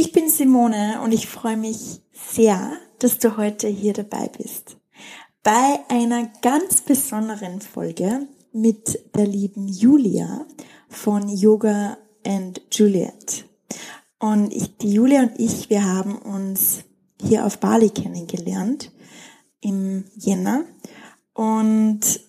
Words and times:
Ich 0.00 0.12
bin 0.12 0.30
Simone 0.30 1.00
und 1.02 1.10
ich 1.10 1.26
freue 1.26 1.56
mich 1.56 2.02
sehr, 2.12 2.70
dass 3.00 3.18
du 3.18 3.36
heute 3.36 3.66
hier 3.66 3.94
dabei 3.94 4.30
bist. 4.38 4.76
Bei 5.42 5.80
einer 5.88 6.30
ganz 6.40 6.82
besonderen 6.82 7.60
Folge 7.60 8.28
mit 8.52 9.00
der 9.16 9.26
lieben 9.26 9.66
Julia 9.66 10.46
von 10.88 11.28
Yoga 11.28 11.98
and 12.24 12.60
Juliet. 12.70 13.44
Und 14.20 14.54
ich, 14.54 14.76
die 14.76 14.92
Julia 14.92 15.22
und 15.22 15.32
ich, 15.36 15.68
wir 15.68 15.84
haben 15.84 16.16
uns 16.16 16.84
hier 17.20 17.44
auf 17.44 17.58
Bali 17.58 17.90
kennengelernt 17.90 18.92
im 19.60 20.04
Jänner 20.14 20.62
und 21.34 22.20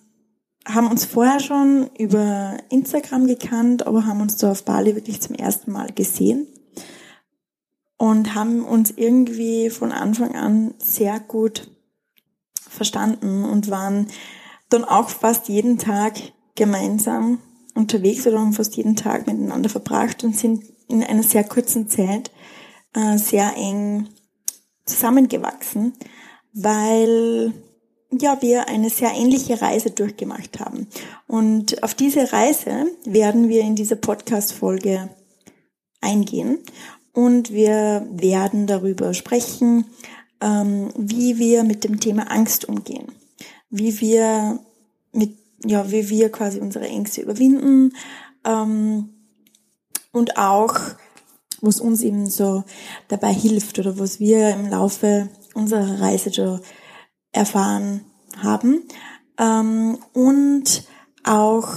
haben 0.66 0.88
uns 0.88 1.04
vorher 1.04 1.38
schon 1.38 1.88
über 1.96 2.56
Instagram 2.68 3.28
gekannt, 3.28 3.86
aber 3.86 4.06
haben 4.06 4.22
uns 4.22 4.38
da 4.38 4.50
auf 4.50 4.64
Bali 4.64 4.96
wirklich 4.96 5.20
zum 5.20 5.36
ersten 5.36 5.70
Mal 5.70 5.92
gesehen 5.92 6.48
und 8.00 8.34
haben 8.34 8.64
uns 8.64 8.94
irgendwie 8.96 9.68
von 9.68 9.92
Anfang 9.92 10.34
an 10.34 10.72
sehr 10.78 11.20
gut 11.20 11.70
verstanden 12.58 13.44
und 13.44 13.68
waren 13.70 14.06
dann 14.70 14.84
auch 14.84 15.10
fast 15.10 15.50
jeden 15.50 15.76
Tag 15.76 16.14
gemeinsam 16.54 17.40
unterwegs 17.74 18.26
oder 18.26 18.40
haben 18.40 18.54
fast 18.54 18.74
jeden 18.78 18.96
Tag 18.96 19.26
miteinander 19.26 19.68
verbracht 19.68 20.24
und 20.24 20.34
sind 20.34 20.64
in 20.88 21.04
einer 21.04 21.22
sehr 21.22 21.44
kurzen 21.44 21.90
Zeit 21.90 22.30
äh, 22.94 23.18
sehr 23.18 23.54
eng 23.58 24.08
zusammengewachsen, 24.86 25.92
weil 26.54 27.52
ja 28.18 28.40
wir 28.40 28.66
eine 28.68 28.88
sehr 28.88 29.12
ähnliche 29.12 29.60
Reise 29.60 29.90
durchgemacht 29.90 30.58
haben. 30.58 30.86
Und 31.26 31.82
auf 31.82 31.92
diese 31.92 32.32
Reise 32.32 32.86
werden 33.04 33.50
wir 33.50 33.60
in 33.60 33.74
dieser 33.76 33.96
Podcast-Folge 33.96 35.10
eingehen 36.00 36.60
und 37.12 37.52
wir 37.52 38.06
werden 38.10 38.66
darüber 38.66 39.14
sprechen, 39.14 39.84
ähm, 40.40 40.92
wie 40.96 41.38
wir 41.38 41.64
mit 41.64 41.84
dem 41.84 42.00
Thema 42.00 42.30
Angst 42.30 42.64
umgehen, 42.64 43.12
wie 43.70 44.00
wir 44.00 44.60
mit 45.12 45.36
ja 45.64 45.90
wie 45.90 46.08
wir 46.08 46.30
quasi 46.30 46.58
unsere 46.58 46.86
Ängste 46.86 47.20
überwinden 47.20 47.92
ähm, 48.44 49.10
und 50.12 50.38
auch 50.38 50.74
was 51.60 51.80
uns 51.80 52.02
eben 52.02 52.28
so 52.30 52.64
dabei 53.08 53.32
hilft 53.32 53.78
oder 53.78 53.98
was 53.98 54.18
wir 54.18 54.50
im 54.50 54.68
Laufe 54.68 55.28
unserer 55.54 56.00
Reise 56.00 56.30
so 56.30 56.60
erfahren 57.32 58.00
haben. 58.38 58.84
Ähm, 59.38 59.98
und 60.14 60.84
auch 61.24 61.68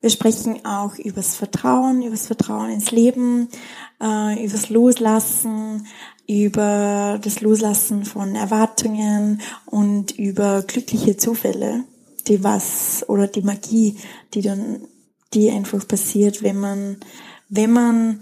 wir 0.00 0.10
sprechen 0.10 0.64
auch 0.64 0.96
übers 0.96 1.34
Vertrauen, 1.34 2.02
übers 2.02 2.26
Vertrauen 2.26 2.70
ins 2.70 2.92
Leben, 2.92 3.48
äh, 4.00 4.44
übers 4.44 4.70
Loslassen, 4.70 5.86
über 6.26 7.18
das 7.22 7.40
Loslassen 7.40 8.04
von 8.04 8.34
Erwartungen 8.34 9.40
und 9.66 10.10
über 10.18 10.62
glückliche 10.62 11.16
Zufälle, 11.16 11.84
die 12.26 12.44
was 12.44 13.04
oder 13.08 13.26
die 13.26 13.42
Magie, 13.42 13.96
die 14.34 14.42
dann, 14.42 14.80
die 15.32 15.50
einfach 15.50 15.88
passiert, 15.88 16.42
wenn 16.42 16.60
man, 16.60 16.98
wenn 17.48 17.72
man 17.72 18.20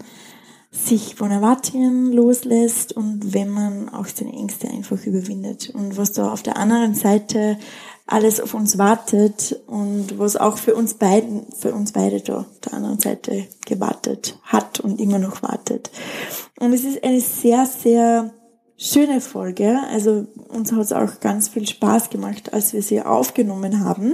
sich 0.85 1.15
von 1.15 1.31
Erwartungen 1.31 2.11
loslässt 2.11 2.93
und 2.93 3.33
wenn 3.33 3.49
man 3.49 3.89
auch 3.89 4.05
seine 4.07 4.33
Ängste 4.33 4.67
einfach 4.67 5.03
überwindet. 5.05 5.69
Und 5.73 5.97
was 5.97 6.11
da 6.13 6.31
auf 6.31 6.43
der 6.43 6.57
anderen 6.57 6.93
Seite 6.93 7.57
alles 8.05 8.39
auf 8.39 8.53
uns 8.53 8.77
wartet 8.77 9.59
und 9.67 10.17
was 10.17 10.37
auch 10.37 10.57
für 10.57 10.75
uns 10.75 10.93
beiden, 10.93 11.45
für 11.51 11.73
uns 11.73 11.91
beide 11.91 12.21
da 12.21 12.39
auf 12.39 12.59
der 12.63 12.73
anderen 12.73 12.99
Seite 12.99 13.47
gewartet 13.65 14.39
hat 14.43 14.79
und 14.79 15.01
immer 15.01 15.19
noch 15.19 15.41
wartet. 15.43 15.91
Und 16.59 16.71
es 16.73 16.85
ist 16.85 17.03
eine 17.03 17.19
sehr, 17.19 17.65
sehr 17.65 18.33
schöne 18.77 19.19
Folge. 19.19 19.79
Also 19.91 20.25
uns 20.47 20.71
hat 20.71 20.79
es 20.79 20.93
auch 20.93 21.19
ganz 21.19 21.49
viel 21.49 21.67
Spaß 21.67 22.09
gemacht, 22.09 22.53
als 22.53 22.71
wir 22.71 22.81
sie 22.81 23.01
aufgenommen 23.01 23.83
haben. 23.83 24.13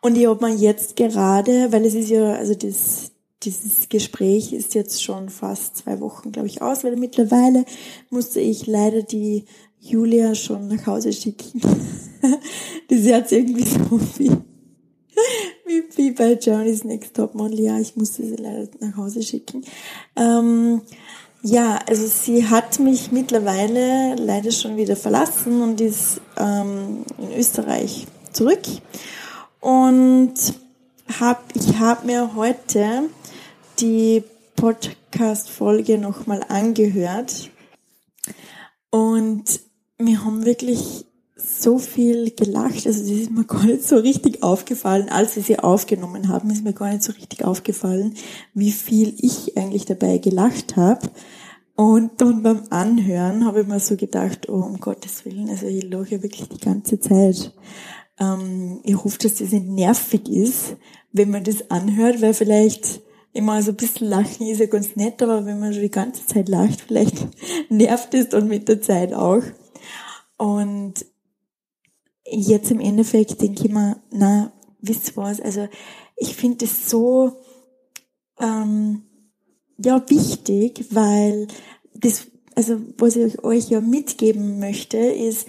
Und 0.00 0.16
ich 0.16 0.26
habe 0.26 0.46
mir 0.46 0.54
jetzt 0.54 0.96
gerade, 0.96 1.72
weil 1.72 1.84
es 1.84 1.94
ist 1.94 2.10
ja, 2.10 2.32
also 2.32 2.54
das, 2.54 3.11
dieses 3.44 3.88
Gespräch 3.88 4.52
ist 4.52 4.74
jetzt 4.74 5.02
schon 5.02 5.28
fast 5.28 5.76
zwei 5.76 6.00
Wochen, 6.00 6.32
glaube 6.32 6.48
ich, 6.48 6.62
aus, 6.62 6.84
weil 6.84 6.96
mittlerweile 6.96 7.64
musste 8.10 8.40
ich 8.40 8.66
leider 8.66 9.02
die 9.02 9.44
Julia 9.80 10.34
schon 10.34 10.68
nach 10.68 10.86
Hause 10.86 11.12
schicken. 11.12 11.60
das 12.88 13.12
hat 13.12 13.32
irgendwie 13.32 13.64
so 13.64 14.00
wie, 14.18 14.30
wie, 15.66 15.82
wie 15.96 16.10
bei 16.12 16.34
Johnny's 16.34 16.84
Next 16.84 17.14
Top 17.14 17.34
Model. 17.34 17.60
Ja, 17.60 17.78
ich 17.78 17.96
musste 17.96 18.24
sie 18.24 18.36
leider 18.36 18.68
nach 18.80 18.96
Hause 18.96 19.22
schicken. 19.22 19.64
Ähm, 20.14 20.82
ja, 21.42 21.80
also 21.88 22.06
sie 22.06 22.48
hat 22.48 22.78
mich 22.78 23.10
mittlerweile 23.10 24.14
leider 24.14 24.52
schon 24.52 24.76
wieder 24.76 24.94
verlassen 24.94 25.60
und 25.60 25.80
ist 25.80 26.20
ähm, 26.38 27.04
in 27.18 27.36
Österreich 27.36 28.06
zurück. 28.32 28.62
Und 29.60 30.34
hab, 31.18 31.44
ich 31.54 31.78
habe 31.78 32.06
mir 32.06 32.36
heute 32.36 33.08
die 33.80 34.22
Podcast-Folge 34.56 35.98
nochmal 35.98 36.42
angehört. 36.48 37.50
Und 38.90 39.60
wir 39.98 40.24
haben 40.24 40.44
wirklich 40.44 41.06
so 41.36 41.78
viel 41.78 42.30
gelacht. 42.32 42.86
Also 42.86 43.00
das 43.00 43.10
ist 43.10 43.30
mir 43.30 43.44
gar 43.44 43.64
nicht 43.64 43.84
so 43.84 43.96
richtig 43.96 44.42
aufgefallen. 44.42 45.08
Als 45.08 45.36
wir 45.36 45.42
sie 45.42 45.58
aufgenommen 45.58 46.28
haben, 46.28 46.50
ist 46.50 46.64
mir 46.64 46.72
gar 46.72 46.90
nicht 46.90 47.02
so 47.02 47.12
richtig 47.12 47.44
aufgefallen, 47.44 48.14
wie 48.54 48.72
viel 48.72 49.14
ich 49.18 49.56
eigentlich 49.56 49.84
dabei 49.84 50.18
gelacht 50.18 50.76
habe. 50.76 51.10
Und 51.74 52.20
dann 52.20 52.42
beim 52.42 52.64
Anhören 52.70 53.44
habe 53.44 53.62
ich 53.62 53.66
mir 53.66 53.80
so 53.80 53.96
gedacht, 53.96 54.48
oh 54.48 54.62
um 54.62 54.78
Gottes 54.78 55.24
Willen, 55.24 55.48
also 55.48 55.66
ich 55.66 55.84
lache 55.84 56.22
wirklich 56.22 56.48
die 56.48 56.60
ganze 56.60 57.00
Zeit. 57.00 57.52
Ähm, 58.20 58.80
ich 58.84 58.94
hoffe, 58.94 59.18
dass 59.18 59.36
das 59.36 59.52
nicht 59.52 59.66
nervig 59.66 60.28
ist, 60.28 60.76
wenn 61.12 61.30
man 61.30 61.44
das 61.44 61.70
anhört, 61.70 62.20
weil 62.20 62.34
vielleicht 62.34 63.00
immer 63.32 63.62
so 63.62 63.70
ein 63.70 63.76
bisschen 63.76 64.08
lachen 64.08 64.46
ist 64.46 64.60
ja 64.60 64.66
ganz 64.66 64.94
nett, 64.96 65.22
aber 65.22 65.46
wenn 65.46 65.58
man 65.58 65.72
schon 65.72 65.82
die 65.82 65.90
ganze 65.90 66.26
Zeit 66.26 66.48
lacht, 66.48 66.82
vielleicht 66.82 67.16
nervt 67.70 68.14
es 68.14 68.28
dann 68.28 68.48
mit 68.48 68.68
der 68.68 68.82
Zeit 68.82 69.14
auch. 69.14 69.42
Und 70.36 70.94
jetzt 72.26 72.70
im 72.70 72.80
Endeffekt 72.80 73.40
denke 73.40 73.66
ich 73.66 73.72
mir, 73.72 74.02
na, 74.10 74.52
wisst 74.80 75.08
ihr 75.08 75.16
was, 75.16 75.40
also 75.40 75.68
ich 76.16 76.34
finde 76.36 76.66
es 76.66 76.90
so, 76.90 77.32
ähm, 78.38 79.02
ja, 79.78 80.02
wichtig, 80.08 80.86
weil 80.90 81.48
das, 81.94 82.26
also 82.54 82.80
was 82.98 83.16
ich 83.16 83.42
euch 83.44 83.70
ja 83.70 83.80
mitgeben 83.80 84.58
möchte, 84.58 84.98
ist 84.98 85.46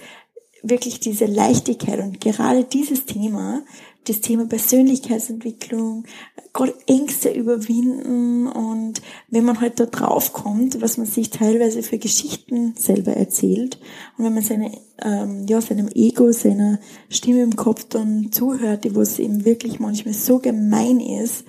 wirklich 0.62 1.00
diese 1.00 1.26
Leichtigkeit 1.26 2.00
und 2.00 2.20
gerade 2.20 2.64
dieses 2.64 3.04
Thema, 3.04 3.62
das 4.04 4.20
Thema 4.20 4.46
Persönlichkeitsentwicklung, 4.46 6.04
gerade 6.52 6.74
Ängste 6.86 7.30
überwinden 7.30 8.46
und 8.46 9.02
wenn 9.28 9.44
man 9.44 9.60
halt 9.60 9.80
da 9.80 9.86
drauf 9.86 10.32
kommt, 10.32 10.80
was 10.80 10.96
man 10.98 11.06
sich 11.06 11.30
teilweise 11.30 11.82
für 11.82 11.98
Geschichten 11.98 12.74
selber 12.76 13.12
erzählt 13.12 13.78
und 14.16 14.24
wenn 14.24 14.34
man 14.34 14.42
seine, 14.42 14.72
ähm, 15.02 15.46
ja, 15.48 15.60
seinem 15.60 15.88
Ego, 15.94 16.32
seiner 16.32 16.78
Stimme 17.08 17.42
im 17.42 17.56
Kopf 17.56 17.84
dann 17.88 18.30
zuhört, 18.30 18.84
die 18.84 18.94
was 18.94 19.18
eben 19.18 19.44
wirklich 19.44 19.80
manchmal 19.80 20.14
so 20.14 20.38
gemein 20.38 21.00
ist, 21.00 21.44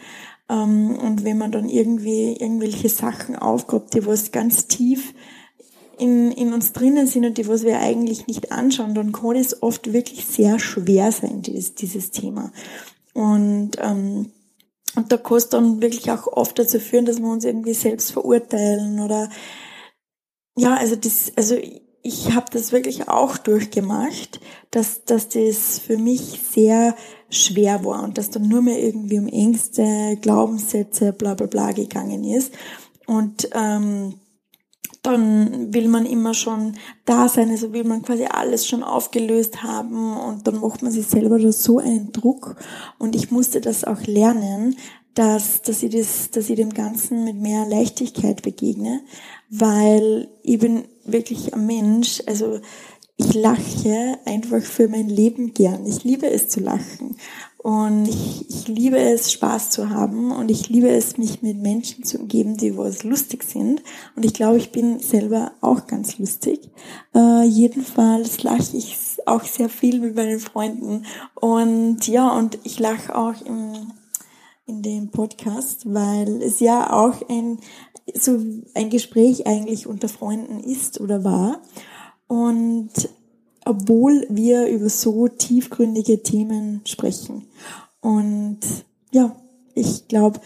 ähm, 0.50 0.98
und 0.98 1.24
wenn 1.24 1.38
man 1.38 1.52
dann 1.52 1.70
irgendwie 1.70 2.34
irgendwelche 2.34 2.90
Sachen 2.90 3.36
aufgibt, 3.36 3.94
die 3.94 4.06
was 4.06 4.32
ganz 4.32 4.68
tief 4.68 5.14
in, 5.98 6.32
in 6.32 6.54
uns 6.54 6.74
drinnen 6.74 7.08
sind 7.08 7.26
und 7.26 7.38
die, 7.38 7.48
was 7.48 7.64
wir 7.64 7.80
eigentlich 7.80 8.28
nicht 8.28 8.52
anschauen, 8.52 8.94
dann 8.94 9.12
kann 9.12 9.36
es 9.36 9.62
oft 9.62 9.94
wirklich 9.94 10.26
sehr 10.26 10.60
schwer 10.60 11.12
sein, 11.12 11.42
dieses, 11.42 11.76
dieses 11.76 12.12
Thema. 12.12 12.52
Und, 13.14 13.72
ähm, 13.80 14.32
und 14.96 15.12
da 15.12 15.18
kann 15.18 15.38
es 15.38 15.50
dann 15.50 15.82
wirklich 15.82 16.12
auch 16.12 16.28
oft 16.28 16.58
dazu 16.60 16.80
führen, 16.80 17.06
dass 17.06 17.20
wir 17.20 17.30
uns 17.30 17.46
irgendwie 17.46 17.74
selbst 17.74 18.12
verurteilen 18.12 19.00
oder 19.00 19.30
ja, 20.58 20.76
also 20.76 20.96
das, 20.96 21.34
also 21.36 21.58
ich 22.02 22.34
habe 22.34 22.46
das 22.52 22.72
wirklich 22.72 23.10
auch 23.10 23.38
durchgemacht, 23.38 24.40
dass, 24.72 25.06
dass 25.06 25.28
das 25.28 25.80
für 25.80 25.98
mich 25.98 26.40
sehr 26.52 26.96
schwer 27.30 27.84
war 27.84 28.04
und 28.04 28.18
dass 28.18 28.30
dann 28.30 28.48
nur 28.48 28.62
mehr 28.62 28.80
irgendwie 28.80 29.18
um 29.18 29.28
Ängste, 29.28 30.18
Glaubenssätze, 30.22 31.14
bla 31.14 31.34
bla 31.34 31.48
bla 31.48 31.72
gegangen 31.72 32.24
ist. 32.24 32.54
Und 33.08 33.50
ähm, 33.54 34.20
dann 35.06 35.74
will 35.74 35.88
man 35.88 36.06
immer 36.06 36.34
schon 36.34 36.74
da 37.06 37.28
sein, 37.28 37.50
also 37.50 37.74
will 37.74 37.84
man 37.84 38.02
quasi 38.02 38.26
alles 38.26 38.68
schon 38.68 38.84
aufgelöst 38.84 39.64
haben 39.64 40.18
und 40.18 40.48
dann 40.48 40.60
macht 40.60 40.82
man 40.82 40.92
sich 40.92 41.08
selber 41.08 41.40
da 41.40 41.52
so 41.52 41.80
einen 41.80 42.12
Druck. 42.12 42.56
Und 42.98 43.16
ich 43.16 43.32
musste 43.32 43.62
das 43.62 43.84
auch 43.84 44.02
lernen, 44.06 44.76
dass, 45.14 45.62
dass 45.62 45.84
ich 45.84 45.96
das, 45.96 46.32
dass 46.32 46.50
ich 46.50 46.56
dem 46.58 46.74
Ganzen 46.74 47.24
mit 47.24 47.38
mehr 47.38 47.66
Leichtigkeit 47.66 48.42
begegne, 48.42 49.02
weil 49.50 50.28
ich 50.44 50.60
bin 50.60 50.84
wirklich 51.06 51.54
ein 51.54 51.66
Mensch, 51.66 52.22
also 52.26 52.60
ich 53.18 53.34
lache 53.34 54.20
einfach 54.26 54.62
für 54.62 54.90
mein 54.90 55.08
Leben 55.08 55.54
gern. 55.54 55.86
Ich 55.86 56.04
liebe 56.04 56.30
es 56.30 56.50
zu 56.50 56.60
lachen. 56.60 57.16
Und 57.66 58.08
ich, 58.08 58.48
ich 58.48 58.68
liebe 58.68 59.00
es, 59.00 59.32
Spaß 59.32 59.72
zu 59.72 59.90
haben 59.90 60.32
und 60.32 60.52
ich 60.52 60.70
liebe 60.70 60.88
es, 60.88 61.18
mich 61.18 61.42
mit 61.42 61.58
Menschen 61.58 62.04
zu 62.04 62.20
umgeben, 62.20 62.58
die 62.58 62.78
was 62.78 63.04
lustig 63.04 63.42
sind. 63.42 63.82
Und 64.16 64.24
ich 64.24 64.36
glaube, 64.36 64.60
ich 64.60 64.72
bin 64.72 65.00
selber 65.00 65.52
auch 65.62 65.88
ganz 65.88 66.20
lustig. 66.20 66.60
Äh, 67.16 67.44
jedenfalls 67.46 68.44
lache 68.44 68.78
ich 68.78 68.96
auch 69.26 69.44
sehr 69.46 69.68
viel 69.68 70.00
mit 70.00 70.16
meinen 70.16 70.40
Freunden. 70.40 71.08
Und 71.34 72.08
ja, 72.08 72.38
und 72.38 72.60
ich 72.66 72.78
lache 72.78 73.16
auch 73.16 73.42
im, 73.44 73.94
in 74.68 74.84
dem 74.84 75.10
Podcast, 75.10 75.92
weil 75.92 76.44
es 76.44 76.60
ja 76.60 76.94
auch 76.94 77.28
ein, 77.28 77.58
so 78.14 78.40
ein 78.76 78.92
Gespräch 78.92 79.48
eigentlich 79.48 79.88
unter 79.88 80.08
Freunden 80.08 80.60
ist 80.60 81.02
oder 81.02 81.24
war. 81.24 81.64
Und 82.28 82.92
obwohl 83.66 84.26
wir 84.30 84.68
über 84.68 84.90
so 84.90 85.28
tiefgründige 85.28 86.24
Themen 86.24 86.82
sprechen. 86.86 87.48
Und 88.00 88.60
ja, 89.12 89.36
ich 89.74 90.08
glaube, 90.08 90.40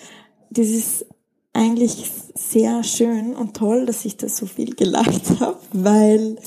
das 0.49 0.67
ist 0.67 1.05
eigentlich 1.53 2.09
sehr 2.35 2.83
schön 2.83 3.35
und 3.35 3.55
toll, 3.55 3.85
dass 3.85 4.05
ich 4.05 4.17
da 4.17 4.29
so 4.29 4.45
viel 4.45 4.75
gelacht 4.75 5.29
habe, 5.39 5.59
weil 5.73 6.37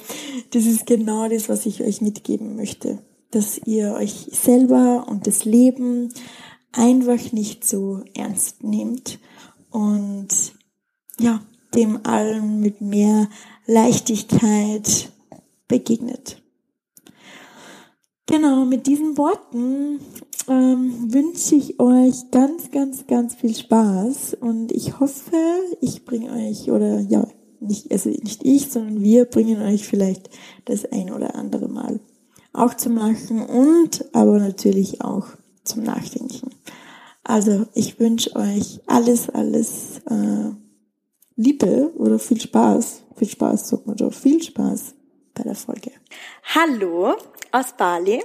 das 0.50 0.64
ist 0.64 0.86
genau 0.86 1.28
das, 1.28 1.48
was 1.48 1.66
ich 1.66 1.82
euch 1.82 2.00
mitgeben 2.00 2.56
möchte, 2.56 2.98
dass 3.30 3.58
ihr 3.58 3.92
euch 3.92 4.28
selber 4.32 5.06
und 5.08 5.26
das 5.26 5.44
Leben 5.44 6.12
einfach 6.72 7.32
nicht 7.32 7.68
so 7.68 8.02
ernst 8.14 8.64
nehmt 8.64 9.18
und 9.70 10.28
ja, 11.20 11.42
dem 11.74 12.00
allen 12.04 12.60
mit 12.60 12.80
mehr 12.80 13.28
Leichtigkeit 13.66 15.10
begegnet. 15.68 16.41
Genau, 18.32 18.64
mit 18.64 18.86
diesen 18.86 19.18
Worten 19.18 20.00
ähm, 20.48 21.12
wünsche 21.12 21.54
ich 21.54 21.78
euch 21.78 22.30
ganz, 22.30 22.70
ganz, 22.70 23.06
ganz 23.06 23.34
viel 23.34 23.54
Spaß 23.54 24.38
und 24.40 24.72
ich 24.72 24.98
hoffe, 24.98 25.36
ich 25.82 26.06
bringe 26.06 26.32
euch 26.32 26.70
oder 26.70 27.00
ja, 27.00 27.28
nicht, 27.60 27.92
also 27.92 28.08
nicht 28.08 28.42
ich, 28.42 28.70
sondern 28.70 29.02
wir 29.02 29.26
bringen 29.26 29.60
euch 29.60 29.86
vielleicht 29.86 30.30
das 30.64 30.90
ein 30.90 31.12
oder 31.12 31.34
andere 31.34 31.68
Mal 31.68 32.00
auch 32.54 32.72
zum 32.72 32.96
Lachen 32.96 33.44
und 33.44 34.06
aber 34.14 34.38
natürlich 34.38 35.02
auch 35.02 35.26
zum 35.64 35.82
Nachdenken. 35.82 36.52
Also 37.24 37.66
ich 37.74 38.00
wünsche 38.00 38.34
euch 38.34 38.80
alles, 38.86 39.28
alles 39.28 40.00
äh, 40.08 40.52
Liebe 41.36 41.92
oder 41.98 42.18
viel 42.18 42.40
Spaß. 42.40 43.02
Viel 43.14 43.28
Spaß, 43.28 43.68
sagt 43.68 43.86
man 43.86 43.96
doch. 43.96 44.14
Viel 44.14 44.42
Spaß 44.42 44.94
bei 45.34 45.42
der 45.42 45.54
Folge. 45.54 45.92
Hallo 46.54 47.14
aus 47.52 47.74
Bali. 47.74 48.24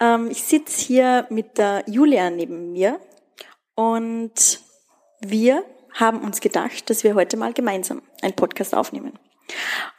Ähm, 0.00 0.30
ich 0.30 0.42
sitze 0.42 0.86
hier 0.86 1.26
mit 1.30 1.58
der 1.58 1.84
Julia 1.86 2.30
neben 2.30 2.72
mir 2.72 3.00
und 3.74 4.60
wir 5.20 5.64
haben 5.92 6.20
uns 6.20 6.40
gedacht, 6.40 6.90
dass 6.90 7.04
wir 7.04 7.14
heute 7.14 7.36
mal 7.36 7.52
gemeinsam 7.52 8.02
einen 8.22 8.36
Podcast 8.36 8.74
aufnehmen. 8.74 9.18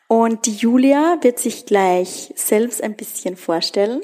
Und 0.07 0.45
die 0.45 0.55
Julia 0.55 1.17
wird 1.21 1.39
sich 1.39 1.65
gleich 1.65 2.31
selbst 2.35 2.81
ein 2.81 2.95
bisschen 2.95 3.35
vorstellen. 3.35 4.01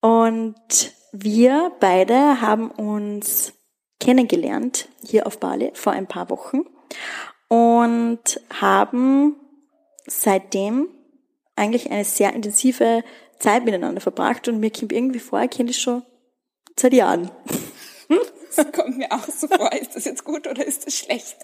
Und 0.00 0.92
wir 1.12 1.72
beide 1.80 2.40
haben 2.40 2.70
uns 2.70 3.52
kennengelernt 4.00 4.88
hier 5.04 5.26
auf 5.26 5.38
Bali 5.38 5.72
vor 5.74 5.92
ein 5.92 6.06
paar 6.06 6.30
Wochen 6.30 6.62
und 7.48 8.40
haben 8.58 9.36
seitdem 10.06 10.88
eigentlich 11.60 11.90
eine 11.90 12.04
sehr 12.04 12.32
intensive 12.32 13.04
Zeit 13.38 13.64
miteinander 13.64 14.00
verbracht 14.00 14.48
und 14.48 14.60
mir 14.60 14.70
kommt 14.70 14.92
irgendwie 14.92 15.20
vor, 15.20 15.42
ich 15.42 15.50
kenne 15.50 15.68
das 15.68 15.78
schon 15.78 16.02
seit 16.78 16.94
Jahren. 16.94 17.30
Das 18.56 18.72
kommt 18.72 18.98
mir 18.98 19.12
auch 19.12 19.28
so 19.28 19.46
vor. 19.46 19.72
Ist 19.72 19.94
das 19.94 20.04
jetzt 20.04 20.24
gut 20.24 20.48
oder 20.48 20.66
ist 20.66 20.84
das 20.84 20.96
schlecht? 20.96 21.36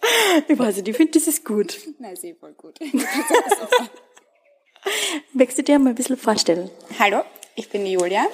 Ich 0.49 0.59
weiß 0.59 0.77
nicht, 0.77 0.89
ich 0.89 0.97
finde, 0.97 1.13
das 1.13 1.29
ist 1.29 1.45
gut. 1.45 1.79
Nein, 2.01 2.17
eh 2.21 2.35
voll 2.35 2.53
gut. 2.55 2.81
Möchtest 5.33 5.59
du 5.59 5.63
dir 5.63 5.79
mal 5.79 5.91
ein 5.91 5.95
bisschen 5.95 6.17
vorstellen? 6.17 6.69
Hallo, 6.99 7.23
ich 7.55 7.71
bin 7.71 7.85
die 7.85 7.93
Julia. 7.93 8.27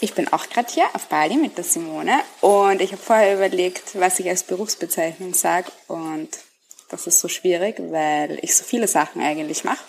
Ich 0.00 0.14
bin 0.14 0.32
auch 0.32 0.48
gerade 0.48 0.72
hier 0.72 0.84
auf 0.92 1.08
Bali 1.08 1.36
mit 1.36 1.58
der 1.58 1.64
Simone 1.64 2.20
und 2.40 2.80
ich 2.80 2.92
habe 2.92 3.02
vorher 3.02 3.34
überlegt, 3.34 3.98
was 3.98 4.20
ich 4.20 4.28
als 4.28 4.44
Berufsbezeichnung 4.44 5.34
sage 5.34 5.72
und 5.88 6.28
das 6.90 7.08
ist 7.08 7.18
so 7.18 7.26
schwierig, 7.26 7.74
weil 7.78 8.38
ich 8.42 8.54
so 8.54 8.62
viele 8.62 8.86
Sachen 8.86 9.22
eigentlich 9.22 9.64
mache. 9.64 9.82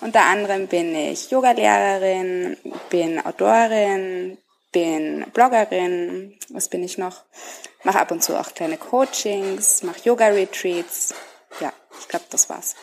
Unter 0.00 0.22
anderem 0.22 0.66
bin 0.66 0.94
ich 0.94 1.30
Yogalehrerin, 1.30 2.56
bin 2.88 3.24
Autorin, 3.24 4.38
bin 4.72 5.26
Bloggerin, 5.32 6.38
was 6.48 6.68
bin 6.68 6.82
ich 6.82 6.96
noch? 6.96 7.24
Mache 7.84 8.00
ab 8.00 8.10
und 8.10 8.22
zu 8.22 8.38
auch 8.38 8.54
kleine 8.54 8.78
Coachings, 8.78 9.82
mache 9.82 10.00
Yoga-Retreats. 10.04 11.14
Ja, 11.60 11.72
ich 11.98 12.08
glaube, 12.08 12.24
das 12.30 12.48
war's. 12.48 12.76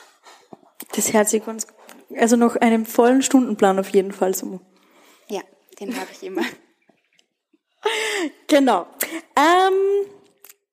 Das 0.95 1.13
hört 1.13 1.29
sich 1.29 1.45
uns, 1.47 1.67
also 2.15 2.35
noch 2.35 2.55
einem 2.55 2.85
vollen 2.85 3.21
Stundenplan 3.21 3.79
auf 3.79 3.89
jeden 3.89 4.11
Fall 4.11 4.35
so. 4.35 4.59
Ja, 5.27 5.41
den 5.79 5.99
habe 5.99 6.09
ich 6.11 6.23
immer. 6.23 6.43
genau. 8.47 8.85
Ähm, 9.35 10.09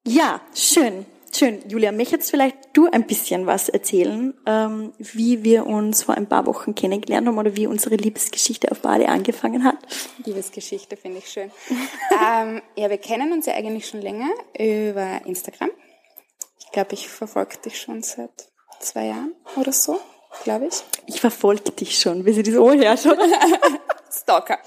ja, 0.06 0.40
schön. 0.54 1.06
Schön. 1.36 1.68
Julia, 1.68 1.90
möchtest 1.90 2.30
vielleicht 2.30 2.56
du 2.74 2.88
ein 2.88 3.08
bisschen 3.08 3.44
was 3.44 3.68
erzählen, 3.68 4.34
ähm, 4.46 4.92
wie 4.98 5.42
wir 5.42 5.66
uns 5.66 6.04
vor 6.04 6.14
ein 6.14 6.28
paar 6.28 6.46
Wochen 6.46 6.76
kennengelernt 6.76 7.26
haben 7.26 7.38
oder 7.38 7.56
wie 7.56 7.66
unsere 7.66 7.96
Liebesgeschichte 7.96 8.70
auf 8.70 8.82
Bali 8.82 9.06
angefangen 9.06 9.64
hat? 9.64 9.78
Liebesgeschichte 10.24 10.96
finde 10.96 11.18
ich 11.18 11.28
schön. 11.28 11.50
ähm, 12.24 12.62
ja, 12.76 12.88
wir 12.88 12.98
kennen 12.98 13.32
uns 13.32 13.46
ja 13.46 13.54
eigentlich 13.54 13.88
schon 13.88 14.00
länger 14.00 14.28
über 14.56 15.22
Instagram. 15.26 15.70
Ich 16.60 16.70
glaube, 16.70 16.94
ich 16.94 17.08
verfolge 17.08 17.56
dich 17.64 17.80
schon 17.80 18.04
seit 18.04 18.30
zwei 18.78 19.06
Jahren 19.06 19.34
oder 19.56 19.72
so, 19.72 19.98
glaube 20.44 20.66
ich. 20.66 20.84
Ich 21.06 21.20
verfolge 21.20 21.72
dich 21.72 21.98
schon, 21.98 22.24
wie 22.26 22.32
sie 22.32 22.44
das 22.44 22.54
Ohr 22.54 22.74
her 22.74 22.96
schon. 22.96 23.18
Stalker. 24.20 24.58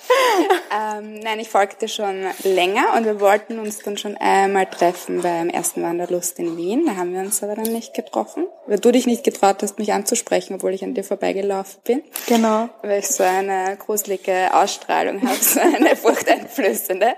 ähm, 0.76 1.20
nein, 1.20 1.40
ich 1.40 1.50
folgte 1.50 1.88
schon 1.88 2.26
länger 2.44 2.94
und 2.96 3.06
wir 3.06 3.20
wollten 3.20 3.60
uns 3.60 3.80
dann 3.80 3.98
schon 3.98 4.18
einmal 4.18 4.66
treffen 4.66 5.22
beim 5.22 5.50
ersten 5.50 5.84
Wanderlust 5.84 6.40
in 6.40 6.58
Wien. 6.58 6.86
Da 6.86 6.96
haben 6.96 7.14
wir 7.14 7.22
uns 7.22 7.42
aber 7.44 7.56
dann 7.56 7.72
nicht 7.72 7.94
getroffen, 7.94 8.48
weil 8.66 8.80
du 8.80 8.92
dich 8.92 9.08
nicht 9.08 9.24
getraut 9.24 9.64
hast, 9.64 9.80
mich 9.80 9.94
anzusprechen, 9.94 10.56
obwohl 10.56 10.74
ich 10.74 10.84
an 10.84 10.94
dir 10.94 11.04
vorbeigelaufen 11.04 11.82
bin. 11.84 12.04
Genau. 12.28 12.70
Weil 12.82 13.00
ich 13.00 13.08
so 13.08 13.24
eine 13.24 13.78
gruselige 13.78 14.54
Ausstrahlung 14.54 15.22
habe, 15.28 15.42
so 15.42 15.60
eine 15.60 15.96
furchteinflößende. 15.96 17.16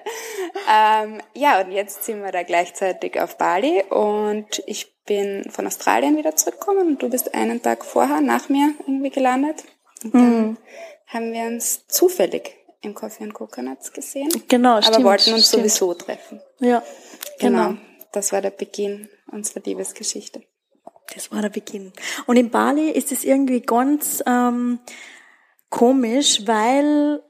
Ähm, 0.71 1.21
ja, 1.33 1.61
und 1.61 1.71
jetzt 1.71 2.05
sind 2.05 2.21
wir 2.23 2.31
da 2.31 2.43
gleichzeitig 2.43 3.19
auf 3.19 3.37
Bali 3.37 3.83
und 3.89 4.61
ich 4.67 4.93
bin 5.05 5.49
von 5.49 5.65
Australien 5.65 6.17
wieder 6.17 6.35
zurückgekommen 6.35 6.87
und 6.89 7.01
du 7.01 7.09
bist 7.09 7.33
einen 7.33 7.61
Tag 7.61 7.83
vorher 7.83 8.21
nach 8.21 8.49
mir 8.49 8.73
irgendwie 8.85 9.09
gelandet. 9.09 9.63
Und 10.03 10.13
dann 10.13 10.41
mhm 10.41 10.57
haben 11.09 11.33
wir 11.33 11.43
uns 11.43 11.87
zufällig 11.87 12.55
im 12.81 12.93
Coffee 12.93 13.23
and 13.23 13.33
Coconuts 13.33 13.91
gesehen. 13.91 14.29
Genau, 14.47 14.73
aber 14.73 14.83
stimmt, 14.83 15.03
wollten 15.03 15.33
uns 15.33 15.47
stimmt. 15.47 15.63
sowieso 15.63 15.93
treffen. 15.93 16.41
Ja, 16.59 16.81
genau. 17.39 17.69
genau. 17.69 17.81
Das 18.11 18.31
war 18.31 18.41
der 18.41 18.51
Beginn 18.51 19.09
unserer 19.31 19.61
Liebesgeschichte. 19.63 20.43
Das 21.13 21.31
war 21.31 21.41
der 21.41 21.49
Beginn. 21.49 21.91
Und 22.27 22.37
in 22.37 22.51
Bali 22.51 22.91
ist 22.91 23.11
es 23.11 23.23
irgendwie 23.23 23.61
ganz 23.61 24.23
ähm, 24.25 24.79
komisch, 25.69 26.45
weil 26.45 27.23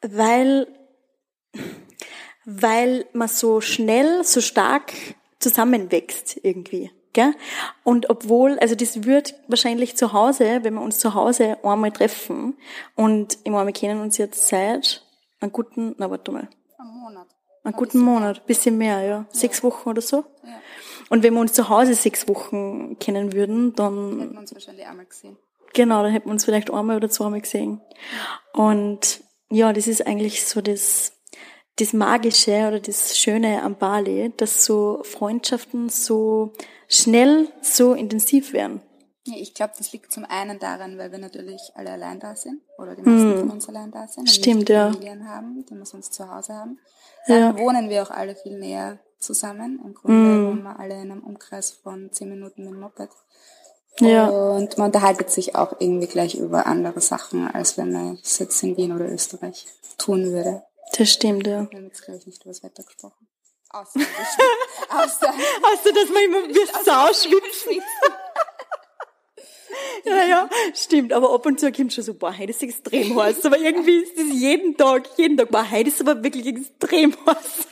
weil 0.00 0.66
weil 2.44 3.06
man 3.12 3.28
so 3.28 3.60
schnell, 3.60 4.24
so 4.24 4.40
stark 4.40 4.92
zusammenwächst 5.38 6.38
irgendwie. 6.42 6.90
Gell? 7.12 7.34
Und 7.84 8.08
obwohl, 8.08 8.58
also 8.58 8.74
das 8.74 9.04
wird 9.04 9.34
wahrscheinlich 9.48 9.96
zu 9.96 10.12
Hause, 10.12 10.60
wenn 10.62 10.74
wir 10.74 10.80
uns 10.80 10.98
zu 10.98 11.14
Hause 11.14 11.58
einmal 11.62 11.92
treffen 11.92 12.56
und 12.96 13.38
ich 13.44 13.50
meine, 13.50 13.66
wir 13.66 13.72
kennen 13.72 14.00
uns 14.00 14.16
jetzt 14.16 14.48
seit 14.48 15.04
einem 15.40 15.52
guten, 15.52 15.94
na 15.98 16.10
warte 16.10 16.32
mal. 16.32 16.48
Einen 16.78 17.00
Monat. 17.00 17.26
Einen 17.64 17.74
guten 17.74 17.98
Monat, 17.98 18.36
mehr. 18.36 18.46
bisschen 18.46 18.78
mehr, 18.78 19.00
ja. 19.02 19.08
ja. 19.08 19.26
Sechs 19.30 19.62
Wochen 19.62 19.90
oder 19.90 20.00
so. 20.00 20.24
Ja. 20.42 20.60
Und 21.10 21.22
wenn 21.22 21.34
wir 21.34 21.40
uns 21.40 21.52
zu 21.52 21.68
Hause 21.68 21.94
sechs 21.94 22.26
Wochen 22.28 22.98
kennen 22.98 23.32
würden, 23.34 23.74
dann... 23.74 24.20
Hätten 24.20 24.32
wir 24.32 24.40
uns 24.40 24.54
wahrscheinlich 24.54 24.86
einmal 24.86 25.06
gesehen. 25.06 25.36
Genau, 25.74 26.02
dann 26.02 26.12
hätten 26.12 26.26
wir 26.26 26.32
uns 26.32 26.44
vielleicht 26.44 26.70
einmal 26.70 26.96
oder 26.96 27.10
zweimal 27.10 27.40
gesehen. 27.40 27.80
Und 28.54 29.22
ja, 29.50 29.72
das 29.72 29.86
ist 29.86 30.06
eigentlich 30.06 30.46
so 30.46 30.62
das 30.62 31.12
das 31.76 31.92
Magische 31.92 32.68
oder 32.68 32.80
das 32.80 33.18
Schöne 33.18 33.62
am 33.62 33.76
Bali, 33.76 34.32
dass 34.36 34.64
so 34.64 35.00
Freundschaften 35.04 35.88
so 35.88 36.52
schnell 36.92 37.48
so 37.62 37.94
intensiv 37.94 38.52
werden. 38.52 38.82
Ich 39.24 39.54
glaube, 39.54 39.72
das 39.78 39.92
liegt 39.92 40.12
zum 40.12 40.24
einen 40.24 40.58
daran, 40.58 40.98
weil 40.98 41.12
wir 41.12 41.18
natürlich 41.18 41.60
alle 41.74 41.92
allein 41.92 42.18
da 42.18 42.34
sind 42.34 42.60
oder 42.76 42.96
die 42.96 43.02
meisten 43.02 43.32
hm. 43.32 43.38
von 43.40 43.50
uns 43.50 43.68
allein 43.68 43.90
da 43.92 44.08
sind. 44.08 44.28
Stimmt, 44.28 44.68
ja. 44.68 44.90
Familien 44.90 45.28
haben, 45.28 45.64
die 45.64 45.74
wir 45.74 45.86
sonst 45.86 46.12
zu 46.12 46.28
Hause 46.28 46.54
haben. 46.54 46.78
Dann 47.28 47.38
ja. 47.38 47.58
wohnen 47.58 47.88
wir 47.88 48.02
auch 48.02 48.10
alle 48.10 48.34
viel 48.34 48.58
näher 48.58 48.98
zusammen. 49.20 49.80
Im 49.84 49.94
Grunde 49.94 50.16
hm. 50.16 50.46
wohnen 50.48 50.62
wir 50.64 50.78
alle 50.78 50.94
in 50.94 51.12
einem 51.12 51.22
Umkreis 51.22 51.70
von 51.70 52.10
zehn 52.12 52.30
Minuten 52.30 52.64
mit 52.64 52.72
dem 52.72 52.80
Moped. 52.80 53.10
Ja. 54.00 54.28
Und 54.28 54.76
man 54.76 54.86
unterhaltet 54.86 55.30
sich 55.30 55.54
auch 55.54 55.76
irgendwie 55.78 56.08
gleich 56.08 56.34
über 56.34 56.66
andere 56.66 57.00
Sachen, 57.00 57.46
als 57.46 57.78
wenn 57.78 57.92
man 57.92 58.18
es 58.22 58.38
jetzt 58.40 58.60
in 58.64 58.76
Wien 58.76 58.92
oder 58.92 59.08
Österreich 59.08 59.66
tun 59.98 60.24
würde. 60.32 60.64
Das 60.98 61.10
stimmt, 61.10 61.46
ja. 61.46 61.70
Wir 61.70 61.78
haben 61.78 61.86
jetzt, 61.86 62.02
glaube 62.02 62.18
ich, 62.18 62.26
nicht 62.26 62.42
über 62.42 62.50
das 62.50 62.62
Wetter 62.64 62.82
gesprochen. 62.82 63.28
Außer, 63.72 64.00
außer, 64.90 65.28
außer 65.62 65.92
dass 65.92 66.08
man 66.10 66.22
immer 66.24 66.48
wie 66.48 66.84
Sau 66.84 67.12
schwitzt. 67.12 67.68
Ja, 70.04 70.24
ja, 70.24 70.50
stimmt. 70.74 71.12
Aber 71.12 71.32
ab 71.32 71.46
und 71.46 71.58
zu 71.58 71.72
kommt 71.72 71.92
schon 71.92 72.04
so, 72.04 72.12
boah, 72.14 72.36
heute 72.36 72.50
ist 72.50 72.62
extrem 72.62 73.18
heiß. 73.18 73.44
Aber 73.46 73.58
irgendwie 73.58 73.98
ist 73.98 74.18
das 74.18 74.26
jeden 74.30 74.76
Tag, 74.76 75.08
jeden 75.16 75.36
Tag, 75.36 75.50
boah, 75.50 75.70
heute 75.70 75.88
ist 75.88 76.00
aber 76.00 76.22
wirklich 76.22 76.46
extrem 76.46 77.14
heiß. 77.26 77.66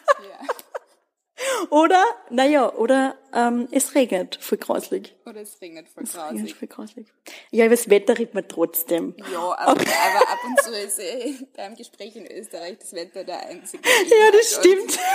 Ja. 1.63 1.71
Oder, 1.71 2.05
naja, 2.31 2.73
oder 2.75 3.17
ähm, 3.35 3.69
es 3.71 3.95
regnet 3.95 4.39
voll 4.41 4.59
grauslig. 4.59 5.15
Oder 5.27 5.43
es 5.43 5.61
regnet 5.61 5.89
voll 5.89 6.05
es 6.05 6.13
grauslig. 6.13 6.39
Regnet 6.39 6.57
voll 6.57 6.69
grausig. 6.69 7.07
Ja, 7.51 7.67
über 7.67 7.77
das 7.77 7.91
Wetter 7.91 8.19
redet 8.19 8.35
man 8.35 8.49
trotzdem. 8.49 9.15
Ja, 9.33 9.39
aber, 9.59 9.73
okay. 9.73 9.91
aber 10.17 10.29
ab 10.29 10.39
und 10.47 10.61
zu 10.63 10.73
ist 10.73 10.99
äh, 10.99 11.35
beim 11.57 11.75
Gespräch 11.75 12.17
in 12.17 12.27
Österreich 12.27 12.79
das 12.79 12.93
Wetter 12.93 13.25
der 13.25 13.47
einzige. 13.47 13.83
Ja, 13.89 14.31
das 14.33 14.59
stimmt. 14.59 14.99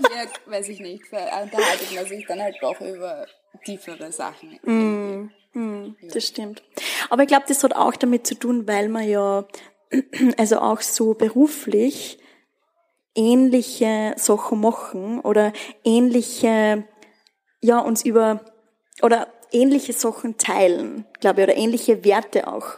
Ja, 0.00 0.52
weiß 0.52 0.68
ich 0.68 0.78
nicht, 0.78 1.02
unterhaltet 1.12 1.92
man 1.92 2.06
sich 2.06 2.24
dann 2.26 2.40
halt 2.40 2.56
doch 2.60 2.80
über 2.80 3.26
tiefere 3.64 4.12
Sachen. 4.12 4.60
Mm, 4.62 5.30
mm, 5.58 5.96
das 6.12 6.24
stimmt. 6.24 6.62
Aber 7.10 7.22
ich 7.22 7.28
glaube, 7.28 7.46
das 7.48 7.64
hat 7.64 7.74
auch 7.74 7.96
damit 7.96 8.24
zu 8.24 8.36
tun, 8.36 8.68
weil 8.68 8.88
man 8.88 9.08
ja, 9.08 9.44
also 10.36 10.60
auch 10.60 10.82
so 10.82 11.14
beruflich 11.14 12.20
ähnliche 13.18 14.14
Sachen 14.16 14.60
machen 14.60 15.20
oder 15.20 15.52
ähnliche, 15.82 16.84
ja, 17.60 17.80
uns 17.80 18.04
über, 18.04 18.40
oder 19.02 19.26
ähnliche 19.50 19.92
Sachen 19.92 20.38
teilen, 20.38 21.04
glaube 21.20 21.40
ich, 21.40 21.48
oder 21.48 21.56
ähnliche 21.56 22.04
Werte 22.04 22.46
auch 22.46 22.76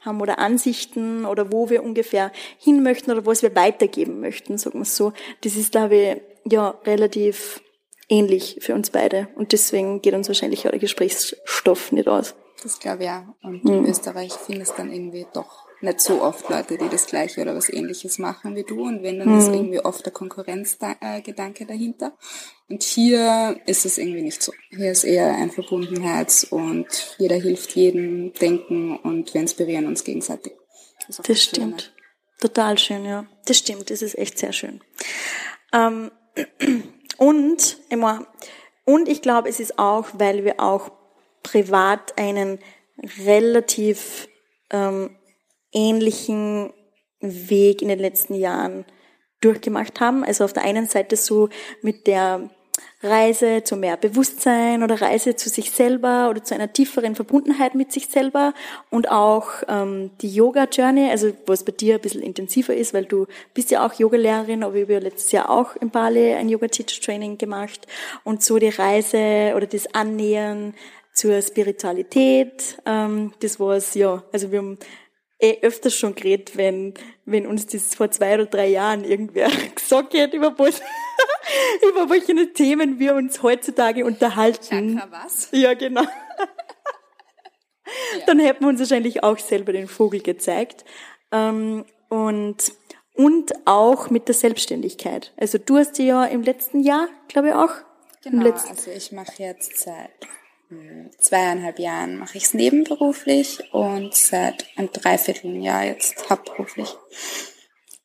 haben 0.00 0.20
oder 0.20 0.38
Ansichten 0.38 1.24
oder 1.24 1.50
wo 1.52 1.70
wir 1.70 1.82
ungefähr 1.82 2.30
hin 2.58 2.82
möchten 2.82 3.10
oder 3.10 3.24
was 3.24 3.42
wir 3.42 3.56
weitergeben 3.56 4.20
möchten, 4.20 4.58
sagen 4.58 4.78
wir 4.78 4.84
so. 4.84 5.12
Das 5.40 5.56
ist, 5.56 5.72
glaube 5.72 5.96
ich, 5.96 6.52
ja, 6.52 6.70
relativ 6.84 7.62
ähnlich 8.08 8.58
für 8.60 8.74
uns 8.74 8.90
beide. 8.90 9.28
Und 9.36 9.52
deswegen 9.52 10.02
geht 10.02 10.14
uns 10.14 10.28
wahrscheinlich 10.28 10.66
auch 10.66 10.70
der 10.70 10.78
Gesprächsstoff 10.78 11.92
nicht 11.92 12.08
aus. 12.08 12.34
Das 12.62 12.78
glaube 12.78 13.04
ich 13.04 13.06
ja. 13.06 13.34
Und 13.42 13.64
mhm. 13.64 13.72
in 13.72 13.86
Österreich 13.86 14.32
findest 14.32 14.78
dann 14.78 14.92
irgendwie 14.92 15.26
doch 15.32 15.67
nicht 15.80 16.00
so 16.00 16.22
oft 16.22 16.48
Leute, 16.48 16.76
die 16.76 16.88
das 16.88 17.06
Gleiche 17.06 17.40
oder 17.40 17.54
was 17.54 17.72
Ähnliches 17.72 18.18
machen 18.18 18.56
wie 18.56 18.64
du. 18.64 18.82
Und 18.82 19.02
wenn, 19.02 19.18
dann 19.18 19.32
mhm. 19.32 19.38
ist 19.38 19.48
irgendwie 19.48 19.80
oft 19.80 20.04
der 20.04 20.12
Konkurrenzgedanke 20.12 21.66
dahinter. 21.66 22.16
Und 22.68 22.82
hier 22.82 23.60
ist 23.66 23.86
es 23.86 23.98
irgendwie 23.98 24.22
nicht 24.22 24.42
so. 24.42 24.52
Hier 24.70 24.90
ist 24.92 25.04
eher 25.04 25.34
ein 25.34 25.50
Verbundenheits- 25.50 26.44
und 26.44 27.16
jeder 27.18 27.36
hilft 27.36 27.74
jedem, 27.74 28.32
denken 28.34 28.96
und 28.96 29.32
wir 29.32 29.40
inspirieren 29.40 29.86
uns 29.86 30.04
gegenseitig. 30.04 30.52
Das, 31.06 31.16
das 31.16 31.42
stimmt. 31.42 31.82
Schöne. 31.82 31.94
Total 32.40 32.78
schön, 32.78 33.04
ja. 33.04 33.26
Das 33.46 33.58
stimmt, 33.58 33.90
das 33.90 34.02
ist 34.02 34.16
echt 34.16 34.38
sehr 34.38 34.52
schön. 34.52 34.80
Ähm, 35.72 36.10
und, 37.16 37.78
immer, 37.88 38.26
und 38.84 39.08
ich 39.08 39.22
glaube, 39.22 39.48
es 39.48 39.60
ist 39.60 39.78
auch, 39.78 40.06
weil 40.14 40.44
wir 40.44 40.60
auch 40.60 40.90
privat 41.42 42.18
einen 42.18 42.58
relativ 43.26 44.28
ähm, 44.70 45.17
ähnlichen 45.72 46.72
Weg 47.20 47.82
in 47.82 47.88
den 47.88 47.98
letzten 47.98 48.34
Jahren 48.34 48.84
durchgemacht 49.40 50.00
haben. 50.00 50.24
Also 50.24 50.44
auf 50.44 50.52
der 50.52 50.64
einen 50.64 50.86
Seite 50.86 51.16
so 51.16 51.48
mit 51.82 52.06
der 52.06 52.50
Reise 53.02 53.62
zu 53.62 53.76
mehr 53.76 53.96
Bewusstsein 53.96 54.82
oder 54.82 55.00
Reise 55.00 55.36
zu 55.36 55.48
sich 55.48 55.70
selber 55.70 56.28
oder 56.30 56.42
zu 56.42 56.54
einer 56.54 56.72
tieferen 56.72 57.14
Verbundenheit 57.14 57.74
mit 57.74 57.92
sich 57.92 58.08
selber 58.08 58.54
und 58.90 59.10
auch 59.10 59.48
ähm, 59.68 60.10
die 60.20 60.34
Yoga-Journey, 60.34 61.10
also 61.10 61.32
was 61.46 61.64
bei 61.64 61.72
dir 61.72 61.94
ein 61.94 62.00
bisschen 62.00 62.22
intensiver 62.22 62.74
ist, 62.74 62.94
weil 62.94 63.04
du 63.04 63.26
bist 63.54 63.70
ja 63.70 63.86
auch 63.86 63.94
Yogalehrerin, 63.94 64.64
aber 64.64 64.76
ich 64.76 64.82
habe 64.82 64.94
ja 64.94 64.98
letztes 64.98 65.32
Jahr 65.32 65.50
auch 65.50 65.76
in 65.76 65.90
Bali 65.90 66.34
ein 66.34 66.48
Yoga-Teacher-Training 66.48 67.38
gemacht 67.38 67.86
und 68.24 68.42
so 68.42 68.58
die 68.58 68.68
Reise 68.68 69.52
oder 69.56 69.66
das 69.66 69.94
Annähern 69.94 70.74
zur 71.12 71.40
Spiritualität, 71.42 72.78
ähm, 72.84 73.32
das 73.40 73.60
war 73.60 73.76
es, 73.76 73.94
ja, 73.94 74.24
also 74.32 74.50
wir 74.50 74.58
haben 74.58 74.78
eh 75.40 75.58
öfters 75.62 75.94
schon 75.94 76.14
geredet, 76.14 76.56
wenn, 76.56 76.94
wenn 77.24 77.46
uns 77.46 77.66
das 77.66 77.94
vor 77.94 78.10
zwei 78.10 78.34
oder 78.34 78.46
drei 78.46 78.68
Jahren 78.68 79.04
irgendwer 79.04 79.48
gesagt 79.74 80.14
hat, 80.14 80.34
über 80.34 80.58
was, 80.58 80.80
über 81.88 82.10
welche 82.10 82.52
Themen 82.52 82.98
wir 82.98 83.14
uns 83.14 83.42
heutzutage 83.42 84.04
unterhalten. 84.04 84.98
Chakra 84.98 85.24
was? 85.24 85.48
Ja, 85.52 85.74
genau. 85.74 86.02
ja. 86.02 86.08
Dann 88.26 88.38
hätten 88.38 88.64
wir 88.64 88.68
uns 88.68 88.80
wahrscheinlich 88.80 89.22
auch 89.22 89.38
selber 89.38 89.72
den 89.72 89.88
Vogel 89.88 90.20
gezeigt. 90.20 90.84
Ähm, 91.30 91.84
und, 92.08 92.72
und 93.14 93.52
auch 93.66 94.10
mit 94.10 94.28
der 94.28 94.34
Selbstständigkeit. 94.34 95.32
Also 95.36 95.58
du 95.58 95.76
hast 95.76 95.98
ja 95.98 96.24
im 96.24 96.42
letzten 96.42 96.80
Jahr, 96.80 97.08
glaube 97.28 97.48
ich 97.48 97.54
auch. 97.54 97.72
Genau, 98.24 98.50
also 98.50 98.90
ich 98.90 99.12
mache 99.12 99.42
jetzt 99.42 99.78
seit 99.78 100.10
zweieinhalb 101.18 101.78
Jahren 101.78 102.18
mache 102.18 102.36
ich 102.36 102.44
es 102.44 102.54
nebenberuflich 102.54 103.72
und 103.72 104.14
seit 104.14 104.66
einem 104.76 104.92
Dreivierteljahr 104.92 105.84
jetzt 105.84 106.28
hauptberuflich. 106.28 106.94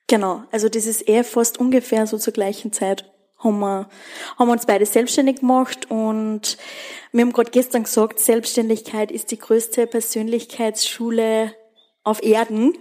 Genau, 0.07 0.43
also 0.51 0.69
das 0.69 0.85
ist 0.85 1.01
eher 1.01 1.23
fast 1.23 1.57
ungefähr 1.57 2.07
so 2.07 2.17
zur 2.17 2.33
gleichen 2.33 2.71
Zeit 2.71 3.09
haben 3.39 3.59
wir, 3.59 3.89
haben 4.37 4.47
wir 4.47 4.53
uns 4.53 4.65
beide 4.65 4.85
selbstständig 4.85 5.37
gemacht 5.37 5.89
und 5.91 6.57
wir 7.11 7.21
haben 7.21 7.33
gerade 7.33 7.51
gestern 7.51 7.83
gesagt, 7.83 8.19
Selbstständigkeit 8.19 9.11
ist 9.11 9.31
die 9.31 9.37
größte 9.39 9.85
Persönlichkeitsschule 9.85 11.53
auf 12.03 12.23
Erden 12.23 12.77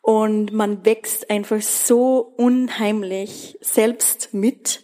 und 0.00 0.52
man 0.52 0.84
wächst 0.84 1.30
einfach 1.30 1.60
so 1.60 2.32
unheimlich 2.36 3.58
selbst 3.60 4.32
mit 4.32 4.82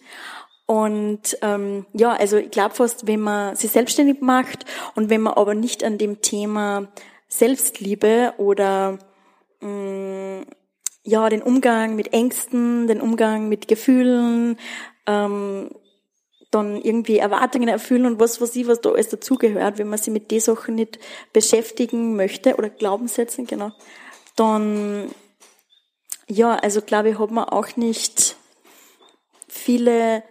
und 0.66 1.38
ähm, 1.42 1.86
ja, 1.92 2.12
also 2.12 2.36
ich 2.36 2.50
glaube 2.50 2.74
fast, 2.74 3.06
wenn 3.06 3.20
man 3.20 3.54
sich 3.54 3.70
selbstständig 3.70 4.20
macht 4.20 4.64
und 4.96 5.10
wenn 5.10 5.22
man 5.22 5.34
aber 5.34 5.54
nicht 5.54 5.84
an 5.84 5.96
dem 5.96 6.20
Thema 6.22 6.88
Selbstliebe 7.28 8.34
oder 8.38 8.98
mh, 9.60 9.68
mm, 9.68 10.46
ja 11.04 11.28
den 11.28 11.42
Umgang 11.42 11.94
mit 11.94 12.12
Ängsten, 12.12 12.88
den 12.88 13.00
Umgang 13.00 13.48
mit 13.48 13.68
Gefühlen, 13.68 14.58
ähm, 15.06 15.70
dann 16.50 16.80
irgendwie 16.80 17.18
Erwartungen 17.18 17.68
erfüllen 17.68 18.06
und 18.06 18.18
was 18.18 18.40
weiß 18.40 18.56
ich, 18.56 18.66
was 18.66 18.80
da 18.80 18.90
alles 18.90 19.08
dazugehört, 19.08 19.78
wenn 19.78 19.88
man 19.88 19.98
sich 19.98 20.12
mit 20.12 20.32
den 20.32 20.40
Sachen 20.40 20.74
nicht 20.74 20.98
beschäftigen 21.32 22.16
möchte 22.16 22.56
oder 22.56 22.70
Glaubenssätze, 22.70 23.44
genau, 23.44 23.70
dann 24.34 25.10
ja, 26.28 26.56
also 26.56 26.82
glaube 26.82 27.10
ich, 27.10 27.18
hat 27.20 27.30
man 27.30 27.44
auch 27.44 27.76
nicht 27.76 28.36
viele 29.48 30.24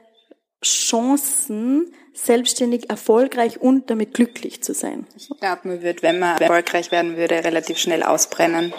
Chancen, 0.65 1.93
selbstständig 2.13 2.89
erfolgreich 2.89 3.61
und 3.61 3.89
damit 3.89 4.13
glücklich 4.13 4.63
zu 4.63 4.73
sein. 4.73 5.05
Ich 5.15 5.29
glaube, 5.39 5.67
man 5.67 5.81
wird, 5.81 6.01
wenn 6.01 6.19
man 6.19 6.37
erfolgreich 6.37 6.91
werden 6.91 7.17
würde, 7.17 7.43
relativ 7.43 7.77
schnell 7.77 8.03
ausbrennen, 8.03 8.73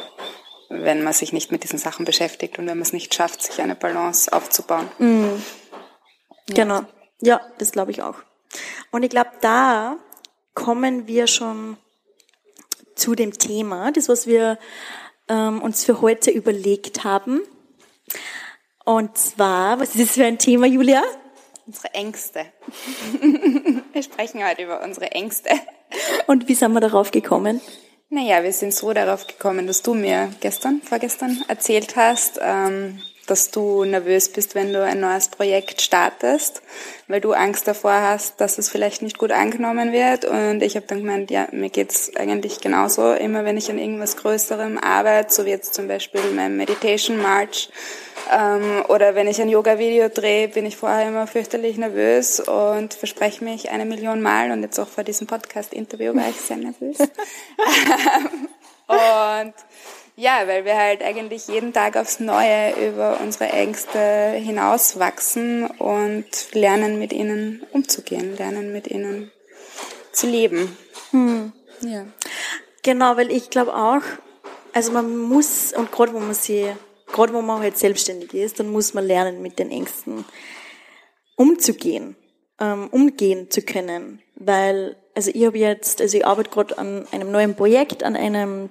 wenn 0.69 1.05
man 1.05 1.13
sich 1.13 1.33
nicht 1.33 1.53
mit 1.53 1.63
diesen 1.63 1.79
Sachen 1.79 2.05
beschäftigt 2.05 2.59
und 2.59 2.67
wenn 2.67 2.79
man 2.79 2.83
es 2.83 2.93
nicht 2.93 3.15
schafft, 3.15 3.43
sich 3.43 3.61
eine 3.61 3.75
Balance 3.75 4.33
aufzubauen. 4.33 4.89
Mm. 4.99 5.25
Ja. 6.49 6.55
Genau. 6.55 6.83
Ja, 7.21 7.41
das 7.59 7.73
glaube 7.73 7.91
ich 7.91 8.03
auch. 8.03 8.17
Und 8.91 9.03
ich 9.03 9.11
glaube, 9.11 9.31
da 9.41 9.97
kommen 10.55 11.07
wir 11.07 11.27
schon 11.27 11.77
zu 12.95 13.15
dem 13.15 13.39
Thema, 13.39 13.93
das 13.93 14.09
was 14.09 14.27
wir 14.27 14.59
ähm, 15.29 15.61
uns 15.63 15.85
für 15.85 16.01
heute 16.01 16.31
überlegt 16.31 17.05
haben. 17.05 17.43
Und 18.85 19.19
zwar, 19.19 19.79
was 19.79 19.95
ist 19.95 20.01
das 20.01 20.11
für 20.17 20.25
ein 20.25 20.39
Thema, 20.39 20.67
Julia? 20.67 21.03
Unsere 21.67 21.95
Ängste. 21.95 22.47
wir 23.93 24.03
sprechen 24.03 24.47
heute 24.47 24.63
über 24.63 24.85
unsere 24.85 25.11
Ängste. 25.11 25.51
Und 26.29 26.47
wie 26.49 26.55
sind 26.55 26.73
wir 26.73 26.81
darauf 26.81 27.11
gekommen? 27.11 27.61
Naja, 28.09 28.45
wir 28.45 28.53
sind 28.53 28.73
so 28.73 28.93
darauf 28.93 29.27
gekommen, 29.27 29.67
dass 29.67 29.83
du 29.83 29.95
mir 29.95 30.33
gestern, 30.41 30.81
vorgestern 30.81 31.45
erzählt 31.49 31.97
hast, 31.97 32.39
ähm, 32.41 33.01
dass 33.27 33.51
du 33.51 33.85
nervös 33.85 34.29
bist, 34.31 34.55
wenn 34.55 34.73
du 34.73 34.83
ein 34.83 35.01
neues 35.01 35.29
Projekt 35.29 35.81
startest, 35.81 36.63
weil 37.09 37.21
du 37.21 37.33
Angst 37.33 37.69
davor 37.69 37.93
hast, 37.93 38.41
dass 38.41 38.59
es 38.59 38.69
vielleicht 38.69 39.03
nicht 39.03 39.19
gut 39.19 39.33
angenommen 39.33 39.93
wird. 39.93 40.25
Und 40.25 40.63
ich 40.63 40.77
habe 40.77 40.87
dann 40.87 40.99
gemeint, 40.99 41.31
ja, 41.31 41.49
mir 41.53 41.71
geht's 41.71 42.15
eigentlich 42.17 42.61
genauso. 42.61 43.13
Immer 43.13 43.45
wenn 43.45 43.57
ich 43.57 43.71
an 43.71 43.79
irgendwas 43.79 44.17
Größerem 44.17 44.79
arbeite, 44.79 45.33
so 45.33 45.45
wie 45.45 45.51
jetzt 45.51 45.75
zum 45.75 45.89
Beispiel 45.89 46.21
mein 46.35 46.57
Meditation 46.57 47.21
March, 47.21 47.71
ähm, 48.33 48.85
oder 48.89 49.15
wenn 49.15 49.29
ich 49.29 49.41
ein 49.41 49.49
Yoga-Video 49.49 50.09
drehe, 50.09 50.49
bin 50.49 50.67
ich 50.67 50.77
vorher 50.77 51.09
immer 51.09 51.27
fürchterlich 51.27 51.77
nervös 51.77 52.41
und 52.41 52.95
verspreche 52.95 53.45
mich 53.45 53.71
eine 53.71 53.85
Million 53.85 54.23
Mal. 54.23 54.51
Und 54.51 54.63
jetzt 54.63 54.79
auch 54.79 54.89
vor 54.89 55.05
diesem 55.05 55.27
Podcast-Interview 55.27 56.15
war 56.15 56.29
ich 56.29 56.37
sehr 56.37 56.57
nervös. 56.57 56.99
und 58.87 59.55
ja, 60.17 60.47
weil 60.47 60.65
wir 60.65 60.77
halt 60.77 61.03
eigentlich 61.03 61.47
jeden 61.47 61.73
Tag 61.73 61.97
aufs 61.97 62.21
Neue 62.21 62.73
über 62.89 63.21
unsere 63.21 63.51
Ängste 63.51 64.33
hinauswachsen 64.33 65.67
und 65.67 66.25
lernen, 66.53 66.99
mit 66.99 67.13
ihnen 67.13 67.63
umzugehen, 67.73 68.37
lernen, 68.37 68.73
mit 68.73 68.89
ihnen 68.89 69.31
zu 70.13 70.27
leben. 70.27 70.77
Hm. 71.11 71.53
Ja. 71.83 72.07
Genau, 72.83 73.17
weil 73.17 73.31
ich 73.31 73.51
glaube 73.51 73.75
auch, 73.75 74.03
also 74.73 74.93
man 74.93 75.17
muss, 75.17 75.73
und 75.75 75.93
gerade 75.93 76.15
wo 76.15 76.19
man 76.19 76.35
sie, 76.35 76.67
gerade 77.13 77.35
wo 77.35 77.43
man 77.43 77.61
halt 77.61 77.77
selbstständig 77.77 78.33
ist, 78.33 78.59
dann 78.59 78.71
muss 78.71 78.95
man 78.95 79.07
lernen, 79.07 79.43
mit 79.43 79.59
den 79.59 79.71
Ängsten 79.71 80.25
umzugehen, 81.37 82.17
ähm, 82.59 82.89
umgehen 82.91 83.51
zu 83.51 83.61
können. 83.61 84.23
Weil, 84.35 84.97
also 85.15 85.31
ich 85.35 85.45
habe 85.45 85.59
jetzt, 85.59 86.01
also 86.01 86.17
ich 86.17 86.27
arbeite 86.27 86.51
gerade 86.51 86.79
an 86.79 87.07
einem 87.11 87.31
neuen 87.31 87.55
Projekt, 87.55 88.03
an 88.03 88.17
einem 88.17 88.71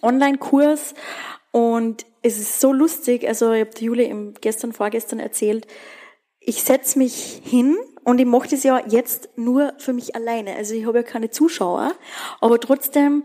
Online-Kurs 0.00 0.94
und 1.50 2.06
es 2.22 2.38
ist 2.38 2.60
so 2.60 2.72
lustig, 2.72 3.26
also 3.26 3.52
ich 3.52 3.66
habe 3.66 3.78
Jule 3.78 4.32
gestern, 4.40 4.72
vorgestern 4.72 5.18
erzählt, 5.18 5.66
ich 6.40 6.62
setz 6.62 6.96
mich 6.96 7.40
hin 7.44 7.76
und 8.04 8.18
ich 8.18 8.26
mache 8.26 8.48
das 8.48 8.62
ja 8.62 8.82
jetzt 8.86 9.28
nur 9.36 9.74
für 9.78 9.92
mich 9.92 10.16
alleine. 10.16 10.56
Also 10.56 10.74
ich 10.74 10.86
habe 10.86 10.98
ja 10.98 11.02
keine 11.02 11.30
Zuschauer, 11.30 11.94
aber 12.40 12.58
trotzdem 12.58 13.24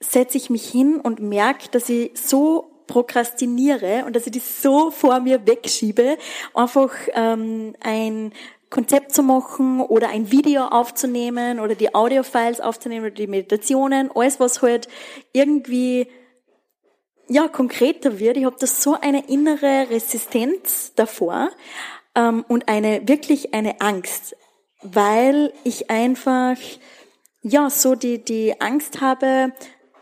setze 0.00 0.36
ich 0.36 0.50
mich 0.50 0.68
hin 0.68 1.00
und 1.00 1.20
merke, 1.20 1.68
dass 1.70 1.88
ich 1.88 2.12
so 2.14 2.70
prokrastiniere 2.86 4.04
und 4.06 4.14
dass 4.14 4.26
ich 4.26 4.32
das 4.32 4.62
so 4.62 4.90
vor 4.90 5.20
mir 5.20 5.46
wegschiebe, 5.46 6.16
einfach 6.54 6.92
ähm, 7.14 7.74
ein 7.80 8.32
Konzept 8.70 9.14
zu 9.14 9.22
machen 9.22 9.80
oder 9.80 10.08
ein 10.08 10.30
Video 10.30 10.66
aufzunehmen 10.66 11.60
oder 11.60 11.74
die 11.74 11.94
Audiofiles 11.94 12.60
aufzunehmen 12.60 13.06
oder 13.06 13.14
die 13.14 13.26
Meditationen, 13.26 14.10
alles 14.14 14.40
was 14.40 14.62
halt 14.62 14.88
irgendwie 15.32 16.08
ja 17.28 17.48
konkreter 17.48 18.18
wird. 18.18 18.36
Ich 18.36 18.44
habe 18.44 18.56
da 18.58 18.66
so 18.66 18.96
eine 19.00 19.28
innere 19.28 19.90
Resistenz 19.90 20.92
davor 20.94 21.50
ähm, 22.14 22.44
und 22.48 22.68
eine 22.68 23.06
wirklich 23.08 23.54
eine 23.54 23.80
Angst, 23.80 24.36
weil 24.82 25.52
ich 25.64 25.90
einfach 25.90 26.56
ja 27.42 27.70
so 27.70 27.94
die 27.94 28.24
die 28.24 28.60
Angst 28.60 29.00
habe, 29.00 29.52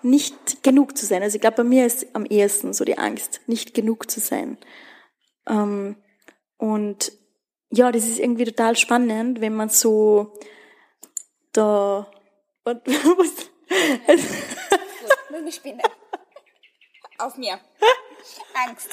nicht 0.02 0.62
genug 0.62 0.96
zu 0.96 1.06
sein. 1.06 1.22
Also 1.22 1.36
ich 1.36 1.40
glaube, 1.40 1.58
bei 1.58 1.64
mir 1.64 1.86
ist 1.86 2.06
am 2.14 2.26
ehesten 2.26 2.72
so 2.72 2.84
die 2.84 2.98
Angst, 2.98 3.40
nicht 3.46 3.74
genug 3.74 4.10
zu 4.10 4.20
sein. 4.20 4.58
Ähm, 5.48 5.96
und 6.58 7.12
ja, 7.74 7.90
das 7.90 8.04
ist 8.04 8.18
irgendwie 8.18 8.44
total 8.44 8.76
spannend, 8.76 9.40
wenn 9.40 9.54
man 9.54 9.68
so 9.68 10.32
da. 11.52 12.10
Was? 12.64 12.76
Nur 15.30 15.38
eine 15.38 15.52
Spinne. 15.52 15.82
Auf 17.18 17.36
mir. 17.36 17.58
Angst. 18.54 18.88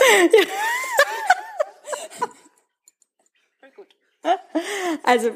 Voll 3.60 3.72
gut. 3.76 3.96
Also, 5.04 5.36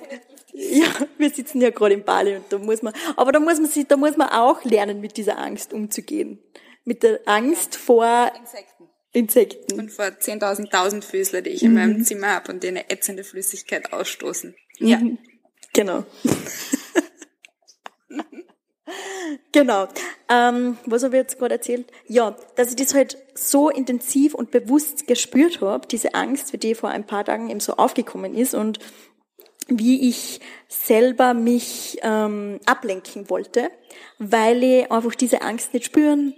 ja, 0.54 0.88
wir 1.18 1.30
sitzen 1.30 1.62
ja 1.62 1.70
gerade 1.70 1.94
in 1.96 2.04
Bali 2.04 2.36
und 2.36 2.52
da 2.52 2.58
muss 2.58 2.82
man, 2.82 2.94
aber 3.16 3.32
da 3.32 3.40
muss 3.40 3.60
man 3.60 3.68
sich, 3.68 3.88
da 3.88 3.96
muss 3.98 4.18
man 4.18 4.30
auch 4.30 4.64
lernen, 4.64 5.02
mit 5.02 5.18
dieser 5.18 5.38
Angst 5.38 5.72
umzugehen. 5.74 6.44
Mit 6.84 7.04
der 7.04 7.22
Angst 7.26 7.76
vor 7.76 8.32
Insekten. 8.36 8.75
Insekten. 9.16 9.80
Und 9.80 9.92
vor 9.92 10.06
10.000 10.06 10.70
Tausendfüßler, 10.70 11.42
die 11.42 11.52
ich 11.52 11.64
in 11.64 11.74
meinem 11.74 12.00
mhm. 12.00 12.04
Zimmer 12.04 12.36
habe 12.36 12.52
und 12.52 12.64
die 12.64 12.68
eine 12.68 12.90
ätzende 12.90 13.24
Flüssigkeit 13.24 13.94
ausstoßen. 13.94 14.56
Mhm. 14.80 14.88
Ja. 14.88 15.02
Genau. 15.74 16.06
genau. 19.52 19.88
Ähm, 20.30 20.78
was 20.86 21.04
habe 21.04 21.16
ich 21.16 21.22
jetzt 21.22 21.40
gerade 21.40 21.56
erzählt? 21.56 21.92
Ja, 22.08 22.36
dass 22.56 22.70
ich 22.70 22.76
das 22.76 22.94
halt 22.94 23.18
so 23.36 23.70
intensiv 23.70 24.34
und 24.34 24.52
bewusst 24.52 25.08
gespürt 25.08 25.62
habe, 25.62 25.88
diese 25.88 26.14
Angst, 26.14 26.52
wie 26.52 26.58
die 26.58 26.76
vor 26.76 26.90
ein 26.90 27.06
paar 27.06 27.24
Tagen 27.24 27.50
eben 27.50 27.62
so 27.62 27.74
aufgekommen 27.74 28.36
ist 28.36 28.54
und 28.54 28.80
wie 29.68 30.10
ich 30.10 30.42
selber 30.68 31.34
mich 31.34 31.98
ähm, 32.04 32.60
ablenken 32.66 33.30
wollte, 33.30 33.72
weil 34.20 34.62
ich 34.64 34.92
einfach 34.92 35.16
diese 35.16 35.42
Angst 35.42 35.74
nicht 35.74 35.86
spüren 35.86 36.36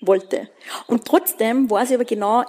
wollte. 0.00 0.48
Und 0.86 1.04
trotzdem 1.04 1.70
weiß 1.70 1.90
ich 1.90 1.94
aber 1.94 2.04
genau, 2.04 2.44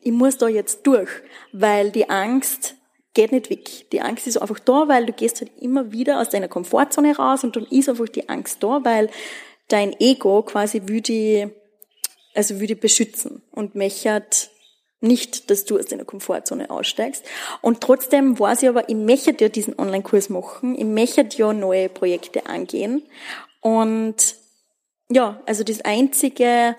ich 0.00 0.12
muss 0.12 0.38
da 0.38 0.48
jetzt 0.48 0.86
durch, 0.86 1.10
weil 1.52 1.90
die 1.90 2.10
Angst 2.10 2.74
geht 3.14 3.32
nicht 3.32 3.50
weg. 3.50 3.90
Die 3.92 4.00
Angst 4.00 4.26
ist 4.26 4.38
einfach 4.38 4.58
da, 4.58 4.88
weil 4.88 5.06
du 5.06 5.12
gehst 5.12 5.40
halt 5.40 5.52
immer 5.60 5.92
wieder 5.92 6.20
aus 6.20 6.30
deiner 6.30 6.48
Komfortzone 6.48 7.16
raus 7.16 7.44
und 7.44 7.56
dann 7.56 7.66
ist 7.66 7.88
einfach 7.88 8.08
die 8.08 8.28
Angst 8.28 8.62
da, 8.62 8.80
weil 8.84 9.10
dein 9.68 9.98
Ego 10.00 10.42
quasi 10.42 10.82
würde, 10.86 11.54
also 12.34 12.60
würde 12.60 12.76
beschützen 12.76 13.42
und 13.52 13.74
mechert 13.74 14.50
nicht, 15.00 15.50
dass 15.50 15.64
du 15.64 15.78
aus 15.78 15.86
deiner 15.86 16.04
Komfortzone 16.04 16.70
aussteigst. 16.70 17.24
Und 17.60 17.80
trotzdem 17.80 18.38
weiß 18.38 18.62
ich 18.62 18.68
aber, 18.68 18.88
ich 18.88 18.94
möchte 18.94 19.34
ja 19.38 19.48
diesen 19.48 19.78
Online-Kurs 19.78 20.30
machen, 20.30 20.76
ich 20.78 20.84
möchte 20.84 21.26
ja 21.36 21.52
neue 21.52 21.88
Projekte 21.88 22.46
angehen 22.46 23.02
und 23.60 24.36
ja, 25.14 25.42
also 25.46 25.64
das 25.64 25.80
einzige, 25.82 26.76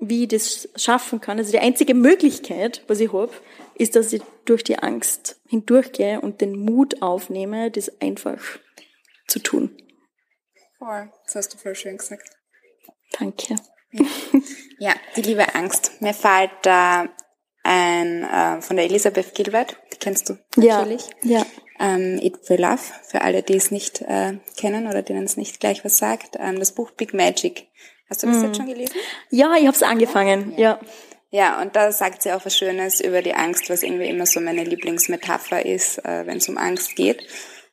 wie 0.00 0.24
ich 0.24 0.28
das 0.28 0.68
schaffen 0.76 1.20
kann, 1.20 1.38
also 1.38 1.52
die 1.52 1.58
einzige 1.58 1.94
Möglichkeit, 1.94 2.82
was 2.88 3.00
ich 3.00 3.12
habe, 3.12 3.32
ist, 3.74 3.96
dass 3.96 4.12
ich 4.12 4.22
durch 4.44 4.64
die 4.64 4.78
Angst 4.78 5.40
hindurchgehe 5.48 6.20
und 6.20 6.40
den 6.40 6.58
Mut 6.58 7.02
aufnehme, 7.02 7.70
das 7.70 8.00
einfach 8.00 8.40
zu 9.26 9.38
tun. 9.40 9.76
Voll, 10.78 11.10
das 11.24 11.34
hast 11.34 11.54
du 11.54 11.58
voll 11.58 11.74
schön 11.74 11.96
gesagt. 11.96 12.30
Danke. 13.18 13.56
Ja, 14.78 14.94
die 15.16 15.22
liebe 15.22 15.54
Angst. 15.54 16.02
Mir 16.02 16.12
fällt 16.12 16.50
da 16.62 17.08
ein 17.62 18.24
äh, 18.24 18.60
von 18.60 18.76
der 18.76 18.84
Elisabeth 18.84 19.34
Gilbert, 19.34 19.78
die 19.92 19.96
kennst 19.96 20.28
du 20.28 20.38
natürlich. 20.56 21.08
Ja. 21.22 21.38
ja 21.38 21.46
ähm, 21.80 22.18
Eat 22.20 22.38
for 22.42 22.56
Love, 22.56 22.80
für 23.08 23.22
alle, 23.22 23.42
die 23.42 23.56
es 23.56 23.70
nicht 23.70 24.02
äh, 24.02 24.34
kennen 24.56 24.86
oder 24.86 25.02
denen 25.02 25.24
es 25.24 25.36
nicht 25.36 25.60
gleich 25.60 25.84
was 25.84 25.98
sagt. 25.98 26.36
Ähm, 26.38 26.58
das 26.58 26.72
Buch 26.72 26.90
Big 26.90 27.14
Magic. 27.14 27.66
Hast 28.08 28.22
du 28.22 28.28
das 28.28 28.38
mm. 28.38 28.44
jetzt 28.44 28.56
schon 28.56 28.66
gelesen? 28.66 28.94
Ja, 29.30 29.54
ich 29.56 29.66
habe 29.66 29.76
es 29.76 29.82
angefangen, 29.82 30.52
ja. 30.56 30.80
ja. 30.80 30.80
Ja, 31.30 31.60
und 31.60 31.74
da 31.74 31.90
sagt 31.90 32.22
sie 32.22 32.32
auch 32.32 32.44
was 32.46 32.56
Schönes 32.56 33.00
über 33.00 33.20
die 33.20 33.34
Angst, 33.34 33.68
was 33.68 33.82
irgendwie 33.82 34.08
immer 34.08 34.26
so 34.26 34.40
meine 34.40 34.62
Lieblingsmetapher 34.62 35.66
ist, 35.66 35.98
äh, 35.98 36.24
wenn 36.24 36.38
es 36.38 36.48
um 36.48 36.56
Angst 36.56 36.94
geht. 36.94 37.26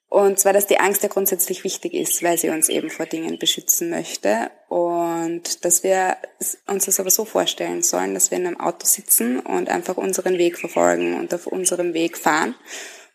Und 0.10 0.38
zwar, 0.38 0.54
dass 0.54 0.68
die 0.68 0.80
Angst 0.80 1.02
ja 1.02 1.10
grundsätzlich 1.10 1.64
wichtig 1.64 1.96
ist, 1.96 2.22
weil 2.22 2.38
sie 2.38 2.50
uns 2.50 2.70
eben 2.70 2.92
vor 2.92 3.08
Dingen 3.08 3.40
beschützen 3.40 3.90
möchte. 3.90 4.52
Und 4.70 5.66
dass 5.66 5.84
wir 5.84 6.18
uns 6.68 6.86
das 6.86 7.00
aber 7.00 7.10
so 7.10 7.26
vorstellen 7.26 7.82
sollen, 7.82 8.14
dass 8.14 8.30
wir 8.30 8.38
in 8.38 8.46
einem 8.46 8.60
Auto 8.60 8.86
sitzen 8.86 9.40
und 9.40 9.70
einfach 9.70 9.98
unseren 9.98 10.38
Weg 10.38 10.60
verfolgen 10.60 11.20
und 11.20 11.34
auf 11.34 11.48
unserem 11.48 11.96
Weg 11.96 12.18
fahren. 12.18 12.54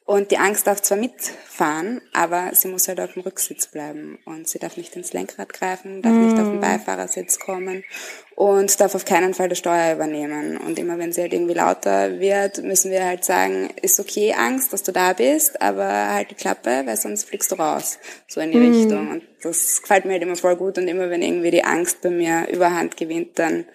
Und 0.08 0.30
die 0.30 0.38
Angst 0.38 0.66
darf 0.66 0.80
zwar 0.80 0.96
mitfahren, 0.96 2.00
aber 2.14 2.52
sie 2.54 2.68
muss 2.68 2.88
halt 2.88 2.98
auf 2.98 3.12
dem 3.12 3.20
Rücksitz 3.20 3.66
bleiben. 3.66 4.18
Und 4.24 4.48
sie 4.48 4.58
darf 4.58 4.78
nicht 4.78 4.96
ins 4.96 5.12
Lenkrad 5.12 5.52
greifen, 5.52 6.00
darf 6.00 6.14
mm. 6.14 6.24
nicht 6.24 6.38
auf 6.38 6.48
den 6.48 6.56
mm. 6.56 6.60
Beifahrersitz 6.62 7.38
kommen 7.38 7.84
und 8.34 8.80
darf 8.80 8.94
auf 8.94 9.04
keinen 9.04 9.34
Fall 9.34 9.50
das 9.50 9.58
Steuer 9.58 9.92
übernehmen. 9.92 10.56
Und 10.56 10.78
immer 10.78 10.96
wenn 10.96 11.12
sie 11.12 11.20
halt 11.20 11.34
irgendwie 11.34 11.52
lauter 11.52 12.20
wird, 12.20 12.62
müssen 12.62 12.90
wir 12.90 13.04
halt 13.04 13.22
sagen, 13.22 13.68
ist 13.82 14.00
okay 14.00 14.32
Angst, 14.32 14.72
dass 14.72 14.82
du 14.82 14.92
da 14.92 15.12
bist, 15.12 15.60
aber 15.60 16.14
halt 16.14 16.30
die 16.30 16.36
Klappe, 16.36 16.84
weil 16.86 16.96
sonst 16.96 17.28
fliegst 17.28 17.52
du 17.52 17.56
raus. 17.56 17.98
So 18.28 18.40
in 18.40 18.50
die 18.50 18.60
mm. 18.60 18.72
Richtung. 18.72 19.10
Und 19.10 19.22
das 19.42 19.82
gefällt 19.82 20.06
mir 20.06 20.12
halt 20.12 20.22
immer 20.22 20.36
voll 20.36 20.56
gut. 20.56 20.78
Und 20.78 20.88
immer 20.88 21.10
wenn 21.10 21.20
irgendwie 21.20 21.50
die 21.50 21.64
Angst 21.64 22.00
bei 22.00 22.08
mir 22.08 22.48
überhand 22.50 22.96
gewinnt, 22.96 23.38
dann 23.38 23.66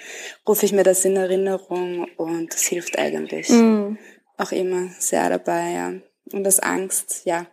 rufe 0.48 0.66
ich 0.66 0.74
mir 0.74 0.84
das 0.84 1.06
in 1.06 1.16
Erinnerung 1.16 2.08
und 2.18 2.52
das 2.52 2.64
hilft 2.64 2.98
eigentlich. 2.98 3.50
Mm. 3.50 4.00
Auch 4.38 4.52
immer 4.52 4.90
sehr 4.98 5.30
dabei, 5.30 5.74
ja 5.74 5.94
und 6.32 6.44
das 6.44 6.60
Angst, 6.60 7.22
ja. 7.26 7.46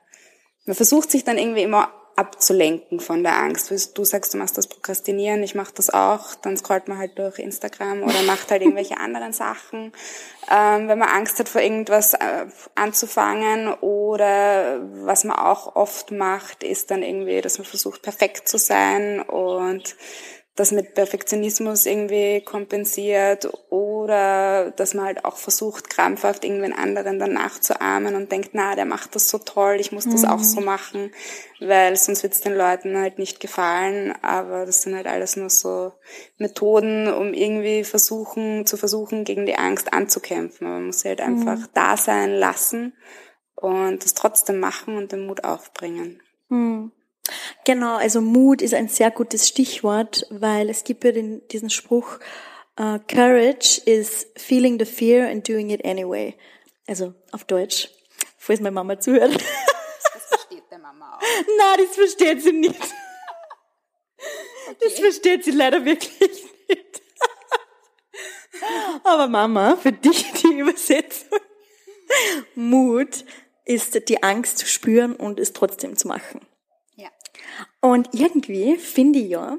Man 0.66 0.76
versucht 0.76 1.10
sich 1.10 1.24
dann 1.24 1.38
irgendwie 1.38 1.62
immer 1.62 1.92
abzulenken 2.20 3.00
von 3.00 3.22
der 3.22 3.36
Angst. 3.36 3.70
Du 3.96 4.04
sagst, 4.04 4.34
du 4.34 4.38
machst 4.38 4.58
das 4.58 4.66
Prokrastinieren, 4.66 5.42
ich 5.42 5.54
mache 5.54 5.72
das 5.74 5.88
auch, 5.88 6.34
dann 6.34 6.56
scrollt 6.56 6.86
man 6.86 6.98
halt 6.98 7.18
durch 7.18 7.38
Instagram 7.38 8.02
oder 8.02 8.22
macht 8.22 8.50
halt 8.50 8.60
irgendwelche 8.60 8.96
anderen 9.00 9.32
Sachen, 9.32 9.92
ähm, 10.50 10.88
wenn 10.88 10.98
man 10.98 11.08
Angst 11.08 11.38
hat 11.38 11.48
vor 11.48 11.62
irgendwas 11.62 12.12
äh, 12.12 12.46
anzufangen 12.74 13.72
oder 13.74 14.80
was 15.04 15.24
man 15.24 15.36
auch 15.36 15.76
oft 15.76 16.10
macht, 16.10 16.62
ist 16.62 16.90
dann 16.90 17.02
irgendwie, 17.02 17.40
dass 17.40 17.58
man 17.58 17.64
versucht 17.64 18.02
perfekt 18.02 18.48
zu 18.48 18.58
sein 18.58 19.20
und 19.22 19.96
das 20.56 20.72
mit 20.72 20.94
Perfektionismus 20.94 21.86
irgendwie 21.86 22.42
kompensiert 22.42 23.48
oder 23.70 24.72
dass 24.72 24.94
man 24.94 25.06
halt 25.06 25.24
auch 25.24 25.36
versucht, 25.36 25.88
krampfhaft 25.88 26.44
irgendwen 26.44 26.72
anderen 26.72 27.18
dann 27.18 27.32
nachzuahmen 27.32 28.14
und 28.16 28.32
denkt, 28.32 28.50
na, 28.52 28.74
der 28.74 28.84
macht 28.84 29.14
das 29.14 29.30
so 29.30 29.38
toll, 29.38 29.76
ich 29.78 29.92
muss 29.92 30.04
das 30.04 30.22
mhm. 30.22 30.28
auch 30.28 30.42
so 30.42 30.60
machen, 30.60 31.12
weil 31.60 31.96
sonst 31.96 32.22
wird 32.24 32.32
es 32.32 32.40
den 32.40 32.56
Leuten 32.56 32.98
halt 32.98 33.18
nicht 33.18 33.40
gefallen. 33.40 34.12
Aber 34.22 34.66
das 34.66 34.82
sind 34.82 34.96
halt 34.96 35.06
alles 35.06 35.36
nur 35.36 35.50
so 35.50 35.92
Methoden, 36.36 37.12
um 37.12 37.32
irgendwie 37.32 37.84
versuchen, 37.84 38.66
zu 38.66 38.76
versuchen, 38.76 39.24
gegen 39.24 39.46
die 39.46 39.56
Angst 39.56 39.92
anzukämpfen. 39.92 40.68
Man 40.68 40.86
muss 40.86 41.00
sie 41.00 41.08
halt 41.08 41.20
mhm. 41.20 41.48
einfach 41.48 41.68
da 41.72 41.96
sein 41.96 42.32
lassen 42.32 42.94
und 43.54 44.04
das 44.04 44.14
trotzdem 44.14 44.58
machen 44.58 44.96
und 44.96 45.12
den 45.12 45.26
Mut 45.26 45.44
aufbringen. 45.44 46.20
Mhm. 46.48 46.92
Genau, 47.64 47.96
also 47.96 48.20
Mut 48.20 48.62
ist 48.62 48.74
ein 48.74 48.88
sehr 48.88 49.10
gutes 49.10 49.48
Stichwort, 49.48 50.26
weil 50.30 50.70
es 50.70 50.84
gibt 50.84 51.04
ja 51.04 51.12
den, 51.12 51.46
diesen 51.48 51.70
Spruch, 51.70 52.18
uh, 52.78 52.98
Courage 53.08 53.80
is 53.84 54.26
feeling 54.36 54.78
the 54.78 54.84
fear 54.84 55.28
and 55.28 55.46
doing 55.46 55.70
it 55.70 55.84
anyway. 55.84 56.36
Also 56.86 57.14
auf 57.32 57.44
Deutsch, 57.44 57.88
falls 58.36 58.60
meine 58.60 58.72
Mama 58.72 58.98
zuhört. 58.98 59.32
Das 59.32 60.24
versteht 60.26 60.64
der 60.70 60.78
Mama 60.78 61.16
auch. 61.16 61.20
Nein, 61.58 61.86
das 61.86 61.94
versteht 61.94 62.42
sie 62.42 62.52
nicht. 62.52 62.80
Okay. 64.70 64.76
Das 64.84 64.98
versteht 64.98 65.44
sie 65.44 65.52
leider 65.52 65.84
wirklich 65.84 66.18
nicht. 66.68 67.02
Aber 69.04 69.28
Mama, 69.28 69.76
für 69.76 69.92
dich 69.92 70.32
die 70.32 70.58
Übersetzung. 70.58 71.38
Mut 72.54 73.24
ist 73.64 74.08
die 74.08 74.22
Angst 74.22 74.58
zu 74.58 74.66
spüren 74.66 75.14
und 75.14 75.38
es 75.38 75.52
trotzdem 75.52 75.96
zu 75.96 76.08
machen. 76.08 76.40
Und 77.80 78.08
irgendwie 78.12 78.76
finde 78.76 79.18
ich 79.18 79.30
ja, 79.30 79.58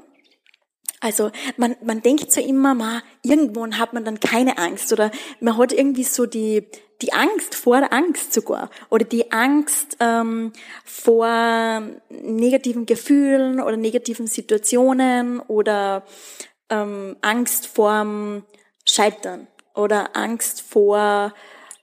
also 1.02 1.32
man, 1.56 1.74
man 1.84 2.00
denkt 2.00 2.30
so 2.30 2.40
immer 2.40 2.74
mal, 2.74 3.02
irgendwann 3.22 3.78
hat 3.78 3.92
man 3.92 4.04
dann 4.04 4.20
keine 4.20 4.56
Angst 4.58 4.92
oder 4.92 5.10
man 5.40 5.58
hat 5.58 5.72
irgendwie 5.72 6.04
so 6.04 6.26
die, 6.26 6.68
die 7.02 7.12
Angst 7.12 7.56
vor 7.56 7.80
der 7.80 7.92
Angst 7.92 8.32
sogar 8.32 8.70
oder 8.88 9.04
die 9.04 9.32
Angst 9.32 9.96
ähm, 9.98 10.52
vor 10.84 11.82
negativen 12.08 12.86
Gefühlen 12.86 13.60
oder 13.60 13.76
negativen 13.76 14.28
Situationen 14.28 15.40
oder 15.40 16.04
ähm, 16.70 17.16
Angst 17.20 17.66
vorm 17.66 18.44
Scheitern 18.88 19.48
oder 19.74 20.16
Angst 20.16 20.62
vor 20.62 21.34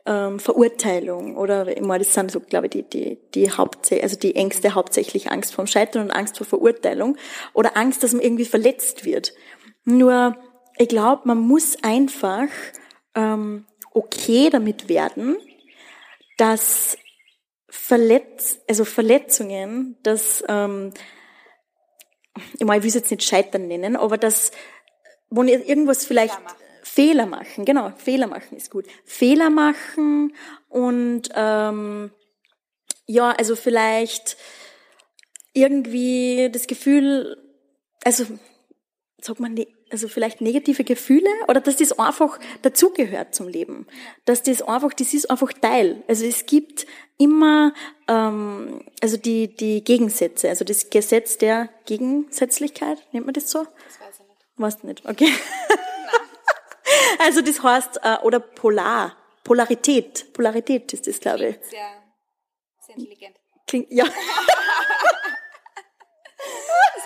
ähm, 0.06 0.40
Verurteilung 0.40 1.36
oder 1.38 1.76
immer, 1.76 2.00
das 2.00 2.14
sind 2.14 2.32
so, 2.32 2.40
glaube 2.40 2.68
ich, 2.68 2.72
die, 2.72 2.84
die, 2.84 3.18
die 3.36 3.52
Hauptsächlich, 3.52 4.04
also 4.04 4.18
die 4.18 4.36
Ängste 4.36 4.76
hauptsächlich 4.76 5.32
Angst 5.32 5.54
vorm 5.54 5.68
Scheitern 5.68 6.04
und 6.04 6.12
Angst 6.12 6.38
vor 6.38 6.48
Verurteilung 6.48 7.18
oder 7.54 7.78
Angst, 7.78 8.04
dass 8.04 8.14
man 8.14 8.22
irgendwie 8.22 8.46
verletzt 8.46 9.06
wird. 9.06 9.34
Nur, 9.86 10.38
ich 10.78 10.88
glaube, 10.88 11.24
man 11.26 11.40
muss 11.40 11.78
einfach 11.84 12.48
ähm, 13.16 13.66
okay 13.94 14.50
damit 14.50 14.90
werden, 14.90 15.38
dass 16.38 16.98
Verletz, 17.68 18.60
also 18.68 18.86
Verletzungen, 18.86 19.98
dass 20.04 20.44
ähm, 20.48 20.94
ich, 22.58 22.66
meine, 22.66 22.78
ich 22.78 22.84
will 22.84 22.90
es 22.90 22.96
jetzt 22.96 23.12
nicht 23.12 23.24
Scheitern 23.24 23.68
nennen, 23.68 23.96
aber 23.96 24.18
dass, 24.18 24.52
wo 25.30 25.44
irgendwas 25.44 26.06
vielleicht 26.06 26.40
Fehler 27.00 27.28
machen, 27.28 27.64
genau, 27.64 27.94
Fehler 27.96 28.28
machen 28.28 28.58
ist 28.58 28.72
gut. 28.72 28.86
Fehler 29.06 29.50
machen 29.50 30.34
und 30.68 31.30
ähm, 31.34 32.12
ja, 33.06 33.32
also 33.32 33.56
vielleicht 33.56 34.36
irgendwie 35.54 36.50
das 36.52 36.68
Gefühl, 36.68 37.38
also 38.04 38.26
sagt 39.22 39.40
man, 39.40 39.58
also 39.90 40.10
vielleicht 40.10 40.42
negative 40.42 40.84
Gefühle 40.84 41.30
oder 41.48 41.62
dass 41.62 41.78
das 41.78 41.98
einfach 41.98 42.38
dazugehört 42.64 43.34
zum 43.34 43.48
Leben, 43.48 43.88
dass 44.26 44.44
das 44.44 44.62
einfach, 44.62 44.94
das 44.94 45.14
ist 45.14 45.32
einfach 45.32 45.54
Teil. 45.54 46.04
Also 46.10 46.26
es 46.26 46.48
gibt 46.48 46.86
immer 47.18 47.74
ähm, 48.10 48.84
also 49.02 49.16
die 49.16 49.56
die 49.56 49.86
Gegensätze, 49.86 50.50
also 50.50 50.66
das 50.66 50.90
Gesetz 50.90 51.38
der 51.38 51.70
Gegensätzlichkeit, 51.86 52.98
nennt 53.14 53.26
man 53.26 53.34
das 53.34 53.50
so? 53.50 53.60
Das 53.60 54.02
weiß 54.02 54.20
ich 54.20 54.28
nicht. 54.28 54.46
Weißt 54.58 54.84
du 54.84 54.88
nicht? 54.88 55.06
Okay. 55.08 55.32
Also 57.18 57.42
das 57.42 57.64
heißt, 57.64 58.00
äh, 58.04 58.18
oder 58.24 58.40
Polar, 58.40 59.18
Polarität, 59.44 60.32
Polarität 60.34 60.94
ist 60.94 61.08
das, 61.08 61.20
glaube 61.20 61.48
ich. 61.48 61.58
Sehr, 61.70 62.04
sehr 62.86 62.96
intelligent. 62.96 63.36
Klingt, 63.68 63.88
ja. 63.92 64.06
das 64.06 64.14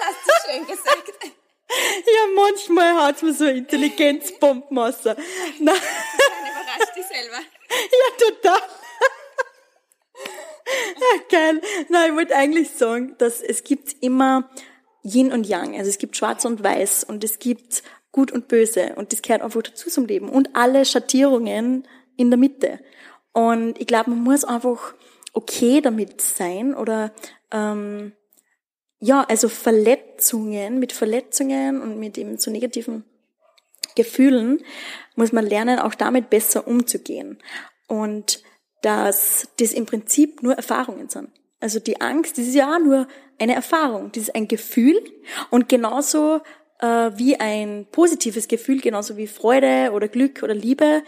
hast 0.02 0.18
du 0.26 0.32
schön 0.52 0.68
gesagt. 0.68 1.14
Ja, 1.70 2.28
manchmal 2.36 3.08
haut's 3.08 3.22
mir 3.22 3.34
so 3.34 3.46
Intelligenzbomben 3.46 4.78
raus. 4.78 5.04
Nein. 5.04 5.16
überrascht 5.60 6.96
dich 6.96 7.06
selber. 7.06 7.40
Ja, 7.70 8.08
total. 8.18 8.62
Ja, 10.66 11.24
geil. 11.30 11.62
Nein, 11.90 12.10
ich 12.12 12.16
wollte 12.16 12.36
eigentlich 12.36 12.72
sagen, 12.72 13.16
dass 13.18 13.42
es 13.42 13.64
gibt 13.64 13.96
immer 14.02 14.50
Yin 15.04 15.32
und 15.32 15.46
Yang. 15.48 15.78
Also 15.78 15.90
es 15.90 15.98
gibt 15.98 16.16
Schwarz 16.16 16.46
und 16.46 16.64
Weiß 16.64 17.04
und 17.04 17.24
es 17.24 17.40
gibt 17.40 17.84
Gut 18.14 18.32
und 18.32 18.48
Böse. 18.48 18.94
Und 18.96 19.12
das 19.12 19.22
gehört 19.22 19.42
einfach 19.42 19.62
dazu 19.62 19.90
zum 19.90 20.06
Leben. 20.06 20.30
Und 20.30 20.56
alle 20.56 20.86
Schattierungen 20.86 21.86
in 22.16 22.30
der 22.30 22.38
Mitte. 22.38 22.80
Und 23.34 23.82
ich 23.82 23.88
glaube, 23.88 24.12
man 24.12 24.24
muss 24.24 24.46
einfach 24.46 24.94
okay 25.34 25.82
damit 25.82 26.22
sein 26.22 26.74
oder 26.74 27.12
ähm, 27.52 28.14
ja, 29.00 29.26
also 29.28 29.50
Verletzungen, 29.50 30.80
mit 30.80 30.94
Verletzungen 30.94 31.82
und 31.82 32.00
mit 32.00 32.18
eben 32.18 32.38
so 32.38 32.52
negativen 32.52 33.04
Gefühlen 33.96 34.64
muss 35.16 35.34
man 35.34 35.46
lernen, 35.46 35.80
auch 35.80 35.94
damit 35.94 36.30
besser 36.30 36.68
umzugehen. 36.68 37.40
Und 37.88 38.42
dass 38.82 39.48
das 39.60 39.74
im 39.74 39.86
Prinzip 39.86 40.44
nur 40.44 40.54
Erfahrungen 40.54 41.10
sind. 41.10 41.30
Also 41.60 41.80
die 41.80 42.02
Angst, 42.02 42.38
das 42.38 42.46
ist 42.46 42.56
ja 42.56 42.76
auch 42.76 42.80
nur 42.80 43.08
eine 43.40 43.56
Erfahrung, 43.56 44.12
das 44.12 44.24
ist 44.24 44.36
ein 44.36 44.48
Gefühl 44.48 45.02
und 45.50 45.70
genauso 45.70 46.42
äh, 46.84 47.18
wie 47.18 47.40
ein 47.40 47.88
positives 47.92 48.48
Gefühl, 48.48 48.82
genauso 48.82 49.16
wie 49.16 49.28
Freude 49.28 49.92
oder 49.94 50.10
Glück 50.10 50.44
oder 50.44 50.54
Liebe. 50.54 51.04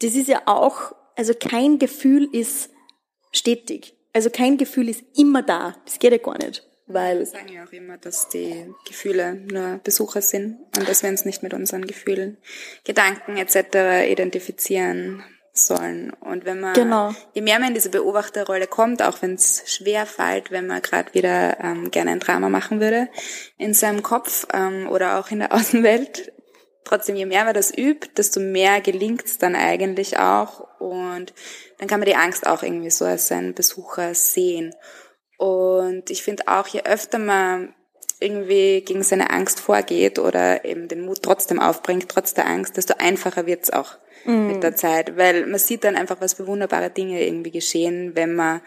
Das 0.00 0.14
ist 0.14 0.28
ja 0.28 0.42
auch, 0.44 0.94
also 1.16 1.32
kein 1.34 1.78
Gefühl 1.78 2.28
ist 2.32 2.70
stetig. 3.32 3.94
Also 4.12 4.28
kein 4.28 4.58
Gefühl 4.58 4.90
ist 4.90 5.02
immer 5.16 5.42
da. 5.42 5.76
Das 5.86 5.98
geht 5.98 6.12
ja 6.12 6.18
gar 6.18 6.36
nicht. 6.36 6.68
Weil 6.86 7.20
wir 7.20 7.26
sagen 7.26 7.48
ja 7.48 7.64
auch 7.64 7.72
immer, 7.72 7.96
dass 7.96 8.28
die 8.28 8.66
Gefühle 8.86 9.34
nur 9.34 9.80
Besucher 9.82 10.20
sind 10.20 10.58
und 10.76 10.86
dass 10.86 11.02
wir 11.02 11.08
uns 11.08 11.24
nicht 11.24 11.42
mit 11.42 11.54
unseren 11.54 11.86
Gefühlen, 11.86 12.36
Gedanken 12.84 13.38
etc. 13.38 14.10
identifizieren 14.10 15.22
sollen. 15.52 16.12
Und 16.20 16.44
wenn 16.44 16.60
man, 16.60 16.74
genau. 16.74 17.12
je 17.34 17.42
mehr 17.42 17.58
man 17.58 17.68
in 17.68 17.74
diese 17.74 17.90
Beobachterrolle 17.90 18.66
kommt, 18.66 19.02
auch 19.02 19.20
wenn 19.20 19.34
es 19.34 19.62
schwer 19.66 20.06
fällt, 20.06 20.50
wenn 20.50 20.66
man 20.66 20.80
gerade 20.80 21.12
wieder 21.14 21.60
ähm, 21.60 21.90
gerne 21.90 22.12
ein 22.12 22.20
Drama 22.20 22.48
machen 22.48 22.80
würde 22.80 23.08
in 23.58 23.74
seinem 23.74 24.02
Kopf 24.02 24.46
ähm, 24.52 24.88
oder 24.88 25.18
auch 25.18 25.30
in 25.30 25.40
der 25.40 25.52
Außenwelt, 25.54 26.32
trotzdem, 26.84 27.16
je 27.16 27.26
mehr 27.26 27.44
man 27.44 27.54
das 27.54 27.76
übt, 27.76 28.10
desto 28.16 28.40
mehr 28.40 28.80
gelingt 28.80 29.26
es 29.26 29.38
dann 29.38 29.54
eigentlich 29.54 30.18
auch 30.18 30.80
und 30.80 31.34
dann 31.78 31.88
kann 31.88 32.00
man 32.00 32.08
die 32.08 32.16
Angst 32.16 32.46
auch 32.46 32.62
irgendwie 32.62 32.90
so 32.90 33.04
als 33.04 33.28
seinen 33.28 33.54
Besucher 33.54 34.14
sehen. 34.14 34.74
Und 35.36 36.10
ich 36.10 36.22
finde 36.22 36.44
auch, 36.46 36.66
je 36.68 36.82
öfter 36.84 37.18
man 37.18 37.74
irgendwie 38.20 38.82
gegen 38.82 39.02
seine 39.02 39.30
Angst 39.30 39.60
vorgeht 39.60 40.18
oder 40.18 40.64
eben 40.64 40.86
den 40.88 41.04
Mut 41.04 41.22
trotzdem 41.22 41.58
aufbringt, 41.58 42.08
trotz 42.08 42.34
der 42.34 42.46
Angst, 42.46 42.76
desto 42.76 42.94
einfacher 42.98 43.46
wird's 43.46 43.70
auch 43.70 43.98
mhm. 44.24 44.48
mit 44.48 44.62
der 44.62 44.76
Zeit, 44.76 45.16
weil 45.16 45.46
man 45.46 45.58
sieht 45.58 45.84
dann 45.84 45.96
einfach, 45.96 46.20
was 46.20 46.34
für 46.34 46.46
wunderbare 46.46 46.90
Dinge 46.90 47.24
irgendwie 47.24 47.50
geschehen, 47.50 48.12
wenn 48.14 48.34
man 48.34 48.60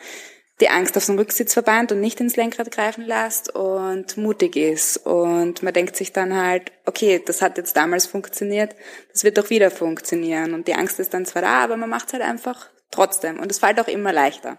die 0.62 0.70
Angst 0.70 0.96
auf 0.96 1.06
den 1.06 1.20
Rücksitz 1.20 1.54
verbannt 1.54 1.92
und 1.92 2.00
nicht 2.00 2.20
ins 2.22 2.38
Lenkrad 2.38 2.72
greifen 2.72 3.06
lässt 3.06 3.54
und 3.54 4.16
mutig 4.16 4.56
ist. 4.56 4.98
Und 4.98 5.64
man 5.64 5.74
denkt 5.74 5.98
sich 5.98 6.14
dann 6.14 6.36
halt, 6.36 6.72
okay, 6.86 7.22
das 7.24 7.42
hat 7.42 7.58
jetzt 7.58 7.76
damals 7.76 8.06
funktioniert, 8.06 8.74
das 9.12 9.26
wird 9.26 9.38
doch 9.38 9.50
wieder 9.50 9.70
funktionieren. 9.70 10.54
Und 10.54 10.68
die 10.68 10.76
Angst 10.76 11.00
ist 11.00 11.14
dann 11.14 11.26
zwar 11.26 11.42
da, 11.42 11.64
aber 11.64 11.76
man 11.76 11.90
macht 11.90 12.08
es 12.08 12.14
halt 12.14 12.24
einfach 12.24 12.70
trotzdem. 12.90 13.40
Und 13.40 13.52
es 13.52 13.60
fällt 13.60 13.80
auch 13.80 13.88
immer 13.90 14.14
leichter. 14.14 14.58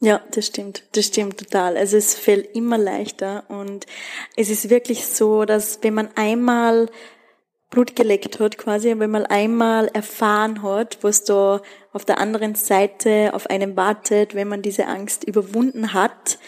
Ja, 0.00 0.22
das 0.30 0.46
stimmt. 0.46 0.84
Das 0.92 1.06
stimmt 1.06 1.38
total. 1.38 1.76
Also 1.76 1.96
es 1.96 2.14
fällt 2.14 2.54
immer 2.54 2.76
leichter 2.76 3.44
und 3.48 3.86
es 4.36 4.50
ist 4.50 4.68
wirklich 4.68 5.06
so, 5.06 5.44
dass 5.46 5.78
wenn 5.82 5.94
man 5.94 6.10
einmal 6.16 6.90
Blut 7.76 7.94
geleckt 7.94 8.40
hat, 8.40 8.56
quasi, 8.56 8.98
wenn 8.98 9.10
man 9.10 9.26
einmal 9.26 9.88
erfahren 9.88 10.62
hat, 10.62 10.96
was 11.02 11.24
da 11.24 11.60
auf 11.92 12.06
der 12.06 12.16
anderen 12.16 12.54
Seite 12.54 13.34
auf 13.34 13.50
einem 13.50 13.76
wartet, 13.76 14.34
wenn 14.34 14.48
man 14.48 14.62
diese 14.62 14.86
Angst 14.86 15.24
überwunden 15.24 15.92
hat, 15.92 16.38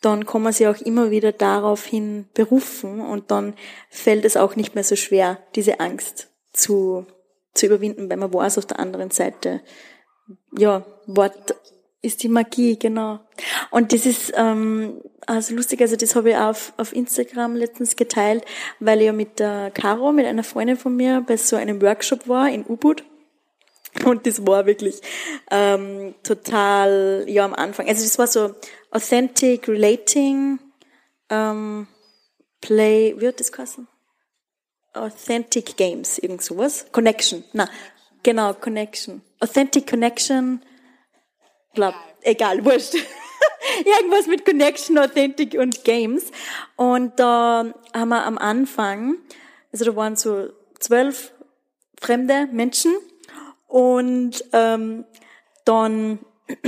dann 0.00 0.26
kann 0.26 0.42
man 0.42 0.52
sich 0.52 0.68
auch 0.68 0.80
immer 0.80 1.10
wieder 1.10 1.32
daraufhin 1.32 2.28
berufen 2.34 3.00
und 3.00 3.32
dann 3.32 3.54
fällt 3.90 4.24
es 4.24 4.36
auch 4.36 4.54
nicht 4.54 4.76
mehr 4.76 4.84
so 4.84 4.94
schwer, 4.94 5.40
diese 5.56 5.80
Angst 5.80 6.28
zu, 6.52 7.04
zu 7.52 7.66
überwinden, 7.66 8.08
weil 8.08 8.18
man 8.18 8.32
weiß 8.32 8.56
auf 8.56 8.66
der 8.66 8.78
anderen 8.78 9.10
Seite, 9.10 9.62
ja, 10.56 10.86
Wort, 11.08 11.56
ist 12.06 12.22
die 12.22 12.28
Magie, 12.28 12.78
genau. 12.78 13.20
Und 13.70 13.92
das 13.92 14.06
ist 14.06 14.32
ähm, 14.36 15.02
also 15.26 15.54
lustig, 15.54 15.80
also 15.80 15.96
das 15.96 16.14
habe 16.14 16.30
ich 16.30 16.36
auf, 16.36 16.72
auf 16.76 16.94
Instagram 16.94 17.56
letztens 17.56 17.96
geteilt, 17.96 18.44
weil 18.78 19.00
ich 19.00 19.06
ja 19.06 19.12
mit 19.12 19.40
der 19.40 19.70
Caro, 19.72 20.12
mit 20.12 20.24
einer 20.24 20.44
Freundin 20.44 20.76
von 20.76 20.96
mir, 20.96 21.22
bei 21.26 21.36
so 21.36 21.56
einem 21.56 21.82
Workshop 21.82 22.28
war 22.28 22.48
in 22.48 22.64
Ubud. 22.64 23.04
Und 24.04 24.26
das 24.26 24.46
war 24.46 24.66
wirklich 24.66 25.00
ähm, 25.50 26.14
total, 26.22 27.24
ja, 27.26 27.44
am 27.44 27.54
Anfang. 27.54 27.88
Also 27.88 28.04
das 28.04 28.18
war 28.18 28.26
so 28.26 28.54
authentic, 28.90 29.68
relating, 29.68 30.58
ähm, 31.30 31.88
play, 32.60 33.14
wie 33.18 33.28
hat 33.28 33.40
das 33.40 33.52
geheißen? 33.52 33.88
Authentic 34.92 35.76
Games, 35.76 36.18
irgend 36.18 36.42
sowas. 36.42 36.86
Connection, 36.92 37.44
na, 37.52 37.68
genau, 38.22 38.54
Connection. 38.54 39.22
Authentic 39.40 39.86
Connection, 39.86 40.62
glaub, 41.76 41.94
egal, 42.22 42.64
wurscht. 42.64 42.94
Irgendwas 43.84 44.26
mit 44.26 44.44
Connection, 44.44 44.98
Authentic 44.98 45.54
und 45.54 45.84
Games. 45.84 46.32
Und 46.74 47.20
da 47.20 47.72
haben 47.94 48.08
wir 48.08 48.24
am 48.24 48.38
Anfang, 48.38 49.16
also 49.72 49.84
da 49.84 49.94
waren 49.94 50.16
so 50.16 50.48
zwölf 50.80 51.32
fremde 52.00 52.48
Menschen 52.50 52.92
und 53.68 54.44
ähm, 54.52 55.04
dann 55.64 56.18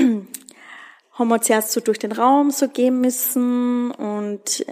haben 1.12 1.28
wir 1.28 1.40
zuerst 1.40 1.72
so 1.72 1.80
durch 1.80 1.98
den 1.98 2.12
Raum 2.12 2.50
so 2.50 2.68
gehen 2.68 3.00
müssen 3.00 3.90
und 3.90 4.64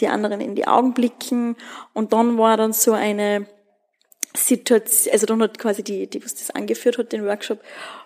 die 0.00 0.08
anderen 0.08 0.40
in 0.40 0.54
die 0.54 0.66
Augen 0.66 0.92
blicken 0.94 1.56
und 1.92 2.12
dann 2.12 2.36
war 2.36 2.56
dann 2.56 2.72
so 2.72 2.92
eine 2.92 3.46
Situation, 4.36 5.12
also 5.12 5.26
dann 5.26 5.42
hat 5.42 5.58
quasi 5.58 5.82
die, 5.82 6.08
die 6.08 6.24
was 6.24 6.34
das 6.34 6.50
angeführt 6.50 6.98
hat, 6.98 7.12
den 7.12 7.24
Workshop, 7.24 7.60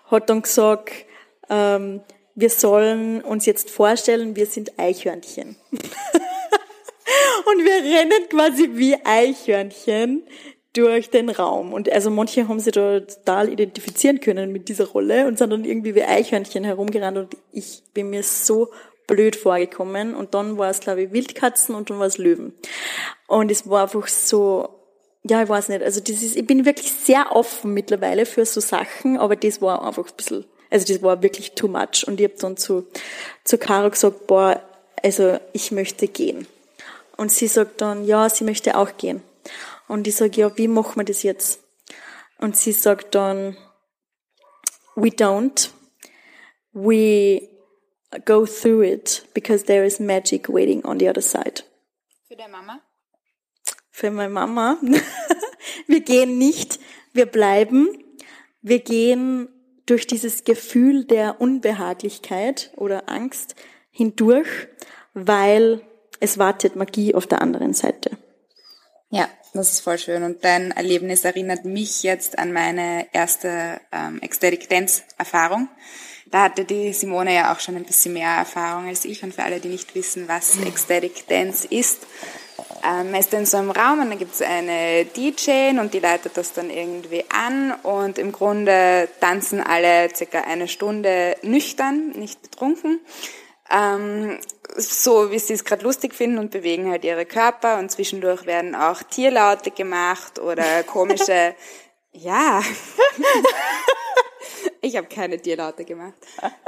hat 0.09 0.29
dann 0.29 0.43
gesagt, 0.43 1.05
ähm, 1.49 2.01
wir 2.35 2.49
sollen 2.49 3.21
uns 3.21 3.45
jetzt 3.45 3.69
vorstellen, 3.69 4.35
wir 4.35 4.45
sind 4.45 4.79
Eichhörnchen. 4.79 5.55
und 5.71 7.65
wir 7.65 7.97
rennen 7.97 8.29
quasi 8.29 8.69
wie 8.73 8.95
Eichhörnchen 9.03 10.23
durch 10.73 11.09
den 11.09 11.29
Raum. 11.29 11.73
Und 11.73 11.91
also 11.91 12.09
manche 12.09 12.47
haben 12.47 12.59
sich 12.59 12.73
da 12.73 12.99
total 12.99 13.49
identifizieren 13.49 14.19
können 14.19 14.51
mit 14.51 14.69
dieser 14.69 14.85
Rolle 14.85 15.27
und 15.27 15.37
sind 15.37 15.49
dann 15.49 15.65
irgendwie 15.65 15.95
wie 15.95 16.03
Eichhörnchen 16.03 16.63
herumgerannt 16.63 17.17
und 17.17 17.37
ich 17.51 17.83
bin 17.93 18.09
mir 18.11 18.23
so 18.23 18.69
blöd 19.07 19.35
vorgekommen. 19.35 20.15
Und 20.15 20.33
dann 20.33 20.57
war 20.57 20.69
es, 20.69 20.79
glaube 20.79 21.03
ich, 21.03 21.11
Wildkatzen 21.11 21.75
und 21.75 21.89
dann 21.89 21.99
war 21.99 22.07
es 22.07 22.17
Löwen. 22.17 22.53
Und 23.27 23.51
es 23.51 23.69
war 23.69 23.83
einfach 23.83 24.07
so, 24.07 24.69
ja, 25.23 25.43
ich 25.43 25.49
weiß 25.49 25.69
nicht, 25.69 25.83
also 25.83 25.99
das 25.99 26.21
ist, 26.21 26.37
ich 26.37 26.45
bin 26.45 26.65
wirklich 26.65 26.91
sehr 26.91 27.35
offen 27.35 27.73
mittlerweile 27.73 28.25
für 28.25 28.45
so 28.45 28.61
Sachen, 28.61 29.17
aber 29.17 29.35
das 29.35 29.61
war 29.61 29.85
einfach 29.85 30.07
ein 30.07 30.15
bisschen, 30.15 30.45
also 30.69 30.85
das 30.85 31.01
war 31.01 31.21
wirklich 31.23 31.53
too 31.53 31.67
much. 31.67 32.05
Und 32.07 32.19
ich 32.19 32.25
habe 32.25 32.39
dann 32.39 32.57
zu, 32.57 32.87
zu 33.43 33.57
Caro 33.57 33.89
gesagt, 33.89 34.27
boah, 34.27 34.61
also 35.01 35.39
ich 35.53 35.71
möchte 35.71 36.07
gehen. 36.07 36.47
Und 37.17 37.31
sie 37.31 37.47
sagt 37.47 37.81
dann, 37.81 38.05
ja, 38.05 38.29
sie 38.29 38.43
möchte 38.43 38.77
auch 38.77 38.97
gehen. 38.97 39.21
Und 39.87 40.07
ich 40.07 40.15
sage, 40.15 40.39
ja, 40.41 40.57
wie 40.57 40.67
machen 40.67 40.97
wir 40.97 41.05
das 41.05 41.23
jetzt? 41.23 41.61
Und 42.37 42.55
sie 42.55 42.71
sagt 42.71 43.15
dann, 43.15 43.57
we 44.95 45.09
don't. 45.09 45.71
We 46.71 47.49
go 48.25 48.45
through 48.45 48.83
it 48.83 49.25
because 49.33 49.65
there 49.65 49.83
is 49.83 49.99
magic 49.99 50.47
waiting 50.47 50.85
on 50.85 50.99
the 50.99 51.09
other 51.09 51.21
side. 51.21 51.63
Für 52.27 52.35
deine 52.35 52.51
Mama? 52.51 52.79
Für 53.91 54.11
meine 54.11 54.29
Mama. 54.29 54.77
wir 55.87 56.01
gehen 56.01 56.37
nicht, 56.37 56.79
wir 57.13 57.25
bleiben. 57.25 57.89
Wir 58.61 58.79
gehen 58.79 59.49
durch 59.89 60.07
dieses 60.07 60.43
Gefühl 60.43 61.05
der 61.05 61.41
Unbehaglichkeit 61.41 62.71
oder 62.75 63.09
Angst 63.09 63.55
hindurch, 63.91 64.67
weil 65.13 65.81
es 66.19 66.37
wartet 66.37 66.75
Magie 66.75 67.15
auf 67.15 67.27
der 67.27 67.41
anderen 67.41 67.73
Seite. 67.73 68.11
Ja, 69.09 69.27
das 69.53 69.71
ist 69.71 69.79
voll 69.79 69.97
schön. 69.97 70.23
Und 70.23 70.43
dein 70.43 70.71
Erlebnis 70.71 71.25
erinnert 71.25 71.65
mich 71.65 72.03
jetzt 72.03 72.37
an 72.37 72.53
meine 72.53 73.07
erste 73.13 73.81
ähm, 73.91 74.21
Ecstatic 74.21 74.69
Dance 74.69 75.01
Erfahrung. 75.17 75.67
Da 76.27 76.43
hatte 76.43 76.63
die 76.63 76.93
Simone 76.93 77.33
ja 77.33 77.51
auch 77.51 77.59
schon 77.59 77.75
ein 77.75 77.85
bisschen 77.85 78.13
mehr 78.13 78.29
Erfahrung 78.29 78.87
als 78.87 79.05
ich. 79.05 79.23
Und 79.23 79.33
für 79.33 79.43
alle, 79.43 79.59
die 79.59 79.69
nicht 79.69 79.95
wissen, 79.95 80.27
was 80.27 80.57
Ecstatic 80.61 81.27
Dance 81.27 81.67
ist, 81.67 82.05
ähm, 82.83 83.13
ist 83.15 83.33
in 83.33 83.45
so 83.45 83.57
einem 83.57 83.71
Raum 83.71 84.01
und 84.01 84.09
dann 84.09 84.17
gibt 84.17 84.33
es 84.33 84.41
eine 84.41 85.05
DJ 85.05 85.79
und 85.79 85.93
die 85.93 85.99
leitet 85.99 86.37
das 86.37 86.53
dann 86.53 86.69
irgendwie 86.69 87.25
an 87.29 87.73
und 87.83 88.17
im 88.17 88.31
Grunde 88.31 89.07
tanzen 89.19 89.61
alle 89.61 90.13
circa 90.15 90.41
eine 90.41 90.67
Stunde 90.67 91.35
nüchtern, 91.41 92.09
nicht 92.11 92.41
betrunken. 92.41 92.99
Ähm, 93.71 94.39
so 94.75 95.31
wie 95.31 95.39
sie 95.39 95.53
es 95.53 95.65
gerade 95.65 95.83
lustig 95.83 96.13
finden 96.13 96.37
und 96.37 96.51
bewegen 96.51 96.89
halt 96.89 97.03
ihre 97.03 97.25
Körper 97.25 97.79
und 97.79 97.91
zwischendurch 97.91 98.45
werden 98.45 98.75
auch 98.75 99.03
Tierlaute 99.03 99.71
gemacht 99.71 100.39
oder 100.39 100.83
komische, 100.83 101.55
ja, 102.11 102.61
ich 104.81 104.97
habe 104.97 105.07
keine 105.07 105.39
Tierlaute 105.39 105.85
gemacht, 105.85 106.15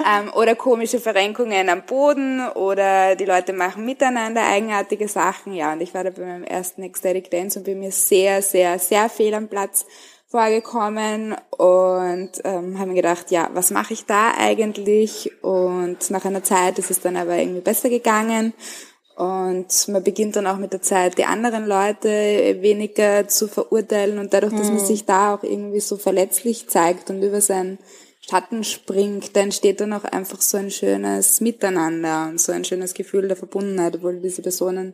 ähm, 0.06 0.32
oder 0.34 0.56
komische 0.56 1.00
Verrenkungen 1.00 1.70
am 1.70 1.86
Boden 1.86 2.48
oder 2.50 3.16
die 3.16 3.26
Leute 3.26 3.54
machen 3.54 3.86
miteinander 3.86 4.44
eigenartige 4.48 5.08
Sachen, 5.08 5.54
ja, 5.54 5.74
und 5.74 5.82
ich 5.82 5.94
war 5.94 6.04
da 6.04 6.10
bei 6.10 6.24
meinem 6.24 6.44
ersten 6.44 6.84
Ecstatic 6.84 7.32
Dance 7.32 7.60
und 7.60 7.66
bin 7.66 7.80
mir 7.80 7.92
sehr, 7.92 8.42
sehr, 8.42 8.80
sehr 8.80 9.10
fehl 9.10 9.34
am 9.34 9.48
Platz 9.48 9.86
vorgekommen 10.28 11.36
und 11.58 12.32
ähm, 12.46 12.80
haben 12.80 12.96
gedacht, 12.96 13.32
ja, 13.32 13.50
was 13.54 13.70
mache 13.70 13.94
ich 13.94 14.06
da 14.06 14.32
eigentlich? 14.38 15.30
Und 15.44 16.10
nach 16.10 16.24
einer 16.24 16.42
Zeit 16.42 16.80
ist 16.80 16.90
es 16.90 17.02
dann 17.02 17.18
aber 17.18 17.36
irgendwie 17.36 17.60
besser 17.60 17.90
gegangen 17.90 18.54
und 19.16 19.88
man 19.88 20.04
beginnt 20.04 20.36
dann 20.36 20.48
auch 20.48 20.58
mit 20.58 20.74
der 20.74 20.82
Zeit 20.82 21.18
die 21.18 21.26
anderen 21.26 21.66
Leute 21.68 22.58
weniger 22.62 23.28
zu 23.28 23.48
verurteilen 23.48 24.20
und 24.20 24.34
dadurch, 24.34 24.54
dass 24.54 24.68
man 24.68 24.82
mhm. 24.82 24.86
sich 24.86 25.06
da 25.06 25.36
auch 25.36 25.44
irgendwie 25.44 25.80
so 25.80 25.98
verletzlich 25.98 26.70
zeigt 26.70 27.10
und 27.10 27.22
über 27.22 27.42
seinen 27.42 27.78
Schatten 28.22 28.64
springt, 28.64 29.36
dann 29.36 29.46
entsteht 29.46 29.82
dann 29.82 29.94
auch 29.94 30.04
einfach 30.06 30.42
so 30.42 30.58
ein 30.58 30.72
schönes 30.72 31.42
Miteinander 31.42 32.30
und 32.30 32.40
so 32.40 32.52
ein 32.52 32.64
schönes 32.64 32.94
Gefühl 32.94 33.28
der 33.28 33.38
Verbundenheit, 33.38 33.96
obwohl 33.96 34.20
diese 34.20 34.42
Personen 34.42 34.94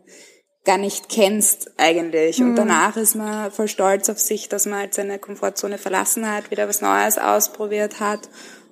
gar 0.64 0.78
nicht 0.78 1.10
kennst 1.10 1.72
eigentlich. 1.78 2.40
Und 2.42 2.52
mhm. 2.52 2.56
danach 2.56 2.98
ist 2.98 3.16
man 3.16 3.52
voll 3.52 3.68
stolz 3.68 4.10
auf 4.10 4.20
sich, 4.20 4.50
dass 4.50 4.66
man 4.66 4.80
halt 4.80 4.94
seine 4.94 5.20
Komfortzone 5.20 5.78
verlassen 5.78 6.30
hat, 6.30 6.52
wieder 6.52 6.68
was 6.68 6.82
Neues 6.82 7.18
ausprobiert 7.18 8.00
hat 8.00 8.30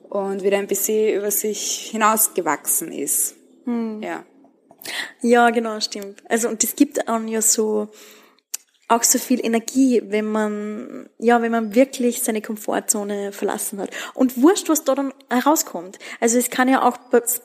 und 0.10 0.44
wieder 0.44 0.58
ein 0.58 0.68
bisschen 0.68 1.16
über 1.16 1.32
sich 1.32 1.90
hinausgewachsen 1.92 2.92
ist. 2.92 3.36
Mhm. 3.66 4.02
Ja. 4.04 4.26
Ja, 5.21 5.50
genau, 5.50 5.80
stimmt. 5.80 6.24
Also, 6.30 6.50
und 6.50 6.63
es 6.63 6.76
gibt 6.76 7.08
auch 7.08 7.21
ja 7.21 7.41
so, 7.41 7.89
auch 8.88 9.04
so 9.04 9.17
viel 9.17 9.43
Energie, 9.43 10.02
wenn 10.06 10.26
man, 10.32 11.10
ja, 11.17 11.41
wenn 11.41 11.52
man 11.52 11.74
wirklich 11.74 12.21
seine 12.21 12.41
Komfortzone 12.41 13.32
verlassen 13.32 13.80
hat. 13.80 13.89
Und 14.13 14.41
wurscht, 14.41 14.69
was 14.69 14.84
da 14.84 14.93
dann 14.93 15.13
herauskommt. 15.30 15.98
Also 16.19 16.38
es 16.38 16.52
kann 16.52 16.69
ja 16.69 16.84
auch 16.84 16.98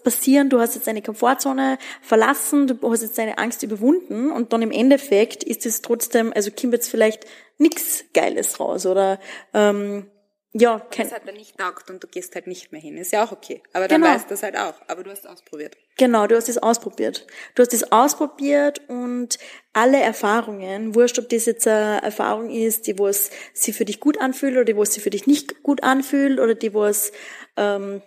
passieren, 0.05 0.51
du 0.51 0.61
hast 0.61 0.75
jetzt 0.75 0.87
deine 0.87 1.03
Komfortzone 1.03 1.79
verlassen, 2.03 2.67
du 2.67 2.93
hast 2.93 3.03
jetzt 3.03 3.17
deine 3.17 3.39
Angst 3.39 3.63
überwunden 3.63 4.31
und 4.31 4.53
dann 4.53 4.61
im 4.61 4.71
Endeffekt 4.71 5.43
ist 5.43 5.65
es 5.65 5.81
trotzdem, 5.81 6.33
also 6.35 6.51
kommt 6.51 6.75
jetzt 6.75 6.91
vielleicht 6.91 7.25
nichts 7.57 8.05
Geiles 8.13 8.61
raus 8.61 8.85
oder 8.85 9.19
ähm, 9.55 10.11
ja, 10.53 10.81
kein 10.91 11.07
das 11.07 11.15
hat 11.15 11.29
dann 11.29 11.37
nicht 11.37 11.59
taugt 11.59 11.91
und 11.91 12.03
du 12.03 12.09
gehst 12.09 12.35
halt 12.35 12.49
nicht 12.49 12.73
mehr 12.73 12.81
hin. 12.81 12.97
Ist 12.97 13.13
ja 13.13 13.25
auch 13.25 13.31
okay. 13.31 13.63
Aber 13.73 13.87
dann 13.87 14.01
genau. 14.01 14.13
weißt 14.13 14.25
du 14.25 14.31
das 14.31 14.43
halt 14.43 14.57
auch. 14.57 14.75
Aber 14.89 15.05
du 15.05 15.11
hast 15.11 15.21
es 15.21 15.27
ausprobiert. 15.27 15.77
Genau, 15.97 16.27
du 16.27 16.35
hast 16.35 16.49
es 16.49 16.59
ausprobiert. 16.59 17.27
Du 17.55 17.63
hast 17.63 17.73
es 17.73 17.93
ausprobiert 17.93 18.81
und 18.89 19.39
alle 19.73 20.01
Erfahrungen, 20.01 20.97
wurscht, 20.97 21.21
ob 21.21 21.29
das 21.29 21.47
jetzt 21.47 21.69
eine 21.69 22.03
Erfahrung 22.03 22.51
ist, 22.51 22.89
die 22.89 22.99
was 22.99 23.31
sie 23.53 23.73
für 23.73 23.85
dich 23.85 24.01
gut 24.01 24.21
anfühlt 24.21 24.55
oder 24.55 24.65
die 24.65 24.77
was 24.77 24.93
sie 24.93 25.01
für 25.01 25.11
dich 25.11 25.29
nicht 25.29 25.63
gut 25.63 25.85
anfühlt 25.85 26.41
oder 26.41 26.57
die 26.57 26.75
was 26.75 27.13
ähm, 27.57 28.03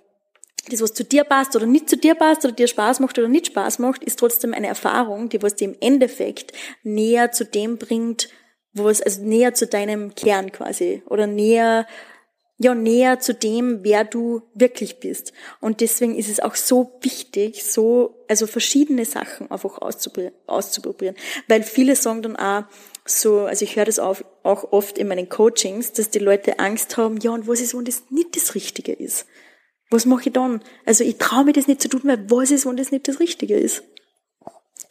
das, 0.70 0.82
was 0.82 0.94
zu 0.94 1.04
dir 1.04 1.24
passt 1.24 1.56
oder 1.56 1.66
nicht 1.66 1.90
zu 1.90 1.98
dir 1.98 2.16
passt 2.16 2.44
oder 2.44 2.54
dir 2.54 2.68
Spaß 2.68 3.00
macht 3.00 3.18
oder 3.20 3.28
nicht 3.28 3.48
Spaß 3.48 3.80
macht, 3.80 4.04
ist 4.04 4.20
trotzdem 4.20 4.54
eine 4.54 4.68
Erfahrung, 4.68 5.30
die 5.30 5.42
was 5.42 5.56
dir 5.56 5.70
im 5.70 5.78
Endeffekt 5.80 6.52
näher 6.84 7.32
zu 7.32 7.46
dem 7.46 7.78
bringt, 7.78 8.30
wo 8.74 8.90
es 8.90 9.02
also 9.02 9.22
näher 9.22 9.54
zu 9.54 9.68
deinem 9.68 10.16
Kern 10.16 10.52
quasi 10.52 11.04
oder 11.06 11.28
näher 11.28 11.86
ja 12.58 12.76
näher 12.76 13.20
zu 13.20 13.34
dem, 13.34 13.84
wer 13.84 14.04
du 14.04 14.42
wirklich 14.54 15.00
bist. 15.00 15.34
Und 15.60 15.82
deswegen 15.82 16.16
ist 16.16 16.30
es 16.30 16.40
auch 16.40 16.56
so 16.56 16.98
wichtig, 17.02 17.64
so, 17.64 18.24
also 18.28 18.48
verschiedene 18.48 19.06
Sachen 19.06 19.50
einfach 19.52 19.80
auszuprobieren. 19.80 21.16
Weil 21.48 21.64
viele 21.64 21.96
sagen 21.96 22.22
dann 22.22 22.36
auch, 22.36 22.64
so, 23.06 23.42
also 23.42 23.66
ich 23.66 23.76
höre 23.76 23.86
das 23.86 24.00
auch, 24.00 24.18
auch 24.44 24.72
oft 24.72 24.98
in 24.98 25.08
meinen 25.08 25.28
Coachings, 25.28 25.92
dass 25.92 26.10
die 26.10 26.20
Leute 26.20 26.60
Angst 26.60 26.96
haben, 26.96 27.18
ja, 27.18 27.32
und 27.32 27.48
was 27.48 27.60
ist, 27.60 27.76
wenn 27.76 27.86
das 27.86 28.04
nicht 28.10 28.36
das 28.36 28.56
Richtige 28.56 28.94
ist? 28.94 29.26
Was 29.90 30.06
mache 30.06 30.30
ich 30.30 30.34
dann? 30.34 30.64
Also 30.86 31.04
ich 31.04 31.18
traue 31.18 31.44
mir 31.44 31.54
das 31.54 31.68
nicht 31.68 31.82
zu 31.82 31.90
tun, 31.90 32.02
weil 32.06 32.30
was 32.30 32.52
ist, 32.52 32.66
wenn 32.66 32.78
das 32.78 32.92
nicht 32.92 33.08
das 33.08 33.20
Richtige 33.20 33.56
ist? 33.56 33.84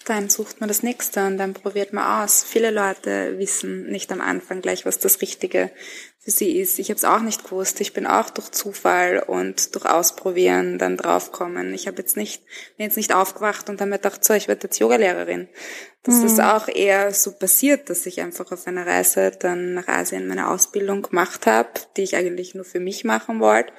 Dann 0.05 0.31
sucht 0.31 0.61
man 0.61 0.69
das 0.69 0.83
nächste 0.83 1.27
und 1.27 1.39
dann 1.39 1.55
probiert 1.55 1.93
man 1.93 2.23
aus. 2.23 2.45
Viele 2.45 2.71
Leute 2.71 3.39
wissen 3.39 3.87
nicht 3.87 4.13
am 4.13 4.21
Anfang 4.21 4.61
gleich, 4.61 4.87
was 4.87 4.99
das 4.99 5.21
Richtige 5.21 5.71
für 6.19 6.31
sie 6.31 6.61
ist. 6.61 6.79
Ich 6.79 6.89
habe 6.89 6.99
es 6.99 7.05
auch 7.05 7.21
nicht 7.21 7.43
gewusst. 7.45 7.81
Ich 7.81 7.93
bin 7.93 8.07
auch 8.07 8.31
durch 8.31 8.51
Zufall 8.51 9.25
und 9.27 9.75
durch 9.75 9.87
Ausprobieren 9.87 10.79
dann 10.79 10.97
draufkommen. 10.97 11.75
Ich 11.75 11.89
habe 11.89 11.99
jetzt 11.99 12.17
nicht, 12.17 12.45
bin 12.77 12.87
jetzt 12.87 12.97
nicht 12.97 13.13
aufgewacht 13.13 13.69
und 13.69 13.81
habe 13.81 13.91
mir 13.91 13.97
gedacht, 13.97 14.25
so, 14.25 14.33
ich 14.33 14.47
werde 14.47 14.69
jetzt 14.69 14.79
Yogalehrerin. 14.79 15.49
Das 16.05 16.17
mhm. 16.17 16.27
ist 16.27 16.41
auch 16.41 16.69
eher 16.69 17.13
so 17.13 17.33
passiert, 17.33 17.91
dass 17.91 18.07
ich 18.07 18.21
einfach 18.21 18.53
auf 18.53 18.67
einer 18.69 18.87
Reise 18.87 19.33
dann 19.33 19.75
nach 19.75 19.89
Asien 19.89 20.29
meine 20.29 20.49
Ausbildung 20.49 21.03
gemacht 21.03 21.47
habe, 21.47 21.71
die 21.97 22.03
ich 22.03 22.15
eigentlich 22.15 22.55
nur 22.55 22.65
für 22.65 22.81
mich 22.81 23.05
machen 23.05 23.41
wollte. 23.41 23.73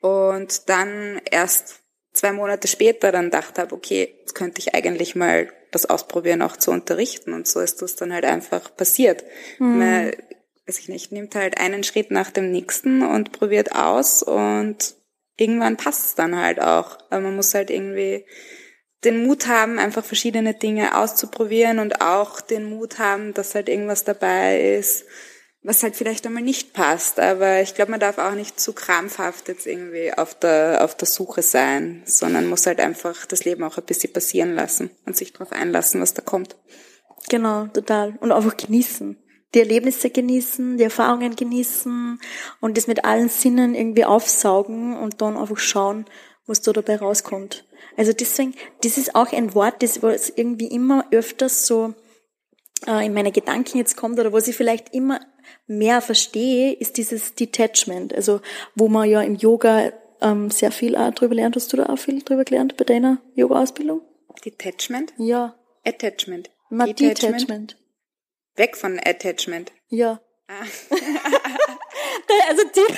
Und 0.00 0.68
dann 0.68 1.20
erst 1.30 1.83
zwei 2.14 2.32
Monate 2.32 2.68
später 2.68 3.12
dann 3.12 3.30
dachte 3.30 3.60
habe, 3.60 3.74
okay, 3.74 4.14
jetzt 4.20 4.34
könnte 4.34 4.60
ich 4.60 4.74
eigentlich 4.74 5.14
mal 5.14 5.52
das 5.72 5.86
ausprobieren, 5.86 6.40
auch 6.40 6.56
zu 6.56 6.70
unterrichten. 6.70 7.34
Und 7.34 7.46
so 7.46 7.60
ist 7.60 7.82
das 7.82 7.96
dann 7.96 8.12
halt 8.12 8.24
einfach 8.24 8.74
passiert. 8.74 9.24
Mhm. 9.58 9.78
Man, 9.78 10.12
weiß 10.66 10.78
ich 10.78 10.88
nicht, 10.88 11.12
nimmt 11.12 11.34
halt 11.34 11.58
einen 11.58 11.84
Schritt 11.84 12.10
nach 12.10 12.30
dem 12.30 12.50
nächsten 12.50 13.02
und 13.02 13.32
probiert 13.32 13.74
aus 13.74 14.22
und 14.22 14.94
irgendwann 15.36 15.76
passt 15.76 16.06
es 16.06 16.14
dann 16.14 16.40
halt 16.40 16.60
auch. 16.60 16.98
Aber 17.10 17.20
man 17.20 17.36
muss 17.36 17.52
halt 17.52 17.70
irgendwie 17.70 18.24
den 19.04 19.26
Mut 19.26 19.48
haben, 19.48 19.78
einfach 19.78 20.04
verschiedene 20.04 20.54
Dinge 20.54 20.96
auszuprobieren 20.96 21.78
und 21.78 22.00
auch 22.00 22.40
den 22.40 22.64
Mut 22.64 22.98
haben, 22.98 23.34
dass 23.34 23.54
halt 23.54 23.68
irgendwas 23.68 24.04
dabei 24.04 24.76
ist, 24.76 25.04
was 25.64 25.82
halt 25.82 25.96
vielleicht 25.96 26.26
einmal 26.26 26.42
nicht 26.42 26.74
passt. 26.74 27.18
Aber 27.18 27.60
ich 27.62 27.74
glaube, 27.74 27.90
man 27.90 28.00
darf 28.00 28.18
auch 28.18 28.34
nicht 28.34 28.60
zu 28.60 28.74
krampfhaft 28.74 29.48
jetzt 29.48 29.66
irgendwie 29.66 30.12
auf 30.12 30.38
der, 30.38 30.84
auf 30.84 30.94
der 30.94 31.08
Suche 31.08 31.42
sein, 31.42 32.02
sondern 32.04 32.46
muss 32.46 32.66
halt 32.66 32.80
einfach 32.80 33.26
das 33.26 33.44
Leben 33.44 33.64
auch 33.64 33.78
ein 33.78 33.84
bisschen 33.84 34.12
passieren 34.12 34.54
lassen 34.54 34.90
und 35.06 35.16
sich 35.16 35.32
darauf 35.32 35.50
einlassen, 35.52 36.00
was 36.00 36.14
da 36.14 36.22
kommt. 36.22 36.56
Genau, 37.30 37.66
total. 37.68 38.16
Und 38.20 38.30
einfach 38.30 38.56
genießen. 38.56 39.16
Die 39.54 39.60
Erlebnisse 39.60 40.10
genießen, 40.10 40.76
die 40.76 40.84
Erfahrungen 40.84 41.34
genießen 41.34 42.20
und 42.60 42.76
das 42.76 42.86
mit 42.86 43.04
allen 43.04 43.30
Sinnen 43.30 43.74
irgendwie 43.74 44.04
aufsaugen 44.04 44.96
und 44.96 45.22
dann 45.22 45.38
einfach 45.38 45.58
schauen, 45.58 46.04
was 46.46 46.60
da 46.60 46.72
dabei 46.72 46.96
rauskommt. 46.96 47.64
Also 47.96 48.12
deswegen, 48.12 48.54
das 48.82 48.98
ist 48.98 49.14
auch 49.14 49.32
ein 49.32 49.54
Wort, 49.54 49.82
das 49.82 50.02
was 50.02 50.28
irgendwie 50.28 50.66
immer 50.66 51.06
öfters 51.12 51.66
so 51.66 51.94
äh, 52.86 53.06
in 53.06 53.14
meine 53.14 53.32
Gedanken 53.32 53.78
jetzt 53.78 53.96
kommt 53.96 54.18
oder 54.18 54.32
was 54.32 54.48
ich 54.48 54.56
vielleicht 54.56 54.92
immer 54.92 55.20
mehr 55.66 56.00
verstehe, 56.00 56.72
ist 56.72 56.96
dieses 56.96 57.34
Detachment. 57.34 58.14
Also 58.14 58.40
wo 58.74 58.88
man 58.88 59.08
ja 59.08 59.22
im 59.22 59.36
Yoga 59.36 59.92
ähm, 60.20 60.50
sehr 60.50 60.72
viel 60.72 60.96
auch 60.96 61.12
drüber 61.12 61.34
lernt. 61.34 61.56
Hast 61.56 61.72
du 61.72 61.76
da 61.76 61.86
auch 61.86 61.98
viel 61.98 62.22
drüber 62.22 62.44
gelernt 62.44 62.76
bei 62.76 62.84
deiner 62.84 63.18
Yoga-Ausbildung? 63.34 64.00
Detachment? 64.44 65.12
Ja. 65.18 65.54
Attachment. 65.84 66.50
Na, 66.70 66.86
Detachment. 66.86 67.40
Detachment. 67.40 67.76
Weg 68.56 68.76
von 68.76 68.98
Attachment. 69.04 69.72
Ja. 69.88 70.20
Ah. 70.48 70.62
also 72.48 72.62
die 72.74 72.94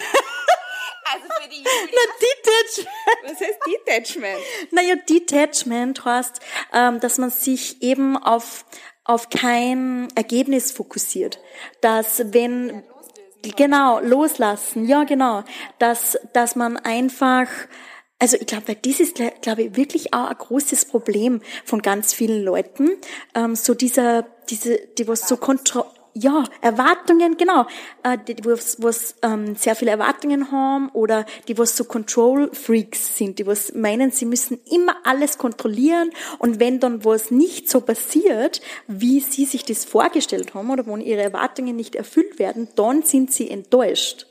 also 1.13 1.29
für 1.41 1.49
die. 1.49 1.63
Na, 1.63 2.01
Detachment. 2.21 2.89
Was 3.25 3.41
heißt 3.41 3.59
Detachment? 3.67 4.39
Naja, 4.73 4.97
Detachment 4.97 6.05
heißt, 6.05 6.41
ähm, 6.73 7.01
dass 7.01 7.19
man 7.19 7.31
sich 7.31 7.83
eben 7.83 8.17
auf 8.17 8.65
auf 9.07 9.31
kein 9.31 10.09
Ergebnis 10.15 10.73
fokussiert. 10.73 11.39
Dass 11.81 12.33
wenn, 12.33 12.83
genau, 13.57 14.01
loslassen, 14.01 14.87
ja 14.87 15.05
genau, 15.05 15.45
dass, 15.79 16.19
dass 16.33 16.57
man 16.57 16.77
einfach, 16.77 17.49
also 18.19 18.37
ich 18.41 18.47
glaube, 18.47 18.75
das 18.75 19.01
ist, 19.01 19.21
glaube 19.41 19.63
ich, 19.63 19.77
wirklich 19.77 20.13
auch 20.13 20.29
ein 20.29 20.37
großes 20.37 20.87
Problem 20.87 21.41
von 21.65 21.83
ganz 21.83 22.13
vielen 22.13 22.43
Leuten, 22.43 22.91
ähm, 23.35 23.55
so 23.55 23.75
dieser, 23.75 24.27
diese, 24.49 24.79
die 24.99 25.07
was 25.07 25.29
so 25.29 25.37
kontro 25.37 25.87
ja, 26.19 26.45
Erwartungen, 26.63 27.37
genau, 27.37 27.67
äh, 28.03 28.17
die, 28.27 28.37
was, 28.45 28.83
was 28.83 29.17
ähm, 29.23 29.55
sehr 29.55 29.77
viele 29.77 29.91
Erwartungen 29.91 30.51
haben 30.51 30.89
oder 30.91 31.27
die 31.47 31.59
was 31.59 31.77
so 31.77 31.85
Control 31.85 32.51
Freaks 32.55 33.19
sind, 33.19 33.39
die 33.39 33.47
was 33.47 33.75
meinen, 33.75 34.11
sie 34.11 34.25
müssen 34.25 34.59
immer 34.71 34.97
alles 35.05 35.37
kontrollieren 35.37 36.11
und 36.39 36.59
wenn 36.59 36.81
dann 36.81 37.05
was 37.05 37.31
nicht 37.31 37.69
so 37.69 37.83
passiert, 37.83 38.63
wie 38.87 39.21
sie 39.21 39.45
sich 39.45 39.65
das 39.65 39.85
vorgestellt 39.85 40.55
haben 40.55 40.71
oder 40.71 40.87
wenn 40.87 41.03
ihre 41.03 41.23
Erwartungen 41.23 41.77
nicht 41.77 41.95
erfüllt 41.95 42.39
werden, 42.39 42.69
dann 42.77 43.03
sind 43.03 43.31
sie 43.31 43.51
enttäuscht 43.51 44.27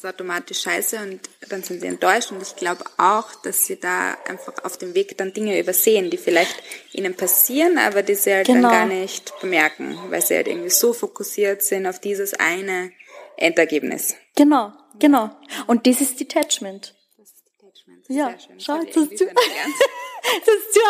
ist 0.00 0.06
automatisch 0.06 0.62
scheiße 0.62 0.98
und 0.98 1.20
dann 1.48 1.62
sind 1.62 1.80
sie 1.80 1.86
enttäuscht. 1.86 2.32
Und 2.32 2.42
ich 2.42 2.56
glaube 2.56 2.84
auch, 2.96 3.34
dass 3.42 3.66
sie 3.66 3.78
da 3.78 4.16
einfach 4.26 4.64
auf 4.64 4.78
dem 4.78 4.94
Weg 4.94 5.16
dann 5.18 5.32
Dinge 5.32 5.58
übersehen, 5.58 6.10
die 6.10 6.16
vielleicht 6.16 6.62
ihnen 6.92 7.14
passieren, 7.14 7.78
aber 7.78 8.02
die 8.02 8.14
sie 8.14 8.32
halt 8.32 8.46
genau. 8.46 8.70
dann 8.70 8.70
gar 8.70 8.86
nicht 8.86 9.32
bemerken, 9.40 9.98
weil 10.08 10.22
sie 10.22 10.36
halt 10.36 10.48
irgendwie 10.48 10.70
so 10.70 10.92
fokussiert 10.92 11.62
sind 11.62 11.86
auf 11.86 12.00
dieses 12.00 12.34
eine 12.34 12.92
Endergebnis. 13.36 14.14
Genau, 14.36 14.72
genau. 14.98 15.30
Und 15.66 15.86
das 15.86 16.00
ist 16.00 16.18
Detachment. 16.18 16.94
Das 17.18 17.28
ist 17.28 17.44
Detachment. 17.60 18.08
Das 18.08 18.16
ja, 18.16 18.38
schön. 18.38 18.60
schau, 18.60 18.78
das 18.82 18.94
du, 18.94 19.06
das 19.08 19.18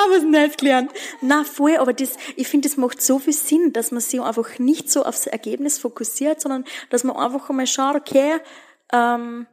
auch 0.01 0.11
was 0.11 0.23
Neues 0.23 0.57
gelernt. 0.57 0.93
Na, 1.21 1.45
voll, 1.45 1.77
aber 1.77 1.93
das, 1.93 2.17
ich 2.37 2.47
finde, 2.47 2.69
das 2.69 2.77
macht 2.77 3.03
so 3.03 3.19
viel 3.19 3.33
Sinn, 3.33 3.73
dass 3.73 3.91
man 3.91 4.01
sich 4.01 4.21
einfach 4.21 4.59
nicht 4.59 4.91
so 4.91 5.05
aufs 5.05 5.27
Ergebnis 5.27 5.79
fokussiert, 5.79 6.41
sondern 6.41 6.65
dass 6.91 7.05
man 7.05 7.17
einfach 7.17 7.51
einmal 7.51 7.67
schaut, 7.67 7.97
okay, 7.97 8.41
ähm, 8.93 9.47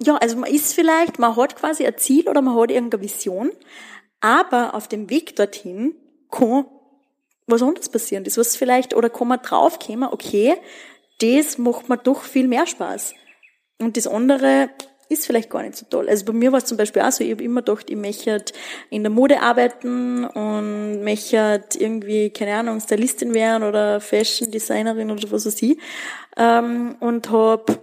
ja, 0.00 0.16
also 0.16 0.36
man 0.36 0.50
ist 0.50 0.74
vielleicht, 0.74 1.18
man 1.18 1.36
hat 1.36 1.56
quasi 1.56 1.86
ein 1.86 1.96
Ziel 1.98 2.28
oder 2.28 2.40
man 2.40 2.56
hat 2.56 2.70
irgendeine 2.70 3.02
Vision, 3.02 3.50
aber 4.20 4.74
auf 4.74 4.88
dem 4.88 5.10
Weg 5.10 5.36
dorthin 5.36 5.94
kann 6.30 6.66
was 7.46 7.62
anderes 7.62 7.88
passieren. 7.88 8.24
Das 8.24 8.36
was 8.36 8.56
vielleicht, 8.56 8.94
oder 8.94 9.10
kann 9.10 9.28
man 9.28 9.40
draufkommen, 9.42 10.08
okay, 10.10 10.54
das 11.20 11.58
macht 11.58 11.88
mir 11.88 11.96
doch 11.96 12.22
viel 12.22 12.46
mehr 12.46 12.66
Spaß. 12.66 13.14
Und 13.80 13.96
das 13.96 14.06
andere 14.06 14.70
ist 15.08 15.26
vielleicht 15.26 15.50
gar 15.50 15.62
nicht 15.62 15.76
so 15.76 15.86
toll. 15.88 16.08
Also 16.08 16.26
bei 16.26 16.32
mir 16.32 16.52
war 16.52 16.58
es 16.58 16.66
zum 16.66 16.76
Beispiel 16.76 17.02
auch 17.02 17.10
so, 17.10 17.24
ich 17.24 17.30
habe 17.30 17.42
immer 17.42 17.62
gedacht, 17.62 17.88
ich 17.88 17.96
möchte 17.96 18.44
in 18.90 19.02
der 19.02 19.10
Mode 19.10 19.40
arbeiten 19.40 20.24
und 20.24 21.02
möchte 21.02 21.64
irgendwie, 21.78 22.30
keine 22.30 22.54
Ahnung, 22.54 22.80
Stylistin 22.80 23.32
werden 23.32 23.62
oder 23.62 24.00
Fashion 24.00 24.50
Designerin 24.50 25.10
oder 25.10 25.30
was 25.30 25.46
weiß 25.46 25.62
ich. 25.62 25.78
Ähm, 26.36 26.96
und 27.00 27.30
habe 27.30 27.80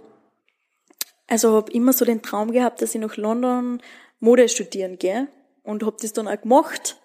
also 1.26 1.54
habe 1.54 1.72
immer 1.72 1.92
so 1.92 2.04
den 2.04 2.22
Traum 2.22 2.52
gehabt, 2.52 2.82
dass 2.82 2.94
ich 2.94 3.00
nach 3.00 3.16
London 3.16 3.82
Mode 4.20 4.48
studieren 4.48 4.98
gehe 4.98 5.28
und 5.62 5.84
habe 5.84 5.96
das 6.00 6.12
dann 6.12 6.28
auch 6.28 6.40
gemacht. 6.40 7.00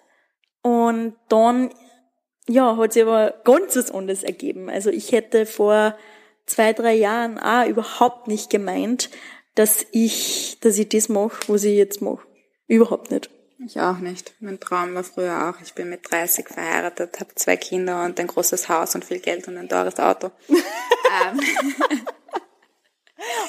Und 0.62 1.15
dann, 1.29 1.71
ja, 2.47 2.77
hat 2.77 2.93
sich 2.93 3.03
aber 3.03 3.34
ganz 3.43 3.75
was 3.75 3.91
anderes 3.91 4.23
ergeben. 4.23 4.69
Also 4.69 4.89
ich 4.89 5.12
hätte 5.12 5.45
vor 5.45 5.97
zwei, 6.45 6.73
drei 6.73 6.93
Jahren 6.93 7.39
auch 7.39 7.67
überhaupt 7.67 8.27
nicht 8.27 8.49
gemeint, 8.49 9.10
dass 9.55 9.86
ich, 9.91 10.60
dass 10.62 10.77
ich 10.77 10.89
das 10.89 11.10
mache, 11.10 11.38
was 11.47 11.63
ich 11.63 11.75
jetzt 11.75 12.01
mache. 12.01 12.25
Überhaupt 12.67 13.12
nicht. 13.12 13.29
Ich 13.63 13.79
auch 13.79 13.97
nicht. 13.99 14.34
Mein 14.39 14.60
Traum 14.60 14.95
war 14.95 15.03
früher 15.03 15.49
auch. 15.49 15.62
Ich 15.62 15.73
bin 15.73 15.89
mit 15.89 16.10
30 16.10 16.47
verheiratet, 16.47 17.19
habe 17.19 17.36
zwei 17.36 17.57
Kinder 17.57 18.05
und 18.05 18.19
ein 18.19 18.27
großes 18.27 18.69
Haus 18.69 18.95
und 18.95 19.05
viel 19.05 19.19
Geld 19.19 19.47
und 19.47 19.57
ein 19.57 19.69
teures 19.69 19.99
Auto. 19.99 20.31
ähm. 20.49 21.39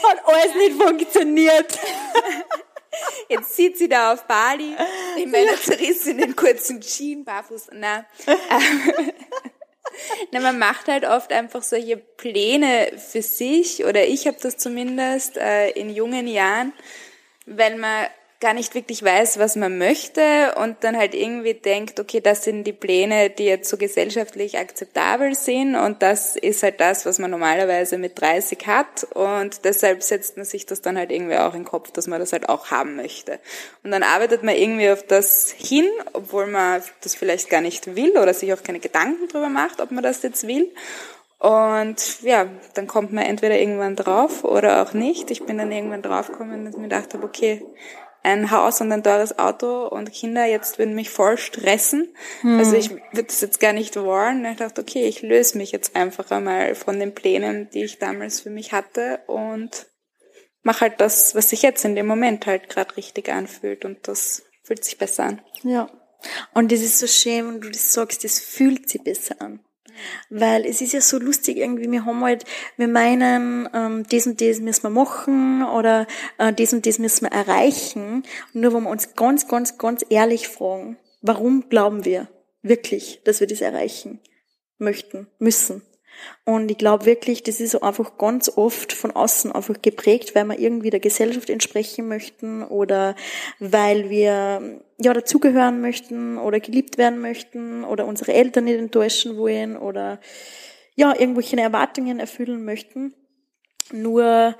Hat 0.02 0.24
alles 0.24 0.54
nicht 0.54 0.80
funktioniert. 0.80 1.78
Jetzt 3.28 3.56
sieht 3.56 3.78
sie 3.78 3.88
da 3.88 4.12
auf 4.12 4.24
Bali 4.26 4.76
in 5.16 5.30
meiner 5.30 5.56
zerrissenen 5.56 6.36
kurzen 6.36 6.80
Jeans, 6.80 7.24
barfuß. 7.24 7.68
Na, 7.72 8.04
na, 10.30 10.40
man 10.40 10.58
macht 10.58 10.88
halt 10.88 11.04
oft 11.04 11.32
einfach 11.32 11.62
solche 11.62 11.96
Pläne 11.96 12.92
für 12.98 13.22
sich, 13.22 13.84
oder 13.84 14.04
ich 14.04 14.26
habe 14.26 14.36
das 14.40 14.58
zumindest 14.58 15.38
äh, 15.38 15.70
in 15.70 15.88
jungen 15.90 16.26
Jahren, 16.26 16.72
weil 17.46 17.76
man 17.76 18.06
gar 18.42 18.54
nicht 18.54 18.74
wirklich 18.74 19.02
weiß, 19.02 19.38
was 19.38 19.54
man 19.54 19.78
möchte 19.78 20.54
und 20.56 20.82
dann 20.82 20.98
halt 20.98 21.14
irgendwie 21.14 21.54
denkt, 21.54 22.00
okay, 22.00 22.20
das 22.20 22.42
sind 22.42 22.64
die 22.64 22.72
Pläne, 22.72 23.30
die 23.30 23.44
jetzt 23.44 23.70
so 23.70 23.76
gesellschaftlich 23.76 24.58
akzeptabel 24.58 25.34
sind 25.36 25.76
und 25.76 26.02
das 26.02 26.34
ist 26.34 26.64
halt 26.64 26.80
das, 26.80 27.06
was 27.06 27.20
man 27.20 27.30
normalerweise 27.30 27.98
mit 27.98 28.20
30 28.20 28.66
hat 28.66 29.04
und 29.14 29.64
deshalb 29.64 30.02
setzt 30.02 30.36
man 30.36 30.44
sich 30.44 30.66
das 30.66 30.82
dann 30.82 30.98
halt 30.98 31.12
irgendwie 31.12 31.36
auch 31.36 31.54
in 31.54 31.60
den 31.60 31.68
Kopf, 31.68 31.92
dass 31.92 32.08
man 32.08 32.18
das 32.18 32.32
halt 32.32 32.48
auch 32.48 32.72
haben 32.72 32.96
möchte. 32.96 33.38
Und 33.84 33.92
dann 33.92 34.02
arbeitet 34.02 34.42
man 34.42 34.56
irgendwie 34.56 34.90
auf 34.90 35.04
das 35.04 35.54
hin, 35.56 35.86
obwohl 36.12 36.48
man 36.48 36.82
das 37.00 37.14
vielleicht 37.14 37.48
gar 37.48 37.60
nicht 37.60 37.94
will 37.94 38.18
oder 38.18 38.34
sich 38.34 38.52
auch 38.52 38.62
keine 38.64 38.80
Gedanken 38.80 39.28
drüber 39.28 39.48
macht, 39.48 39.80
ob 39.80 39.92
man 39.92 40.02
das 40.02 40.22
jetzt 40.22 40.48
will. 40.48 40.68
Und 41.38 42.22
ja, 42.22 42.46
dann 42.74 42.86
kommt 42.86 43.12
man 43.12 43.24
entweder 43.24 43.58
irgendwann 43.58 43.96
drauf 43.96 44.44
oder 44.44 44.82
auch 44.82 44.94
nicht. 44.94 45.30
Ich 45.30 45.44
bin 45.44 45.58
dann 45.58 45.72
irgendwann 45.72 46.02
draufgekommen 46.02 46.66
und 46.66 46.76
mir 46.76 46.84
gedacht 46.84 47.14
habe, 47.14 47.24
okay, 47.24 47.62
ein 48.22 48.50
Haus 48.50 48.80
und 48.80 48.92
ein 48.92 49.02
teures 49.02 49.38
Auto 49.38 49.86
und 49.88 50.12
Kinder 50.12 50.44
jetzt 50.44 50.78
würden 50.78 50.94
mich 50.94 51.10
voll 51.10 51.36
stressen. 51.36 52.14
Hm. 52.42 52.58
Also 52.58 52.76
ich 52.76 52.90
würde 52.90 53.24
das 53.24 53.40
jetzt 53.40 53.60
gar 53.60 53.72
nicht 53.72 53.96
wollen. 53.96 54.44
Ich 54.44 54.58
dachte, 54.58 54.80
okay, 54.80 55.06
ich 55.06 55.22
löse 55.22 55.58
mich 55.58 55.72
jetzt 55.72 55.96
einfach 55.96 56.30
einmal 56.30 56.74
von 56.74 57.00
den 57.00 57.14
Plänen, 57.14 57.68
die 57.70 57.84
ich 57.84 57.98
damals 57.98 58.40
für 58.40 58.50
mich 58.50 58.72
hatte 58.72 59.20
und 59.26 59.86
mache 60.62 60.82
halt 60.82 61.00
das, 61.00 61.34
was 61.34 61.50
sich 61.50 61.62
jetzt 61.62 61.84
in 61.84 61.96
dem 61.96 62.06
Moment 62.06 62.46
halt 62.46 62.68
gerade 62.68 62.96
richtig 62.96 63.28
anfühlt 63.28 63.84
und 63.84 64.06
das 64.06 64.44
fühlt 64.62 64.84
sich 64.84 64.98
besser 64.98 65.24
an. 65.24 65.42
Ja, 65.64 65.90
Und 66.54 66.70
das 66.70 66.80
ist 66.80 66.98
so 66.98 67.06
schön, 67.06 67.46
wenn 67.46 67.60
du 67.60 67.70
das 67.70 67.92
sagst, 67.92 68.24
das 68.24 68.38
fühlt 68.38 68.88
sich 68.88 69.02
besser 69.02 69.40
an. 69.40 69.60
Weil 70.30 70.64
es 70.64 70.80
ist 70.80 70.92
ja 70.92 71.00
so 71.00 71.18
lustig 71.18 71.58
irgendwie, 71.58 71.90
wir 71.90 72.04
haben 72.04 72.22
halt, 72.24 72.44
wir 72.76 72.88
meinen, 72.88 73.68
ähm, 73.74 74.04
das 74.10 74.26
und 74.26 74.40
das 74.40 74.60
müssen 74.60 74.82
wir 74.84 74.90
machen 74.90 75.64
oder 75.64 76.06
äh, 76.38 76.52
das 76.52 76.72
und 76.72 76.86
das 76.86 76.98
müssen 76.98 77.26
wir 77.26 77.32
erreichen. 77.32 78.24
Nur 78.52 78.74
wenn 78.74 78.84
wir 78.84 78.90
uns 78.90 79.14
ganz, 79.14 79.48
ganz, 79.48 79.78
ganz 79.78 80.04
ehrlich 80.08 80.48
fragen, 80.48 80.96
warum 81.20 81.68
glauben 81.68 82.04
wir 82.04 82.28
wirklich, 82.62 83.20
dass 83.24 83.40
wir 83.40 83.46
das 83.46 83.60
erreichen 83.60 84.20
möchten, 84.78 85.26
müssen? 85.38 85.82
Und 86.44 86.70
ich 86.70 86.78
glaube 86.78 87.06
wirklich, 87.06 87.42
das 87.42 87.60
ist 87.60 87.82
einfach 87.82 88.18
ganz 88.18 88.50
oft 88.56 88.92
von 88.92 89.10
außen 89.10 89.52
einfach 89.52 89.80
geprägt, 89.80 90.34
weil 90.34 90.46
wir 90.46 90.58
irgendwie 90.58 90.90
der 90.90 91.00
Gesellschaft 91.00 91.50
entsprechen 91.50 92.08
möchten 92.08 92.62
oder 92.62 93.14
weil 93.58 94.10
wir 94.10 94.80
ja 94.98 95.12
dazugehören 95.12 95.80
möchten 95.80 96.38
oder 96.38 96.60
geliebt 96.60 96.98
werden 96.98 97.20
möchten 97.20 97.84
oder 97.84 98.06
unsere 98.06 98.32
Eltern 98.32 98.64
nicht 98.64 98.78
enttäuschen 98.78 99.36
wollen 99.36 99.76
oder 99.76 100.20
ja 100.94 101.14
irgendwelche 101.18 101.56
Erwartungen 101.56 102.20
erfüllen 102.20 102.64
möchten. 102.64 103.14
Nur 103.92 104.56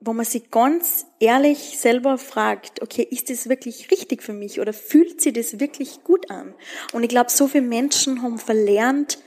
wo 0.00 0.12
man 0.12 0.24
sich 0.24 0.50
ganz 0.50 1.06
ehrlich 1.20 1.78
selber 1.78 2.18
fragt, 2.18 2.82
okay, 2.82 3.06
ist 3.10 3.30
das 3.30 3.48
wirklich 3.48 3.90
richtig 3.90 4.22
für 4.22 4.32
mich 4.32 4.60
oder 4.60 4.72
fühlt 4.72 5.20
sich 5.20 5.32
das 5.32 5.58
wirklich 5.58 6.04
gut 6.04 6.30
an? 6.30 6.54
Und 6.92 7.02
ich 7.02 7.08
glaube, 7.08 7.30
so 7.30 7.48
viele 7.48 7.64
Menschen 7.64 8.22
haben 8.22 8.38
verlernt, 8.38 9.18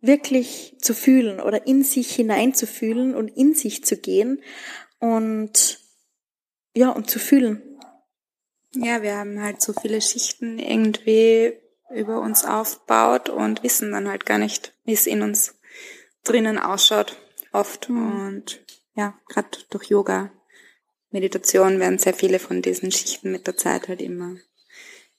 wirklich 0.00 0.76
zu 0.80 0.94
fühlen 0.94 1.40
oder 1.40 1.66
in 1.66 1.82
sich 1.82 2.14
hineinzufühlen 2.14 3.14
und 3.14 3.28
in 3.28 3.54
sich 3.54 3.84
zu 3.84 3.96
gehen 3.96 4.42
und 4.98 5.80
ja, 6.74 6.90
und 6.90 7.08
zu 7.08 7.18
fühlen. 7.18 7.62
Ja, 8.74 9.02
wir 9.02 9.16
haben 9.16 9.40
halt 9.40 9.62
so 9.62 9.72
viele 9.72 10.00
Schichten 10.02 10.58
irgendwie 10.58 11.54
über 11.90 12.20
uns 12.20 12.44
aufgebaut 12.44 13.30
und 13.30 13.62
wissen 13.62 13.92
dann 13.92 14.08
halt 14.08 14.26
gar 14.26 14.38
nicht, 14.38 14.74
wie 14.84 14.92
es 14.92 15.06
in 15.06 15.22
uns 15.22 15.54
drinnen 16.24 16.58
ausschaut, 16.58 17.16
oft. 17.52 17.88
Mhm. 17.88 18.26
Und 18.26 18.64
ja, 18.94 19.18
gerade 19.28 19.48
durch 19.70 19.84
Yoga, 19.84 20.30
Meditation 21.10 21.80
werden 21.80 21.98
sehr 21.98 22.14
viele 22.14 22.38
von 22.38 22.60
diesen 22.60 22.92
Schichten 22.92 23.30
mit 23.30 23.46
der 23.46 23.56
Zeit 23.56 23.88
halt 23.88 24.02
immer 24.02 24.36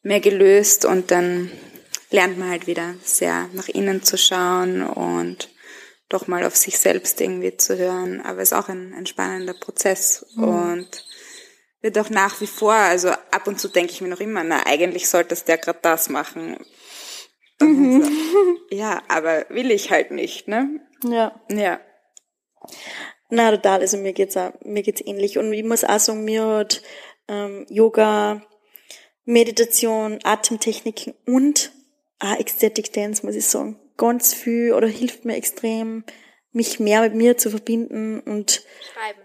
mehr 0.03 0.19
gelöst 0.19 0.85
und 0.85 1.11
dann 1.11 1.51
lernt 2.09 2.37
man 2.37 2.49
halt 2.49 2.67
wieder 2.67 2.95
sehr 3.03 3.49
nach 3.53 3.67
innen 3.67 4.03
zu 4.03 4.17
schauen 4.17 4.83
und 4.83 5.49
doch 6.09 6.27
mal 6.27 6.45
auf 6.45 6.55
sich 6.55 6.77
selbst 6.79 7.19
irgendwie 7.19 7.57
zu 7.57 7.77
hören. 7.77 8.21
Aber 8.21 8.41
es 8.41 8.51
ist 8.51 8.57
auch 8.57 8.69
ein, 8.69 8.93
ein 8.93 9.05
spannender 9.05 9.53
Prozess 9.53 10.25
mhm. 10.35 10.43
und 10.43 11.05
wird 11.81 11.97
auch 11.99 12.09
nach 12.09 12.41
wie 12.41 12.47
vor, 12.47 12.73
also 12.73 13.09
ab 13.09 13.47
und 13.47 13.59
zu 13.59 13.67
denke 13.67 13.91
ich 13.91 14.01
mir 14.01 14.07
noch 14.07 14.19
immer, 14.19 14.43
na, 14.43 14.65
eigentlich 14.65 15.07
solltest 15.09 15.47
der 15.47 15.57
gerade 15.57 15.79
das 15.81 16.09
machen. 16.09 16.57
Mhm. 17.59 18.03
So, 18.03 18.75
ja, 18.75 19.01
aber 19.07 19.45
will 19.49 19.71
ich 19.71 19.91
halt 19.91 20.11
nicht, 20.11 20.47
ne? 20.47 20.79
Ja. 21.03 21.39
Ja. 21.49 21.79
Na, 23.29 23.51
total. 23.51 23.81
Also 23.81 23.97
mir 23.97 24.13
geht's 24.13 24.37
auch, 24.37 24.53
mir 24.63 24.83
geht's 24.83 25.01
ähnlich. 25.01 25.37
Und 25.37 25.51
ich 25.53 25.63
muss 25.63 25.83
auch 25.83 25.99
sagen, 25.99 26.23
mir 26.23 26.45
hat 26.45 26.81
ähm, 27.27 27.65
Yoga, 27.69 28.41
Meditation, 29.25 30.19
Atemtechniken 30.23 31.13
und 31.25 31.71
ah, 32.19 32.35
Ecstatic 32.35 32.91
Dance, 32.93 33.25
muss 33.25 33.35
ich 33.35 33.45
sagen. 33.45 33.79
Ganz 33.97 34.33
viel 34.33 34.73
oder 34.73 34.87
hilft 34.87 35.25
mir 35.25 35.35
extrem, 35.35 36.03
mich 36.51 36.79
mehr 36.79 37.01
mit 37.01 37.15
mir 37.15 37.37
zu 37.37 37.49
verbinden 37.49 38.19
und 38.19 38.63
Schreiben. 38.93 39.21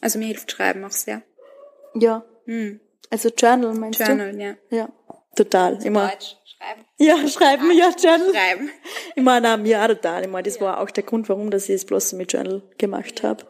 Also 0.00 0.18
mir 0.18 0.26
hilft 0.26 0.50
Schreiben 0.50 0.84
auch 0.84 0.90
sehr. 0.90 1.22
Ja. 1.94 2.24
Hm. 2.46 2.80
Also 3.10 3.28
Journal 3.28 3.74
meinst 3.74 4.00
Journal, 4.00 4.32
du? 4.32 4.38
Journal, 4.38 4.56
ja. 4.70 4.78
Ja, 4.78 4.88
total. 5.36 5.76
Also 5.76 5.86
Immer. 5.86 6.08
Deutsch, 6.08 6.36
schreiben. 6.44 6.84
Ja, 6.98 7.16
schreiben, 7.28 7.30
schreiben. 7.30 7.70
ja, 7.72 7.90
Journal. 7.90 8.32
Schreiben. 8.32 8.70
Ich 9.14 9.22
meine, 9.22 9.56
mir 9.58 9.82
auch 9.82 9.88
total. 9.88 10.22
Ich 10.22 10.30
meine, 10.30 10.44
das 10.44 10.56
ja. 10.56 10.62
war 10.62 10.80
auch 10.80 10.90
der 10.90 11.04
Grund, 11.04 11.28
warum 11.28 11.50
dass 11.50 11.68
ich 11.68 11.76
es 11.76 11.84
bloß 11.84 12.14
mit 12.14 12.32
Journal 12.32 12.62
gemacht 12.78 13.22
habe. 13.22 13.44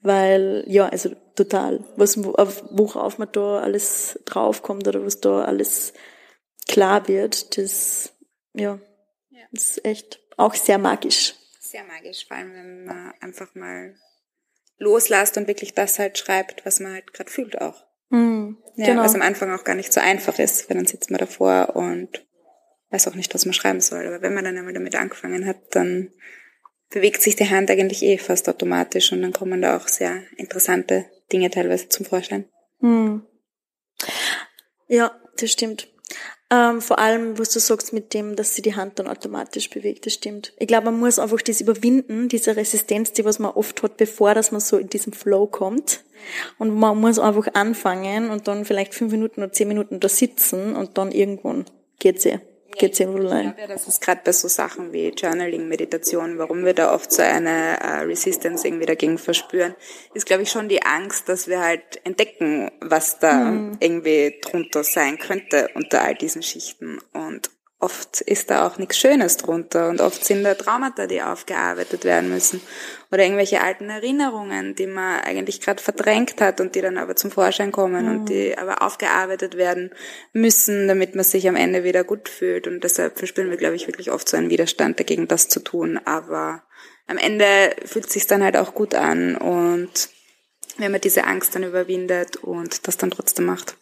Weil, 0.00 0.64
ja, 0.66 0.88
also 0.88 1.10
total. 1.34 1.82
Was, 1.96 2.22
worauf 2.22 3.16
man 3.18 3.28
da 3.32 3.60
alles 3.60 4.20
draufkommt 4.26 4.86
oder 4.86 5.04
was 5.06 5.20
da 5.20 5.44
alles 5.44 5.94
klar 6.66 7.08
wird, 7.08 7.56
das, 7.58 8.12
ja, 8.54 8.78
ja. 9.30 9.46
ist 9.52 9.84
echt 9.84 10.20
auch 10.36 10.54
sehr 10.54 10.78
magisch. 10.78 11.34
Sehr 11.60 11.84
magisch, 11.84 12.26
vor 12.26 12.36
allem 12.36 12.54
wenn 12.54 12.84
man 12.84 13.12
einfach 13.20 13.54
mal 13.54 13.94
loslässt 14.78 15.36
und 15.36 15.48
wirklich 15.48 15.74
das 15.74 15.98
halt 15.98 16.18
schreibt, 16.18 16.64
was 16.66 16.80
man 16.80 16.92
halt 16.92 17.12
gerade 17.12 17.30
fühlt 17.30 17.60
auch. 17.60 17.84
Mhm, 18.10 18.58
ja, 18.76 18.86
genau. 18.86 19.02
Was 19.02 19.14
am 19.14 19.22
Anfang 19.22 19.52
auch 19.52 19.64
gar 19.64 19.74
nicht 19.74 19.92
so 19.92 20.00
einfach 20.00 20.38
ist, 20.38 20.68
weil 20.68 20.76
dann 20.76 20.86
sitzt 20.86 21.10
man 21.10 21.18
davor 21.18 21.74
und 21.74 22.24
weiß 22.90 23.08
auch 23.08 23.14
nicht, 23.14 23.34
was 23.34 23.44
man 23.44 23.54
schreiben 23.54 23.80
soll. 23.80 24.06
Aber 24.06 24.22
wenn 24.22 24.34
man 24.34 24.44
dann 24.44 24.56
einmal 24.56 24.74
damit 24.74 24.94
angefangen 24.94 25.46
hat, 25.46 25.56
dann 25.70 26.12
bewegt 26.90 27.22
sich 27.22 27.34
die 27.34 27.50
Hand 27.50 27.70
eigentlich 27.70 28.02
eh 28.02 28.18
fast 28.18 28.48
automatisch 28.48 29.12
und 29.12 29.22
dann 29.22 29.32
kommen 29.32 29.62
da 29.62 29.76
auch 29.76 29.88
sehr 29.88 30.22
interessante 30.36 31.06
Dinge 31.32 31.50
teilweise 31.50 31.88
zum 31.88 32.06
Vorschein. 32.06 32.44
Mhm. 32.80 33.26
Ja, 34.86 35.18
das 35.38 35.50
stimmt. 35.50 35.88
Ähm, 36.50 36.80
vor 36.82 36.98
allem, 36.98 37.38
was 37.38 37.50
du 37.50 37.58
sagst 37.58 37.92
mit 37.92 38.12
dem, 38.12 38.36
dass 38.36 38.54
sie 38.54 38.62
die 38.62 38.76
Hand 38.76 38.98
dann 38.98 39.08
automatisch 39.08 39.70
bewegt, 39.70 40.06
das 40.06 40.14
stimmt. 40.14 40.52
Ich 40.58 40.68
glaube, 40.68 40.86
man 40.86 41.00
muss 41.00 41.18
einfach 41.18 41.40
das 41.40 41.60
überwinden, 41.60 42.28
diese 42.28 42.56
Resistenz, 42.56 43.12
die 43.12 43.24
was 43.24 43.38
man 43.38 43.52
oft 43.52 43.82
hat, 43.82 43.96
bevor 43.96 44.34
dass 44.34 44.52
man 44.52 44.60
so 44.60 44.76
in 44.76 44.88
diesem 44.88 45.12
Flow 45.12 45.46
kommt. 45.46 46.04
Und 46.58 46.74
man 46.74 46.98
muss 46.98 47.18
einfach 47.18 47.48
anfangen 47.54 48.30
und 48.30 48.46
dann 48.46 48.64
vielleicht 48.64 48.94
fünf 48.94 49.12
Minuten 49.12 49.42
oder 49.42 49.52
zehn 49.52 49.68
Minuten 49.68 50.00
da 50.00 50.08
sitzen 50.08 50.76
und 50.76 50.96
dann 50.98 51.12
irgendwann 51.12 51.64
geht's 51.98 52.26
eh 52.26 52.40
geht's 52.74 53.00
wohl 53.00 53.26
rein. 53.26 53.48
Ich 53.48 53.56
glaube 53.56 53.60
ja, 53.60 53.66
das 53.66 53.88
ist 53.88 54.00
gerade 54.00 54.20
bei 54.24 54.32
so 54.32 54.48
Sachen 54.48 54.92
wie 54.92 55.08
Journaling, 55.08 55.68
Meditation, 55.68 56.38
warum 56.38 56.64
wir 56.64 56.74
da 56.74 56.92
oft 56.94 57.12
so 57.12 57.22
eine 57.22 57.80
äh, 57.80 58.00
Resistance 58.00 58.66
irgendwie 58.66 58.86
dagegen 58.86 59.18
verspüren, 59.18 59.74
ist 60.14 60.26
glaube 60.26 60.42
ich 60.42 60.50
schon 60.50 60.68
die 60.68 60.82
Angst, 60.82 61.28
dass 61.28 61.48
wir 61.48 61.60
halt 61.60 62.00
entdecken, 62.04 62.70
was 62.80 63.18
da 63.18 63.34
mhm. 63.34 63.76
irgendwie 63.80 64.38
drunter 64.40 64.84
sein 64.84 65.18
könnte 65.18 65.68
unter 65.74 66.02
all 66.02 66.14
diesen 66.14 66.42
Schichten 66.42 67.00
und 67.12 67.50
oft 67.84 68.22
ist 68.22 68.48
da 68.48 68.66
auch 68.66 68.78
nichts 68.78 68.98
Schönes 68.98 69.36
drunter 69.36 69.90
und 69.90 70.00
oft 70.00 70.24
sind 70.24 70.42
da 70.42 70.54
Traumata, 70.54 71.06
die 71.06 71.20
aufgearbeitet 71.20 72.04
werden 72.04 72.30
müssen 72.30 72.62
oder 73.12 73.22
irgendwelche 73.22 73.60
alten 73.60 73.90
Erinnerungen, 73.90 74.74
die 74.74 74.86
man 74.86 75.20
eigentlich 75.20 75.60
gerade 75.60 75.82
verdrängt 75.82 76.40
hat 76.40 76.62
und 76.62 76.74
die 76.74 76.80
dann 76.80 76.96
aber 76.96 77.14
zum 77.14 77.30
Vorschein 77.30 77.72
kommen 77.72 78.06
mhm. 78.06 78.10
und 78.10 78.28
die 78.30 78.56
aber 78.56 78.80
aufgearbeitet 78.80 79.58
werden 79.58 79.90
müssen, 80.32 80.88
damit 80.88 81.14
man 81.14 81.24
sich 81.24 81.46
am 81.46 81.56
Ende 81.56 81.84
wieder 81.84 82.04
gut 82.04 82.30
fühlt 82.30 82.66
und 82.66 82.82
deshalb 82.82 83.18
verspüren 83.18 83.50
wir, 83.50 83.58
glaube 83.58 83.76
ich, 83.76 83.86
wirklich 83.86 84.10
oft 84.10 84.28
so 84.28 84.38
einen 84.38 84.50
Widerstand 84.50 84.98
dagegen, 84.98 85.28
das 85.28 85.48
zu 85.48 85.60
tun, 85.60 86.00
aber 86.06 86.62
am 87.06 87.18
Ende 87.18 87.76
fühlt 87.84 88.06
es 88.06 88.14
sich 88.14 88.26
dann 88.26 88.42
halt 88.42 88.56
auch 88.56 88.72
gut 88.74 88.94
an 88.94 89.36
und 89.36 90.08
wenn 90.78 90.90
man 90.90 91.02
diese 91.02 91.24
Angst 91.24 91.54
dann 91.54 91.64
überwindet 91.64 92.36
und 92.36 92.88
das 92.88 92.96
dann 92.96 93.10
trotzdem 93.10 93.44
macht. 93.44 93.76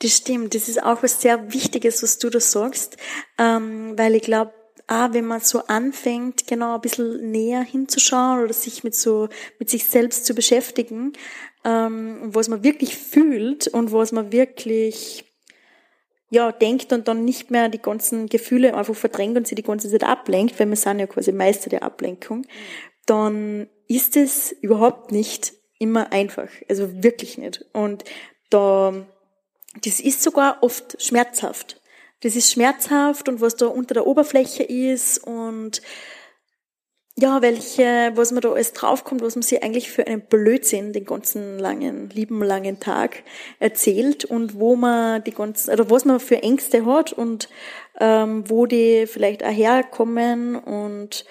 Das 0.00 0.16
stimmt. 0.16 0.54
Das 0.54 0.68
ist 0.68 0.82
auch 0.82 1.02
was 1.02 1.20
sehr 1.20 1.52
Wichtiges, 1.52 2.02
was 2.02 2.18
du 2.18 2.30
da 2.30 2.40
sagst, 2.40 2.96
ähm, 3.38 3.98
weil 3.98 4.14
ich 4.14 4.22
glaube, 4.22 4.52
ah, 4.86 5.10
wenn 5.12 5.26
man 5.26 5.40
so 5.40 5.64
anfängt, 5.66 6.46
genau 6.46 6.74
ein 6.74 6.80
bisschen 6.80 7.30
näher 7.30 7.62
hinzuschauen 7.62 8.42
oder 8.42 8.52
sich 8.52 8.84
mit 8.84 8.94
so 8.94 9.28
mit 9.58 9.70
sich 9.70 9.84
selbst 9.84 10.24
zu 10.24 10.34
beschäftigen, 10.34 11.12
ähm, 11.64 12.18
was 12.22 12.48
man 12.48 12.64
wirklich 12.64 12.96
fühlt 12.96 13.68
und 13.68 13.92
was 13.92 14.12
man 14.12 14.32
wirklich 14.32 15.24
ja, 16.30 16.52
denkt 16.52 16.92
und 16.92 17.08
dann 17.08 17.24
nicht 17.24 17.50
mehr 17.50 17.68
die 17.68 17.80
ganzen 17.80 18.28
Gefühle 18.28 18.74
einfach 18.74 18.94
verdrängt 18.94 19.36
und 19.36 19.46
sie 19.46 19.54
die 19.54 19.62
ganze 19.62 19.90
Zeit 19.90 20.04
ablenkt, 20.04 20.58
weil 20.60 20.68
wir 20.68 20.76
sind 20.76 20.98
ja 20.98 21.06
quasi 21.06 21.32
Meister 21.32 21.70
der 21.70 21.82
Ablenkung, 21.82 22.46
dann 23.06 23.68
ist 23.86 24.16
es 24.16 24.52
überhaupt 24.52 25.10
nicht 25.10 25.54
immer 25.78 26.12
einfach. 26.12 26.48
Also 26.68 27.02
wirklich 27.02 27.38
nicht. 27.38 27.64
Und 27.72 28.04
da 28.50 29.06
das 29.84 30.00
ist 30.00 30.22
sogar 30.22 30.62
oft 30.62 31.00
schmerzhaft. 31.02 31.80
Das 32.20 32.34
ist 32.34 32.52
schmerzhaft 32.52 33.28
und 33.28 33.40
was 33.40 33.56
da 33.56 33.66
unter 33.66 33.94
der 33.94 34.06
Oberfläche 34.06 34.64
ist 34.64 35.18
und 35.18 35.82
ja, 37.20 37.42
welche, 37.42 38.12
was 38.14 38.30
man 38.30 38.42
da 38.42 38.52
alles 38.52 38.72
draufkommt, 38.72 39.22
was 39.22 39.34
man 39.34 39.42
sich 39.42 39.62
eigentlich 39.62 39.90
für 39.90 40.06
einen 40.06 40.20
Blödsinn 40.20 40.92
den 40.92 41.04
ganzen 41.04 41.58
langen, 41.58 42.10
lieben 42.10 42.42
langen 42.44 42.78
Tag 42.78 43.24
erzählt 43.58 44.24
und 44.24 44.54
wo 44.54 44.76
man 44.76 45.24
die 45.24 45.32
ganzen, 45.32 45.72
oder 45.72 45.90
was 45.90 46.04
man 46.04 46.20
für 46.20 46.42
Ängste 46.42 46.86
hat 46.86 47.12
und 47.12 47.48
ähm, 47.98 48.48
wo 48.48 48.66
die 48.66 49.06
vielleicht 49.08 49.44
auch 49.44 49.50
herkommen 49.50 50.54
und 50.54 51.24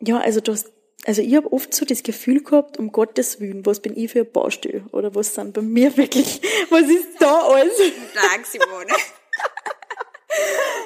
ja, 0.00 0.18
also 0.18 0.40
das, 0.40 0.72
also 1.04 1.22
ich 1.22 1.34
habe 1.34 1.52
oft 1.52 1.74
so 1.74 1.84
das 1.84 2.02
Gefühl 2.02 2.42
gehabt, 2.42 2.78
um 2.78 2.90
Gottes 2.90 3.40
Willen, 3.40 3.66
was 3.66 3.80
bin 3.80 3.96
ich 3.96 4.12
für 4.12 4.20
ein 4.20 4.32
Baustell? 4.32 4.84
Oder 4.92 5.14
was 5.14 5.34
sind 5.34 5.52
bei 5.52 5.62
mir 5.62 5.96
wirklich, 5.96 6.40
was 6.70 6.82
ist 6.82 7.20
da 7.20 7.40
alles? 7.40 7.76
Dank, 8.14 8.46
Simone. 8.46 8.94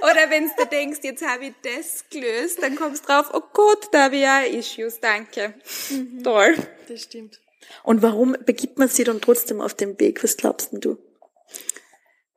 Oder 0.02 0.30
wenn 0.30 0.50
du 0.56 0.66
denkst, 0.66 1.00
jetzt 1.02 1.26
habe 1.26 1.46
ich 1.46 1.54
das 1.62 2.04
gelöst, 2.10 2.62
dann 2.62 2.76
kommst 2.76 3.04
du 3.04 3.08
drauf, 3.08 3.30
oh 3.32 3.42
Gott, 3.52 3.88
da 3.92 4.04
habe 4.04 4.16
ich 4.16 4.22
ja 4.22 4.40
Issues, 4.42 5.00
danke. 5.00 5.54
Mhm. 5.90 6.22
Toll. 6.22 6.56
Das 6.88 7.02
stimmt. 7.02 7.40
Und 7.82 8.02
warum 8.02 8.36
begibt 8.44 8.78
man 8.78 8.88
sich 8.88 9.04
dann 9.04 9.20
trotzdem 9.20 9.60
auf 9.60 9.74
den 9.74 9.98
Weg? 9.98 10.22
Was 10.22 10.36
glaubst 10.36 10.72
denn 10.72 10.80
du? 10.80 10.98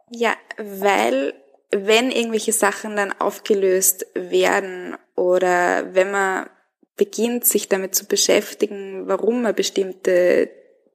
Ja, 0.09 0.35
weil 0.57 1.33
wenn 1.71 2.11
irgendwelche 2.11 2.51
Sachen 2.51 2.95
dann 2.95 3.13
aufgelöst 3.13 4.05
werden 4.13 4.97
oder 5.15 5.93
wenn 5.93 6.11
man 6.11 6.49
beginnt, 7.01 7.45
sich 7.45 7.67
damit 7.67 7.95
zu 7.95 8.05
beschäftigen, 8.05 9.07
warum 9.07 9.41
man 9.41 9.55
bestimmte 9.55 10.51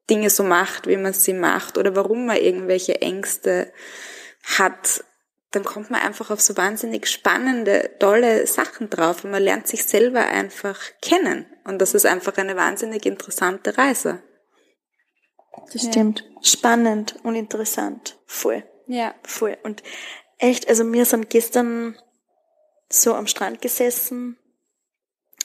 Dinge 0.09 0.30
so 0.30 0.44
macht, 0.44 0.86
wie 0.86 0.96
man 0.96 1.12
sie 1.12 1.32
macht 1.32 1.78
oder 1.78 1.96
warum 1.96 2.26
man 2.26 2.36
irgendwelche 2.36 3.02
Ängste 3.02 3.72
hat, 4.44 5.02
dann 5.50 5.64
kommt 5.64 5.90
man 5.90 6.00
einfach 6.00 6.30
auf 6.30 6.40
so 6.40 6.57
wahnsinnig 6.57 7.09
spannende, 7.09 7.90
tolle 7.98 8.46
Sachen 8.46 8.88
drauf 8.88 9.24
und 9.24 9.32
man 9.32 9.42
lernt 9.42 9.66
sich 9.66 9.84
selber 9.84 10.20
einfach 10.28 10.80
kennen. 11.02 11.46
Und 11.64 11.80
das 11.80 11.92
ist 11.92 12.07
einfach 12.07 12.36
eine 12.36 12.54
wahnsinnig 12.54 13.04
interessante 13.04 13.76
Reise. 13.76 14.22
Das 15.72 15.82
stimmt. 15.82 16.20
Ja. 16.20 16.42
Spannend 16.44 17.16
und 17.24 17.34
interessant. 17.34 18.16
Voll. 18.26 18.62
Ja. 18.86 19.12
Voll. 19.24 19.59
Und 19.64 19.82
echt, 20.38 20.68
also 20.68 20.84
wir 20.92 21.04
sind 21.04 21.30
gestern 21.30 21.98
so 22.88 23.12
am 23.14 23.26
Strand 23.26 23.61
gesessen 23.61 24.38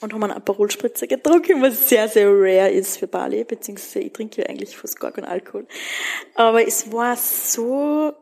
und 0.01 0.13
haben 0.13 0.23
einen 0.23 0.33
Aperol-Spritzer 0.33 1.07
getrunken, 1.07 1.61
was 1.61 1.87
sehr, 1.87 2.09
sehr 2.09 2.29
rare 2.29 2.71
ist 2.71 2.97
für 2.97 3.07
Bali, 3.07 3.43
beziehungsweise 3.43 3.99
ich 3.99 4.13
trinke 4.13 4.41
ja 4.41 4.49
eigentlich 4.49 4.75
fast 4.75 4.99
gar 4.99 5.11
keinen 5.11 5.25
Alkohol. 5.25 5.67
Aber 6.35 6.65
es 6.65 6.91
war 6.91 7.15
so 7.15 8.13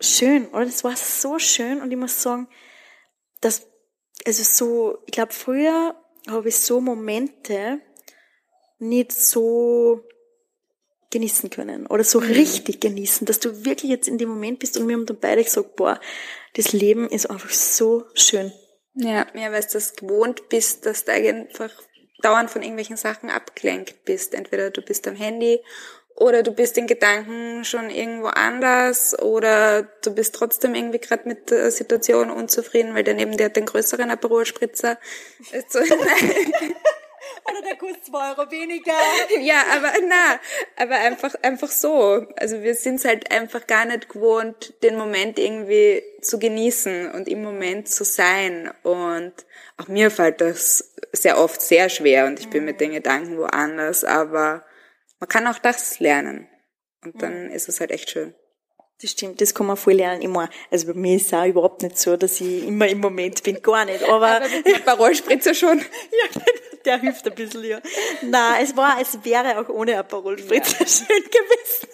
schön, 0.00 0.46
oder? 0.48 0.62
Es 0.62 0.84
war 0.84 0.96
so 0.96 1.38
schön 1.38 1.82
und 1.82 1.90
ich 1.90 1.98
muss 1.98 2.22
sagen, 2.22 2.48
dass, 3.40 3.66
also 4.24 4.42
so, 4.42 4.98
ich 5.06 5.12
glaube, 5.12 5.32
früher 5.32 5.94
habe 6.28 6.48
ich 6.48 6.56
so 6.56 6.80
Momente 6.80 7.80
nicht 8.78 9.12
so 9.12 10.04
genießen 11.10 11.50
können 11.50 11.86
oder 11.86 12.04
so 12.04 12.20
mhm. 12.20 12.26
richtig 12.26 12.80
genießen, 12.80 13.26
dass 13.26 13.40
du 13.40 13.64
wirklich 13.64 13.90
jetzt 13.90 14.08
in 14.08 14.18
dem 14.18 14.28
Moment 14.28 14.58
bist 14.58 14.76
und 14.76 14.88
wir 14.88 14.96
haben 14.96 15.06
dann 15.06 15.18
beide 15.18 15.44
gesagt, 15.44 15.76
boah, 15.76 16.00
das 16.54 16.72
Leben 16.72 17.08
ist 17.08 17.30
einfach 17.30 17.50
so 17.50 18.04
schön. 18.14 18.52
Ja, 18.94 19.26
ja, 19.34 19.50
weil 19.52 19.62
du 19.62 19.68
das 19.72 19.96
gewohnt 19.96 20.48
bist, 20.48 20.86
dass 20.86 21.04
du 21.04 21.12
einfach 21.12 21.70
dauernd 22.22 22.50
von 22.50 22.62
irgendwelchen 22.62 22.96
Sachen 22.96 23.28
abgelenkt 23.28 24.04
bist. 24.04 24.34
Entweder 24.34 24.70
du 24.70 24.82
bist 24.82 25.06
am 25.08 25.16
Handy 25.16 25.60
oder 26.16 26.42
du 26.42 26.52
bist 26.52 26.78
in 26.78 26.86
Gedanken 26.86 27.64
schon 27.64 27.90
irgendwo 27.90 28.28
anders 28.28 29.18
oder 29.20 29.82
du 29.82 30.14
bist 30.14 30.34
trotzdem 30.34 30.74
irgendwie 30.74 31.00
gerade 31.00 31.28
mit 31.28 31.50
der 31.50 31.70
Situation 31.72 32.30
unzufrieden, 32.30 32.94
weil 32.94 33.02
der 33.04 33.14
neben 33.14 33.36
dir 33.36 33.46
hat 33.46 33.56
den 33.56 33.66
größeren 33.66 34.10
Aperol-Spritzer. 34.10 34.98
Oder 37.50 37.62
der 37.62 37.76
kostet 37.76 38.06
zwei 38.06 38.30
Euro 38.30 38.50
weniger. 38.50 38.92
Ja, 39.40 39.64
aber 39.72 39.92
na, 40.08 40.40
aber 40.76 40.96
einfach, 40.96 41.34
einfach 41.42 41.70
so. 41.70 42.26
Also 42.36 42.62
wir 42.62 42.74
sind 42.74 42.96
es 42.96 43.04
halt 43.04 43.30
einfach 43.30 43.66
gar 43.66 43.84
nicht 43.84 44.08
gewohnt, 44.08 44.74
den 44.82 44.96
Moment 44.96 45.38
irgendwie 45.38 46.02
zu 46.22 46.38
genießen 46.38 47.10
und 47.10 47.28
im 47.28 47.42
Moment 47.42 47.88
zu 47.88 48.04
sein. 48.04 48.72
Und 48.82 49.34
auch 49.76 49.88
mir 49.88 50.10
fällt 50.10 50.40
das 50.40 50.94
sehr 51.12 51.38
oft 51.38 51.60
sehr 51.60 51.88
schwer 51.88 52.26
und 52.26 52.40
ich 52.40 52.48
bin 52.48 52.64
mit 52.64 52.80
den 52.80 52.92
Gedanken 52.92 53.38
woanders, 53.38 54.04
aber 54.04 54.64
man 55.20 55.28
kann 55.28 55.46
auch 55.46 55.58
das 55.58 56.00
lernen. 56.00 56.48
Und 57.02 57.20
dann 57.22 57.50
ist 57.50 57.68
es 57.68 57.80
halt 57.80 57.90
echt 57.90 58.10
schön. 58.10 58.34
Das 59.02 59.10
stimmt, 59.10 59.40
das 59.40 59.54
kann 59.54 59.66
man 59.66 59.76
voll 59.76 59.94
lernen. 59.94 60.22
Immer. 60.22 60.48
Also 60.70 60.86
bei 60.86 60.94
mir 60.94 61.16
ist 61.16 61.26
es 61.26 61.34
auch 61.34 61.44
überhaupt 61.44 61.82
nicht 61.82 61.98
so, 61.98 62.16
dass 62.16 62.40
ich 62.40 62.66
immer 62.66 62.88
im 62.88 63.00
Moment 63.00 63.42
bin, 63.42 63.60
gar 63.60 63.84
nicht. 63.84 64.02
Aber, 64.04 64.36
aber 64.36 64.48
mit 64.48 64.84
Parolspritzer 64.84 65.52
schon. 65.52 65.78
ja, 66.34 66.42
der 66.84 67.00
hilft 67.00 67.26
ein 67.26 67.34
bisschen, 67.34 67.64
ja. 67.64 67.80
Nein, 68.22 68.62
es 68.62 68.76
war, 68.76 69.00
es 69.00 69.24
wäre 69.24 69.58
auch 69.58 69.68
ohne 69.68 69.98
Aperol-Spritzer 69.98 70.80
ja. 70.80 70.86
schön 70.86 71.24
gewesen. 71.24 71.88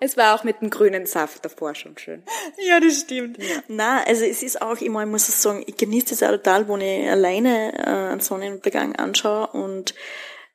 Es 0.00 0.16
war 0.16 0.34
auch 0.34 0.44
mit 0.44 0.60
dem 0.60 0.70
grünen 0.70 1.06
Saft 1.06 1.44
davor 1.44 1.74
schon 1.74 1.96
schön. 1.96 2.22
Ja, 2.58 2.80
das 2.80 3.00
stimmt. 3.00 3.38
Ja. 3.38 3.62
Nein, 3.68 4.04
also 4.06 4.24
es 4.24 4.42
ist 4.42 4.60
auch 4.60 4.80
immer, 4.80 5.02
ich 5.02 5.08
muss 5.08 5.42
sagen, 5.42 5.62
ich 5.66 5.76
genieße 5.76 6.14
es 6.14 6.22
auch 6.22 6.30
total, 6.30 6.66
wo 6.68 6.76
ich 6.76 7.08
alleine 7.08 7.72
äh, 7.74 8.12
einen 8.12 8.20
Sonnenuntergang 8.20 8.96
anschaue 8.96 9.46
und 9.48 9.94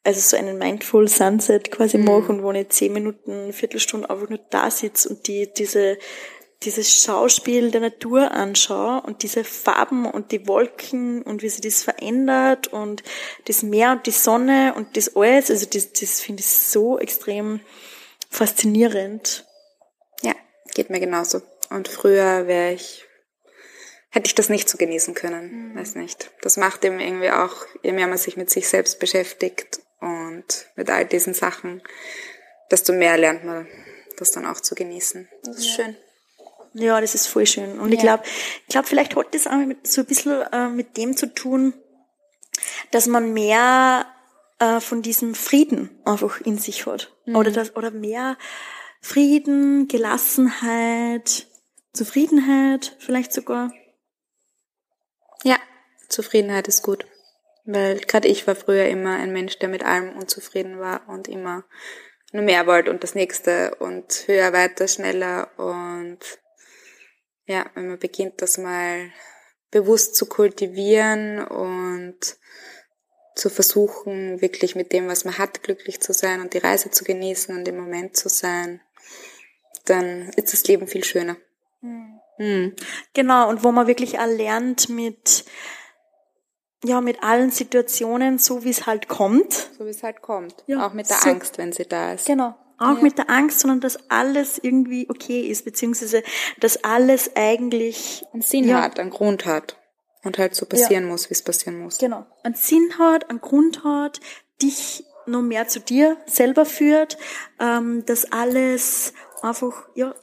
also 0.04 0.20
so 0.20 0.38
einen 0.38 0.58
Mindful 0.58 1.08
Sunset 1.08 1.72
quasi 1.72 1.98
mhm. 1.98 2.06
mache 2.06 2.32
und 2.32 2.44
wo 2.44 2.52
ich 2.52 2.70
zehn 2.70 2.94
Minuten, 2.94 3.54
Viertelstunde 3.54 4.10
einfach 4.10 4.30
nur 4.30 4.40
da 4.50 4.70
sitze 4.70 5.10
und 5.10 5.28
die, 5.28 5.52
diese 5.52 5.98
dieses 6.64 7.04
Schauspiel 7.04 7.72
der 7.72 7.82
Natur 7.82 8.32
anschaue 8.32 9.02
und 9.02 9.24
diese 9.24 9.44
Farben 9.44 10.06
und 10.06 10.32
die 10.32 10.48
Wolken 10.48 11.22
und 11.22 11.42
wie 11.42 11.50
sich 11.50 11.62
das 11.62 11.84
verändert 11.84 12.68
und 12.68 13.04
das 13.46 13.62
Meer 13.62 13.92
und 13.92 14.06
die 14.06 14.12
Sonne 14.12 14.74
und 14.76 14.98
das 14.98 15.16
alles, 15.16 15.52
also 15.52 15.66
das, 15.66 15.94
das 15.94 16.22
finde 16.22 16.42
ich 16.42 16.48
so 16.48 16.98
extrem 16.98 17.60
faszinierend. 18.30 19.46
Ja, 20.22 20.34
geht 20.74 20.90
mir 20.90 21.00
genauso. 21.00 21.42
Und 21.70 21.88
früher 21.88 22.48
wäre 22.48 22.74
ich, 22.74 23.06
hätte 24.10 24.28
ich 24.28 24.36
das 24.36 24.50
nicht 24.50 24.70
so 24.70 24.78
genießen 24.78 25.14
können, 25.14 25.72
mhm. 25.72 25.80
weiß 25.80 25.96
nicht. 25.96 26.32
Das 26.42 26.58
macht 26.58 26.84
eben 26.86 27.00
irgendwie 27.00 27.32
auch, 27.32 27.54
je 27.84 27.92
mehr 27.92 28.08
man 28.08 28.18
sich 28.18 28.38
mit 28.38 28.50
sich 28.50 28.68
selbst 28.68 29.00
beschäftigt 29.00 29.82
und 30.00 30.68
mit 30.76 30.90
all 30.90 31.06
diesen 31.06 31.34
Sachen, 31.34 31.82
desto 32.72 32.94
mehr 32.94 33.18
lernt 33.18 33.44
man 33.44 33.68
das 34.18 34.32
dann 34.32 34.46
auch 34.46 34.62
zu 34.62 34.76
genießen. 34.76 35.28
Das 35.44 35.58
ist 35.58 35.78
ja. 35.78 35.84
schön. 35.84 35.98
Ja, 36.78 37.00
das 37.00 37.16
ist 37.16 37.28
voll 37.28 37.48
schön. 37.48 37.80
Und 37.80 37.90
ja. 37.90 37.96
ich 37.96 38.02
glaube, 38.02 38.24
ich 38.64 38.68
glaube, 38.68 38.88
vielleicht 38.88 39.16
hat 39.16 39.34
das 39.34 39.48
auch 39.48 39.56
mit, 39.56 39.88
so 39.88 40.02
ein 40.02 40.08
bisschen 40.08 40.42
äh, 40.52 40.68
mit 40.68 40.98
dem 40.98 41.16
zu 41.16 41.34
tun, 41.34 41.74
dass 42.92 43.08
man 43.08 43.34
mehr 43.34 44.06
äh, 44.60 44.82
von 44.82 45.02
diesem 45.02 45.36
Frieden 45.36 45.90
einfach 46.04 46.42
in 46.42 46.58
sich 46.58 46.86
hat. 46.86 47.14
Mhm. 47.26 47.38
Oder 47.38 47.52
das, 47.52 47.78
oder 47.78 47.92
mehr 47.92 48.38
Frieden, 49.00 49.88
Gelassenheit, 49.88 51.48
Zufriedenheit 51.94 52.98
vielleicht 53.00 53.32
sogar. 53.32 53.72
Ja, 55.44 55.58
Zufriedenheit 56.10 56.68
ist 56.68 56.84
gut. 56.84 57.06
Weil 57.64 58.00
gerade 58.00 58.28
ich 58.28 58.46
war 58.48 58.56
früher 58.56 58.88
immer 58.88 59.16
ein 59.16 59.32
Mensch, 59.32 59.60
der 59.60 59.70
mit 59.70 59.86
allem 59.86 60.18
unzufrieden 60.18 60.78
war 60.80 61.08
und 61.08 61.30
immer 61.30 61.64
nur 62.34 62.44
mehr 62.44 62.68
wollte 62.68 62.92
und 62.92 63.02
das 63.02 63.16
nächste 63.16 63.76
und 63.76 64.26
höher, 64.28 64.52
weiter, 64.52 64.90
schneller 64.90 65.50
und 65.58 66.20
ja, 67.46 67.66
wenn 67.74 67.88
man 67.88 68.00
beginnt, 68.00 68.42
das 68.42 68.58
mal 68.58 69.12
bewusst 69.72 70.16
zu 70.16 70.26
kultivieren 70.26 71.46
und 71.46 72.38
zu 73.36 73.50
versuchen, 73.50 74.42
wirklich 74.42 74.76
mit 74.76 74.94
dem, 74.94 75.08
was 75.08 75.26
man 75.26 75.38
hat, 75.38 75.62
glücklich 75.62 76.00
zu 76.02 76.14
sein 76.14 76.42
und 76.42 76.54
die 76.54 76.60
Reise 76.60 76.90
zu 76.90 77.04
genießen 77.04 77.56
und 77.56 77.68
im 77.68 77.78
Moment 77.78 78.16
zu 78.16 78.30
sein, 78.30 78.82
dann 79.86 80.30
ist 80.38 80.54
das 80.54 80.66
Leben 80.66 80.88
viel 80.88 81.04
schöner. 81.04 81.36
Mhm. 81.82 82.20
Mhm. 82.38 82.76
Genau, 83.14 83.50
und 83.50 83.64
wo 83.64 83.72
man 83.72 83.88
wirklich 83.88 84.20
auch 84.20 84.28
lernt 84.28 84.90
mit, 84.90 85.46
ja, 86.84 87.02
mit 87.02 87.24
allen 87.24 87.52
Situationen, 87.52 88.40
so 88.40 88.64
wie 88.64 88.70
es 88.70 88.86
halt 88.86 89.08
kommt. 89.08 89.54
So 89.78 89.86
wie 89.86 89.90
es 89.90 90.04
halt 90.04 90.22
kommt. 90.22 90.64
Ja, 90.68 90.88
auch 90.88 90.94
mit 90.94 91.10
der 91.10 91.18
so, 91.18 91.30
Angst, 91.30 91.58
wenn 91.58 91.72
sie 91.72 91.86
da 91.86 92.14
ist. 92.14 92.28
Genau. 92.28 92.56
Auch 92.78 92.98
ja. 92.98 93.02
mit 93.02 93.18
der 93.18 93.30
Angst, 93.30 93.60
sondern 93.60 93.80
dass 93.80 94.10
alles 94.10 94.60
irgendwie 94.62 95.08
okay 95.10 95.42
ist, 95.42 95.66
beziehungsweise 95.66 96.24
dass 96.60 96.84
alles 96.84 97.32
eigentlich 97.36 98.24
einen 98.34 98.42
Sinn 98.42 98.66
ja, 98.66 98.82
hat, 98.82 99.00
einen 99.00 99.12
Grund 99.12 99.46
hat 99.46 99.78
und 100.24 100.38
halt 100.38 100.56
so 100.56 100.66
passieren 100.66 101.06
ja. 101.06 101.10
muss, 101.10 101.30
wie 101.30 101.34
es 101.34 101.42
passieren 101.42 101.80
muss. 101.80 101.98
Genau. 102.00 102.26
Einen 102.44 102.56
Sinn 102.56 102.98
hat, 102.98 103.30
einen 103.30 103.42
Grund 103.42 103.84
hat, 103.84 104.20
dich 104.62 105.06
noch 105.26 105.42
mehr 105.42 105.68
zu 105.68 105.80
dir 105.80 106.18
selber 106.26 106.66
führt, 106.66 107.18
ähm, 107.60 108.06
dass 108.06 108.32
alles 108.32 109.14
einfach 109.42 109.88
ja 109.96 110.14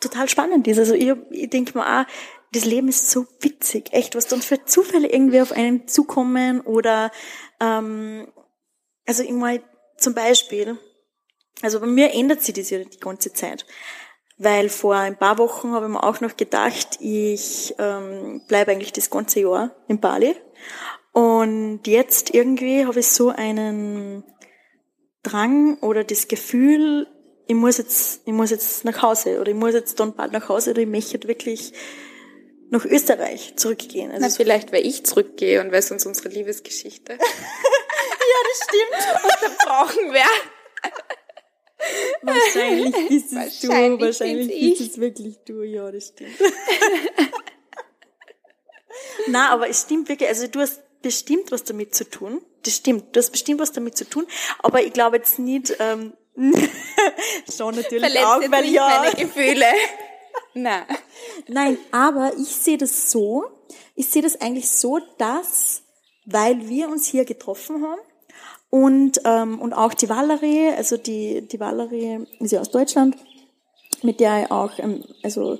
total 0.00 0.28
spannend 0.28 0.66
ist. 0.66 0.78
Also 0.78 0.94
ich, 0.94 1.12
ich 1.30 1.50
denke 1.50 1.76
mal 1.76 2.02
auch, 2.02 2.06
das 2.52 2.64
Leben 2.64 2.88
ist 2.88 3.10
so 3.10 3.26
witzig, 3.40 3.92
echt, 3.92 4.14
was 4.14 4.26
dann 4.26 4.42
für 4.42 4.64
Zufälle 4.64 5.10
irgendwie 5.10 5.40
auf 5.40 5.52
einen 5.52 5.88
zukommen 5.88 6.60
oder 6.60 7.10
ähm, 7.60 8.28
also 9.06 9.22
ich 9.22 9.30
mal 9.30 9.62
zum 9.96 10.14
Beispiel 10.14 10.78
also 11.60 11.80
bei 11.80 11.86
mir 11.86 12.14
ändert 12.14 12.42
sich 12.42 12.54
das 12.54 12.70
ja 12.70 12.78
die 12.78 13.00
ganze 13.00 13.32
Zeit. 13.32 13.66
Weil 14.38 14.70
vor 14.70 14.96
ein 14.96 15.16
paar 15.16 15.38
Wochen 15.38 15.72
habe 15.72 15.86
ich 15.86 15.92
mir 15.92 16.02
auch 16.02 16.20
noch 16.20 16.36
gedacht, 16.36 16.98
ich 17.00 17.74
ähm, 17.78 18.42
bleibe 18.48 18.72
eigentlich 18.72 18.92
das 18.92 19.10
ganze 19.10 19.40
Jahr 19.40 19.70
in 19.88 20.00
Bali. 20.00 20.34
Und 21.12 21.86
jetzt 21.86 22.34
irgendwie 22.34 22.86
habe 22.86 23.00
ich 23.00 23.08
so 23.08 23.28
einen 23.28 24.24
Drang 25.22 25.78
oder 25.78 26.02
das 26.02 26.26
Gefühl, 26.26 27.06
ich 27.46 27.54
muss 27.54 27.78
jetzt, 27.78 28.22
ich 28.24 28.32
muss 28.32 28.50
jetzt 28.50 28.84
nach 28.84 29.02
Hause 29.02 29.40
oder 29.40 29.50
ich 29.50 29.56
muss 29.56 29.74
jetzt 29.74 30.00
dann 30.00 30.14
bald 30.14 30.32
nach 30.32 30.48
Hause 30.48 30.70
oder 30.70 30.80
ich 30.80 30.88
möchte 30.88 31.28
wirklich 31.28 31.72
nach 32.70 32.86
Österreich 32.86 33.54
zurückgehen. 33.56 34.10
Also 34.10 34.26
Na, 34.26 34.30
vielleicht, 34.34 34.72
weil 34.72 34.86
ich 34.86 35.04
zurückgehe 35.04 35.60
und 35.60 35.70
weil 35.70 35.80
es 35.80 35.90
uns 35.90 36.06
unsere 36.06 36.30
Liebesgeschichte. 36.30 37.12
ja, 37.18 37.18
das 38.48 38.60
stimmt. 38.64 39.24
Und 39.24 39.42
dann 39.42 39.56
brauchen. 39.66 39.91
Wahrscheinlich 42.62 43.08
bist 43.08 43.26
es 43.26 43.34
wahrscheinlich 43.34 43.98
du, 43.98 44.06
wahrscheinlich 44.06 44.78
bist 44.78 44.80
es 44.80 44.98
wirklich 44.98 45.38
du, 45.44 45.62
ja, 45.62 45.90
das 45.90 46.08
stimmt. 46.08 46.30
Na, 49.28 49.50
aber 49.50 49.68
es 49.68 49.82
stimmt 49.82 50.08
wirklich, 50.08 50.28
also 50.28 50.46
du 50.46 50.60
hast 50.60 50.80
bestimmt 51.02 51.50
was 51.50 51.64
damit 51.64 51.94
zu 51.94 52.08
tun. 52.08 52.42
Das 52.62 52.76
stimmt, 52.76 53.14
du 53.14 53.18
hast 53.18 53.30
bestimmt 53.30 53.60
was 53.60 53.72
damit 53.72 53.96
zu 53.96 54.08
tun, 54.08 54.26
aber 54.58 54.82
ich 54.82 54.92
glaube 54.92 55.16
jetzt 55.16 55.38
nicht, 55.38 55.74
ähm, 55.80 56.12
schon 57.54 57.74
natürlich 57.74 58.04
Verletzt 58.04 58.24
auch, 58.24 58.50
weil 58.50 58.66
ja. 58.66 59.04
meine 59.04 59.16
Gefühle. 59.16 59.66
Na. 60.54 60.86
Nein, 61.48 61.78
aber 61.90 62.32
ich 62.38 62.48
sehe 62.48 62.78
das 62.78 63.10
so, 63.10 63.44
ich 63.94 64.08
sehe 64.08 64.22
das 64.22 64.40
eigentlich 64.40 64.70
so, 64.70 65.00
dass, 65.18 65.82
weil 66.24 66.68
wir 66.68 66.88
uns 66.88 67.06
hier 67.06 67.24
getroffen 67.24 67.82
haben 67.82 68.00
und, 68.72 69.20
ähm, 69.26 69.60
und 69.60 69.74
auch 69.74 69.92
die 69.92 70.08
Valerie, 70.08 70.70
also 70.74 70.96
die, 70.96 71.46
die 71.46 71.60
Valerie 71.60 72.26
ist 72.40 72.52
ja 72.52 72.60
aus 72.62 72.70
Deutschland, 72.70 73.18
mit 74.02 74.18
der 74.18 74.44
ich 74.44 74.50
auch, 74.50 74.78
ähm, 74.78 75.04
also 75.22 75.58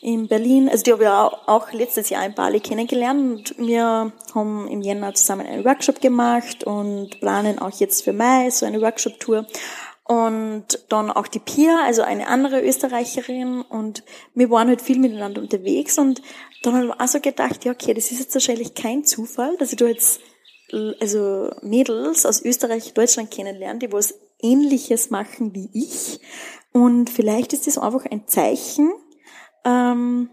in 0.00 0.28
Berlin, 0.28 0.68
also 0.68 0.84
die 0.84 0.92
habe 0.92 1.02
ich 1.02 1.08
auch, 1.08 1.72
letztes 1.72 2.08
Jahr 2.08 2.24
in 2.24 2.34
Bali 2.34 2.60
kennengelernt 2.60 3.50
und 3.58 3.66
wir 3.66 4.12
haben 4.32 4.68
im 4.68 4.80
Jänner 4.80 5.12
zusammen 5.14 5.44
einen 5.44 5.64
Workshop 5.64 6.00
gemacht 6.00 6.62
und 6.62 7.18
planen 7.18 7.58
auch 7.58 7.80
jetzt 7.80 8.04
für 8.04 8.12
Mai 8.12 8.48
so 8.50 8.64
eine 8.64 8.80
Workshop-Tour. 8.80 9.44
Und 10.04 10.66
dann 10.88 11.10
auch 11.10 11.26
die 11.26 11.40
Pia, 11.40 11.80
also 11.84 12.02
eine 12.02 12.28
andere 12.28 12.62
Österreicherin 12.64 13.62
und 13.62 14.04
wir 14.36 14.50
waren 14.50 14.68
halt 14.68 14.82
viel 14.82 15.00
miteinander 15.00 15.42
unterwegs 15.42 15.98
und 15.98 16.22
dann 16.62 16.76
habe 16.76 16.86
ich 16.86 17.00
auch 17.00 17.08
so 17.08 17.18
gedacht, 17.18 17.64
ja 17.64 17.72
okay, 17.72 17.92
das 17.92 18.12
ist 18.12 18.20
jetzt 18.20 18.34
wahrscheinlich 18.34 18.74
kein 18.74 19.02
Zufall, 19.02 19.56
dass 19.58 19.72
ich 19.72 19.78
da 19.78 19.86
jetzt 19.86 20.20
also 20.72 21.50
Mädels 21.62 22.26
aus 22.26 22.42
Österreich, 22.42 22.92
Deutschland 22.94 23.30
kennenlerne, 23.30 23.78
die 23.78 23.92
was 23.92 24.18
ähnliches 24.40 25.10
machen 25.10 25.54
wie 25.54 25.70
ich 25.72 26.20
und 26.76 27.08
vielleicht 27.08 27.54
ist 27.54 27.66
das 27.66 27.78
einfach 27.78 28.04
ein 28.04 28.28
Zeichen, 28.28 28.92
ähm, 29.64 30.28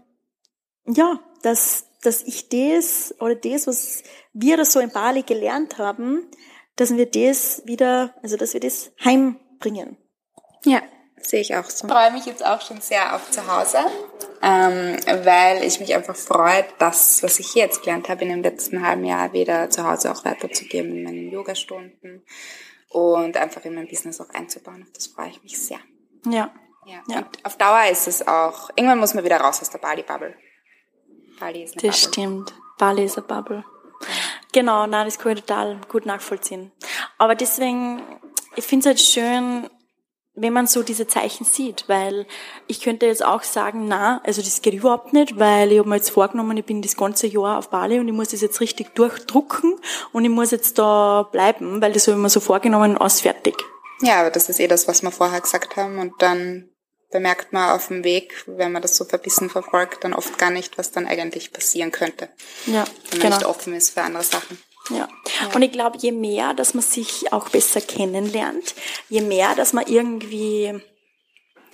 ja, 0.86 1.18
dass, 1.40 1.86
dass 2.02 2.22
ich 2.22 2.50
das 2.50 3.14
oder 3.18 3.34
das, 3.34 3.66
was 3.66 4.02
wir 4.34 4.58
da 4.58 4.66
so 4.66 4.78
in 4.78 4.90
Bali 4.90 5.22
gelernt 5.22 5.78
haben, 5.78 6.28
dass 6.76 6.94
wir 6.94 7.06
das 7.06 7.62
wieder, 7.64 8.14
also 8.22 8.36
dass 8.36 8.52
wir 8.52 8.60
das 8.60 8.92
heimbringen. 9.02 9.96
Ja, 10.66 10.82
sehe 11.26 11.40
ich 11.40 11.56
auch 11.56 11.68
so. 11.68 11.86
Ich 11.86 11.92
freue 11.92 12.12
mich 12.12 12.26
jetzt 12.26 12.44
auch 12.44 12.60
schon 12.60 12.80
sehr 12.80 13.14
auf 13.14 13.30
zu 13.30 13.46
Hause, 13.46 13.78
ähm, 14.42 14.96
weil 15.24 15.62
ich 15.64 15.80
mich 15.80 15.94
einfach 15.94 16.16
freue, 16.16 16.64
das, 16.78 17.22
was 17.22 17.38
ich 17.38 17.48
hier 17.48 17.64
jetzt 17.64 17.82
gelernt 17.82 18.08
habe 18.08 18.22
in 18.22 18.30
dem 18.30 18.42
letzten 18.42 18.86
halben 18.86 19.04
Jahr, 19.04 19.32
wieder 19.32 19.70
zu 19.70 19.88
Hause 19.88 20.12
auch 20.12 20.24
weiterzugeben 20.24 20.96
in 20.96 21.02
meinen 21.04 21.30
Yogastunden 21.30 22.24
und 22.90 23.36
einfach 23.36 23.64
in 23.64 23.74
mein 23.74 23.88
Business 23.88 24.20
auch 24.20 24.30
einzubauen. 24.30 24.82
Auf 24.82 24.92
das 24.92 25.08
freue 25.08 25.30
ich 25.30 25.42
mich 25.42 25.60
sehr. 25.60 25.78
Ja, 26.26 26.52
ja. 26.86 27.02
ja. 27.08 27.18
Und 27.18 27.44
auf 27.44 27.56
Dauer 27.56 27.84
ist 27.90 28.06
es 28.06 28.26
auch, 28.26 28.70
irgendwann 28.76 28.98
muss 28.98 29.14
man 29.14 29.24
wieder 29.24 29.40
raus 29.40 29.60
aus 29.60 29.70
der 29.70 29.78
Bali-Bubble. 29.78 30.34
Bali 31.40 31.64
ist 31.64 31.74
eine 31.74 31.90
das 31.90 32.00
Bubble. 32.00 32.12
stimmt. 32.12 32.54
Bali 32.78 33.04
ist 33.04 33.18
eine 33.18 33.26
Bubble. 33.26 33.64
Genau, 34.52 34.86
nein, 34.86 35.06
das 35.06 35.18
kann 35.18 35.32
ich 35.32 35.40
total 35.40 35.80
gut 35.88 36.06
nachvollziehen. 36.06 36.70
Aber 37.18 37.34
deswegen, 37.34 38.02
ich 38.56 38.64
finde 38.64 38.80
es 38.80 38.86
halt 38.86 39.00
schön, 39.00 39.70
wenn 40.36 40.52
man 40.52 40.66
so 40.66 40.82
diese 40.82 41.06
Zeichen 41.06 41.44
sieht, 41.44 41.84
weil 41.88 42.26
ich 42.66 42.80
könnte 42.80 43.06
jetzt 43.06 43.24
auch 43.24 43.44
sagen, 43.44 43.86
na, 43.86 44.20
also 44.24 44.42
das 44.42 44.62
geht 44.62 44.74
überhaupt 44.74 45.12
nicht, 45.12 45.38
weil 45.38 45.70
ich 45.70 45.78
habe 45.78 45.88
mir 45.88 45.96
jetzt 45.96 46.10
vorgenommen, 46.10 46.56
ich 46.56 46.64
bin 46.64 46.82
das 46.82 46.96
ganze 46.96 47.28
Jahr 47.28 47.58
auf 47.58 47.70
Bali 47.70 48.00
und 48.00 48.08
ich 48.08 48.14
muss 48.14 48.28
das 48.28 48.40
jetzt 48.40 48.60
richtig 48.60 48.94
durchdrucken 48.94 49.76
und 50.12 50.24
ich 50.24 50.30
muss 50.30 50.50
jetzt 50.50 50.78
da 50.78 51.28
bleiben, 51.30 51.80
weil 51.80 51.92
das 51.92 52.08
habe 52.08 52.16
ich 52.16 52.22
mir 52.22 52.30
so 52.30 52.40
vorgenommen, 52.40 52.98
aus 52.98 53.20
fertig. 53.20 53.54
Ja, 54.00 54.20
aber 54.20 54.30
das 54.30 54.48
ist 54.48 54.58
eh 54.58 54.66
das, 54.66 54.88
was 54.88 55.02
wir 55.02 55.12
vorher 55.12 55.40
gesagt 55.40 55.76
haben 55.76 55.98
und 55.98 56.14
dann 56.18 56.68
bemerkt 57.12 57.52
man 57.52 57.70
auf 57.70 57.86
dem 57.86 58.02
Weg, 58.02 58.42
wenn 58.48 58.72
man 58.72 58.82
das 58.82 58.96
so 58.96 59.04
verbissen 59.04 59.48
verfolgt, 59.48 60.02
dann 60.02 60.14
oft 60.14 60.36
gar 60.36 60.50
nicht, 60.50 60.78
was 60.78 60.90
dann 60.90 61.06
eigentlich 61.06 61.52
passieren 61.52 61.92
könnte. 61.92 62.28
Ja, 62.66 62.84
wenn 63.10 63.20
man 63.20 63.28
genau. 63.28 63.36
nicht 63.36 63.46
offen 63.46 63.72
ist 63.72 63.90
für 63.90 64.02
andere 64.02 64.24
Sachen. 64.24 64.58
Ja. 64.90 65.08
Und 65.54 65.62
ich 65.62 65.72
glaube, 65.72 65.98
je 65.98 66.12
mehr, 66.12 66.52
dass 66.54 66.74
man 66.74 66.82
sich 66.82 67.32
auch 67.32 67.48
besser 67.48 67.80
kennenlernt, 67.80 68.74
je 69.08 69.22
mehr, 69.22 69.54
dass 69.54 69.72
man 69.72 69.86
irgendwie 69.86 70.74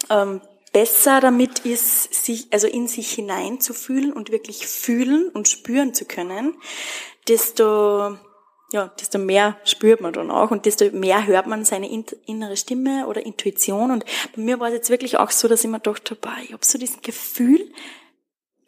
ähm, 0.08 0.40
besser 0.72 1.20
damit 1.20 1.60
ist, 1.60 2.14
sich, 2.14 2.46
also 2.52 2.68
in 2.68 2.86
sich 2.86 3.12
hineinzufühlen 3.12 4.12
und 4.12 4.30
wirklich 4.30 4.66
fühlen 4.66 5.28
und 5.30 5.48
spüren 5.48 5.92
zu 5.92 6.04
können, 6.04 6.54
desto 7.26 8.16
ja, 8.72 8.92
desto 9.00 9.18
mehr 9.18 9.56
spürt 9.64 10.00
man 10.00 10.12
dann 10.12 10.30
auch 10.30 10.52
und 10.52 10.64
desto 10.64 10.88
mehr 10.92 11.26
hört 11.26 11.48
man 11.48 11.64
seine 11.64 11.90
innere 12.26 12.56
Stimme 12.56 13.08
oder 13.08 13.26
Intuition. 13.26 13.90
Und 13.90 14.04
bei 14.36 14.42
mir 14.42 14.60
war 14.60 14.68
es 14.68 14.74
jetzt 14.74 14.90
wirklich 14.90 15.18
auch 15.18 15.32
so, 15.32 15.48
dass 15.48 15.64
ich 15.64 15.70
mir 15.70 15.80
dachte, 15.80 16.14
boah, 16.14 16.36
ich 16.40 16.52
habe 16.52 16.64
so 16.64 16.78
dieses 16.78 17.02
Gefühl, 17.02 17.68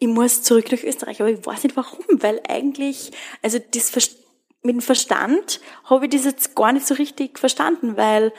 ich 0.00 0.08
muss 0.08 0.42
zurück 0.42 0.72
nach 0.72 0.82
Österreich, 0.82 1.20
aber 1.20 1.30
ich 1.30 1.46
weiß 1.46 1.62
nicht 1.62 1.76
warum, 1.76 2.04
weil 2.08 2.40
eigentlich, 2.48 3.12
also 3.42 3.60
das 3.60 3.90
mit 4.62 4.74
dem 4.74 4.80
Verstand 4.80 5.60
habe 5.84 6.06
ich 6.06 6.12
das 6.12 6.24
jetzt 6.24 6.54
gar 6.54 6.72
nicht 6.72 6.86
so 6.86 6.94
richtig 6.94 7.38
verstanden, 7.38 7.96
weil 7.96 8.32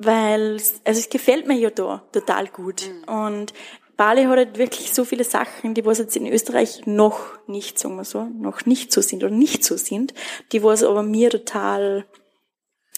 weil 0.00 0.60
also 0.84 1.00
es 1.00 1.08
gefällt 1.10 1.46
mir 1.48 1.58
ja 1.58 1.70
da 1.70 2.04
total 2.12 2.46
gut 2.48 2.88
mhm. 2.88 3.12
und 3.12 3.54
Bali 3.96 4.22
hat 4.24 4.36
halt 4.36 4.58
wirklich 4.58 4.94
so 4.94 5.04
viele 5.04 5.24
Sachen, 5.24 5.74
die 5.74 5.84
was 5.84 5.98
jetzt 5.98 6.16
in 6.16 6.24
Österreich 6.28 6.86
noch 6.86 7.18
nicht, 7.48 7.80
sagen 7.80 7.96
wir 7.96 8.04
so, 8.04 8.26
noch 8.26 8.64
nicht 8.64 8.92
so 8.92 9.00
sind 9.00 9.24
oder 9.24 9.34
nicht 9.34 9.64
so 9.64 9.76
sind, 9.76 10.14
die 10.52 10.62
was 10.62 10.84
aber 10.84 11.02
mir 11.02 11.30
total 11.30 12.06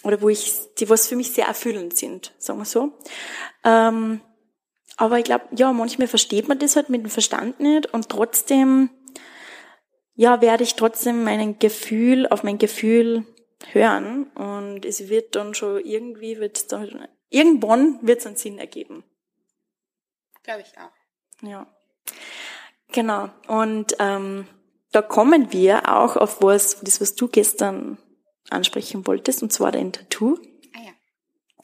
oder 0.03 0.21
wo 0.21 0.29
ich, 0.29 0.53
die 0.79 0.89
was 0.89 1.07
für 1.07 1.15
mich 1.15 1.31
sehr 1.31 1.47
erfüllend 1.47 1.97
sind, 1.97 2.33
sagen 2.37 2.59
wir 2.59 2.65
so. 2.65 2.91
Ähm, 3.63 4.21
aber 4.97 5.17
ich 5.17 5.23
glaube, 5.23 5.45
ja, 5.55 5.73
manchmal 5.73 6.07
versteht 6.07 6.47
man 6.47 6.59
das 6.59 6.75
halt 6.75 6.89
mit 6.89 7.03
dem 7.03 7.09
Verstand 7.09 7.59
nicht 7.59 7.91
und 7.91 8.07
trotzdem, 8.09 8.91
ja, 10.21 10.39
werde 10.39 10.63
ich 10.63 10.75
trotzdem 10.75 11.23
meinen 11.23 11.57
Gefühl, 11.57 12.27
auf 12.27 12.43
mein 12.43 12.59
Gefühl 12.59 13.25
hören 13.71 14.25
und 14.35 14.85
es 14.85 15.09
wird 15.09 15.35
dann 15.35 15.55
schon 15.55 15.83
irgendwie, 15.83 16.37
wird 16.37 16.71
dann, 16.71 17.07
irgendwann 17.29 17.97
wird 18.03 18.19
es 18.19 18.27
einen 18.27 18.35
Sinn 18.35 18.59
ergeben. 18.59 19.03
Glaube 20.43 20.61
ich 20.61 20.77
auch. 20.77 21.47
Ja. 21.47 21.65
Genau. 22.91 23.29
Und 23.47 23.95
ähm, 23.97 24.45
da 24.91 25.01
kommen 25.01 25.51
wir 25.51 25.91
auch 25.91 26.17
auf 26.17 26.43
was, 26.43 26.79
das, 26.81 27.01
was 27.01 27.15
du 27.15 27.27
gestern 27.27 27.97
ansprechen 28.51 29.07
wolltest, 29.07 29.41
und 29.41 29.51
zwar 29.51 29.71
dein 29.71 29.91
Tattoo. 29.91 30.37
Ah 30.75 30.81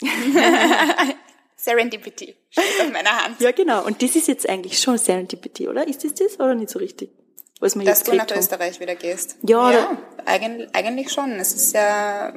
ja. 0.02 1.14
Serendipity 1.56 2.36
steht 2.50 2.82
auf 2.82 2.92
meiner 2.92 3.24
Hand. 3.24 3.40
Ja, 3.40 3.52
genau. 3.52 3.86
Und 3.86 4.02
das 4.02 4.16
ist 4.16 4.28
jetzt 4.28 4.50
eigentlich 4.50 4.80
schon 4.80 4.98
Serendipity, 4.98 5.68
oder? 5.68 5.88
Ist 5.88 6.04
das 6.04 6.16
das 6.16 6.40
oder 6.40 6.56
nicht 6.56 6.72
so 6.72 6.80
richtig? 6.80 7.12
Was 7.60 7.76
man 7.76 7.86
Dass 7.86 8.04
du 8.04 8.14
nach 8.14 8.30
haben? 8.30 8.40
Österreich 8.40 8.80
wieder 8.80 8.96
gehst. 8.96 9.38
Ja, 9.42 9.72
ja 9.72 9.98
eigentlich, 10.26 10.70
eigentlich 10.74 11.12
schon. 11.12 11.32
Es 11.32 11.54
ist 11.54 11.74
ja, 11.74 12.34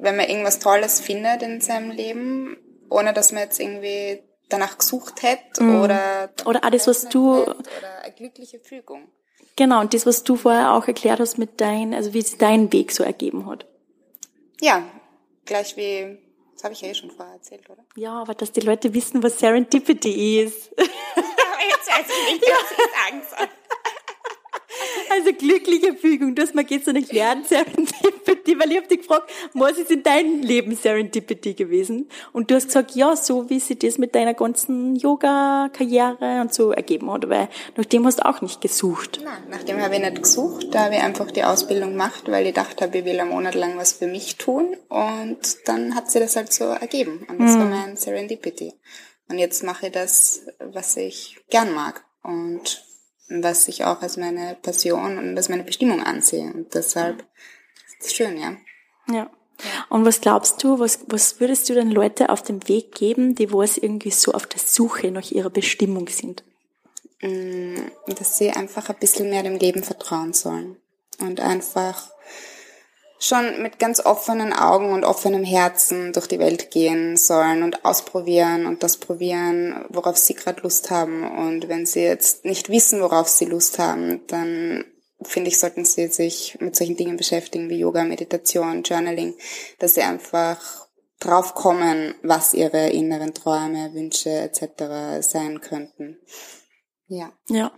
wenn 0.00 0.16
man 0.16 0.28
irgendwas 0.28 0.58
Tolles 0.58 1.00
findet 1.00 1.42
in 1.42 1.60
seinem 1.60 1.90
Leben, 1.90 2.56
ohne 2.88 3.12
dass 3.12 3.32
man 3.32 3.42
jetzt 3.42 3.60
irgendwie 3.60 4.22
danach 4.48 4.78
gesucht 4.78 5.22
hätte 5.22 5.62
mhm. 5.62 5.82
oder 5.82 6.30
oder 6.44 6.64
alles 6.64 6.86
was 6.86 7.08
du 7.08 7.42
oder 7.42 7.56
eine 8.02 8.14
glückliche 8.14 8.60
Fügung. 8.60 9.08
Genau 9.56 9.80
und 9.80 9.94
das 9.94 10.06
was 10.06 10.24
du 10.24 10.36
vorher 10.36 10.72
auch 10.72 10.86
erklärt 10.86 11.20
hast 11.20 11.38
mit 11.38 11.60
dein 11.60 11.94
also 11.94 12.12
wie 12.12 12.22
sich 12.22 12.38
dein 12.38 12.72
Weg 12.72 12.92
so 12.92 13.02
ergeben 13.02 13.46
hat. 13.46 13.66
Ja, 14.60 14.82
gleich 15.46 15.76
wie 15.76 16.18
das 16.54 16.64
habe 16.64 16.74
ich 16.74 16.80
ja 16.82 16.88
eh 16.88 16.94
schon 16.94 17.10
vorher 17.10 17.34
erzählt, 17.34 17.68
oder? 17.70 17.84
Ja, 17.96 18.20
aber 18.20 18.34
dass 18.34 18.52
die 18.52 18.60
Leute 18.60 18.94
wissen, 18.94 19.22
was 19.22 19.38
Serendipity 19.38 20.42
ist. 20.42 20.70
aber 20.76 20.86
jetzt 20.86 21.88
weiß 21.88 22.06
ich 22.06 22.34
nicht, 22.34 22.44
was 22.44 22.70
ich 22.70 22.76
sagen 22.78 23.22
soll. 23.36 23.48
Also 25.14 25.32
glückliche 25.34 25.94
Fügung, 25.94 26.34
das 26.34 26.54
man 26.54 26.64
geht 26.64 26.86
so 26.86 26.92
nicht 26.92 27.12
lernen, 27.12 27.44
Serendipity, 27.48 28.58
weil 28.58 28.70
ich 28.70 28.76
habe 28.78 28.88
dich 28.88 28.98
gefragt, 29.00 29.30
was 29.52 29.76
ist 29.76 29.90
in 29.90 30.02
deinem 30.02 30.40
Leben 30.40 30.74
Serendipity 30.74 31.52
gewesen? 31.52 32.08
Und 32.32 32.50
du 32.50 32.54
hast 32.54 32.68
gesagt, 32.68 32.94
ja, 32.94 33.14
so 33.14 33.50
wie 33.50 33.60
sich 33.60 33.78
das 33.78 33.98
mit 33.98 34.14
deiner 34.14 34.32
ganzen 34.32 34.96
Yoga-Karriere 34.96 36.40
und 36.40 36.54
so 36.54 36.72
ergeben 36.72 37.10
hat, 37.12 37.28
weil 37.28 37.48
nach 37.76 37.84
dem 37.84 38.06
hast 38.06 38.20
du 38.20 38.26
auch 38.26 38.40
nicht 38.40 38.62
gesucht. 38.62 39.20
Nein, 39.22 39.42
nach 39.50 39.62
dem 39.64 39.82
habe 39.82 39.96
ich 39.96 40.00
nicht 40.00 40.22
gesucht, 40.22 40.68
da 40.70 40.84
habe 40.84 40.94
ich 40.94 41.02
einfach 41.02 41.30
die 41.30 41.44
Ausbildung 41.44 41.90
gemacht, 41.90 42.30
weil 42.30 42.46
ich 42.46 42.54
dachte, 42.54 42.90
ich 42.90 43.04
will 43.04 43.20
einen 43.20 43.30
Monat 43.30 43.54
lang 43.54 43.76
was 43.76 43.92
für 43.92 44.06
mich 44.06 44.36
tun 44.36 44.76
und 44.88 45.38
dann 45.66 45.94
hat 45.94 46.10
sich 46.10 46.22
das 46.22 46.36
halt 46.36 46.52
so 46.54 46.64
ergeben 46.64 47.26
und 47.28 47.38
das 47.38 47.56
mhm. 47.56 47.58
war 47.58 47.66
mein 47.66 47.96
Serendipity. 47.96 48.72
Und 49.28 49.38
jetzt 49.38 49.62
mache 49.62 49.86
ich 49.86 49.92
das, 49.92 50.46
was 50.58 50.96
ich 50.96 51.38
gern 51.50 51.74
mag 51.74 52.04
und 52.22 52.82
was 53.40 53.68
ich 53.68 53.84
auch 53.84 54.02
als 54.02 54.16
meine 54.16 54.56
Passion 54.60 55.18
und 55.18 55.36
als 55.36 55.48
meine 55.48 55.64
Bestimmung 55.64 56.02
ansehe. 56.02 56.52
Und 56.52 56.74
deshalb 56.74 57.24
ist 57.98 58.06
es 58.06 58.14
schön, 58.14 58.36
ja. 58.36 58.56
Ja. 59.12 59.30
Und 59.88 60.04
was 60.04 60.20
glaubst 60.20 60.62
du, 60.62 60.78
was, 60.78 61.00
was 61.06 61.40
würdest 61.40 61.68
du 61.68 61.74
den 61.74 61.90
Leute 61.90 62.30
auf 62.30 62.42
dem 62.42 62.66
Weg 62.68 62.94
geben, 62.94 63.34
die 63.34 63.52
wo 63.52 63.62
es 63.62 63.78
irgendwie 63.78 64.10
so 64.10 64.32
auf 64.32 64.46
der 64.46 64.60
Suche 64.60 65.10
nach 65.10 65.30
ihrer 65.30 65.50
Bestimmung 65.50 66.08
sind? 66.08 66.42
Mm, 67.20 67.76
dass 68.06 68.38
sie 68.38 68.50
einfach 68.50 68.88
ein 68.88 68.96
bisschen 68.98 69.30
mehr 69.30 69.44
dem 69.44 69.56
Leben 69.56 69.84
vertrauen 69.84 70.32
sollen 70.32 70.76
und 71.20 71.40
einfach 71.40 72.11
schon 73.22 73.62
mit 73.62 73.78
ganz 73.78 74.00
offenen 74.00 74.52
Augen 74.52 74.92
und 74.92 75.04
offenem 75.04 75.44
Herzen 75.44 76.12
durch 76.12 76.26
die 76.26 76.40
Welt 76.40 76.72
gehen 76.72 77.16
sollen 77.16 77.62
und 77.62 77.84
ausprobieren 77.84 78.66
und 78.66 78.82
das 78.82 78.96
probieren, 78.96 79.84
worauf 79.90 80.16
sie 80.16 80.34
gerade 80.34 80.62
Lust 80.62 80.90
haben. 80.90 81.22
Und 81.38 81.68
wenn 81.68 81.86
sie 81.86 82.00
jetzt 82.00 82.44
nicht 82.44 82.68
wissen, 82.68 83.00
worauf 83.00 83.28
sie 83.28 83.44
Lust 83.44 83.78
haben, 83.78 84.26
dann 84.26 84.84
finde 85.22 85.50
ich, 85.50 85.60
sollten 85.60 85.84
sie 85.84 86.08
sich 86.08 86.56
mit 86.58 86.74
solchen 86.74 86.96
Dingen 86.96 87.16
beschäftigen 87.16 87.70
wie 87.70 87.78
Yoga, 87.78 88.02
Meditation, 88.02 88.82
Journaling, 88.82 89.34
dass 89.78 89.94
sie 89.94 90.02
einfach 90.02 90.88
drauf 91.20 91.54
kommen, 91.54 92.16
was 92.24 92.54
ihre 92.54 92.90
inneren 92.90 93.34
Träume, 93.34 93.94
Wünsche 93.94 94.30
etc. 94.30 95.24
sein 95.24 95.60
könnten. 95.60 96.18
Ja. 97.06 97.30
Ja, 97.48 97.70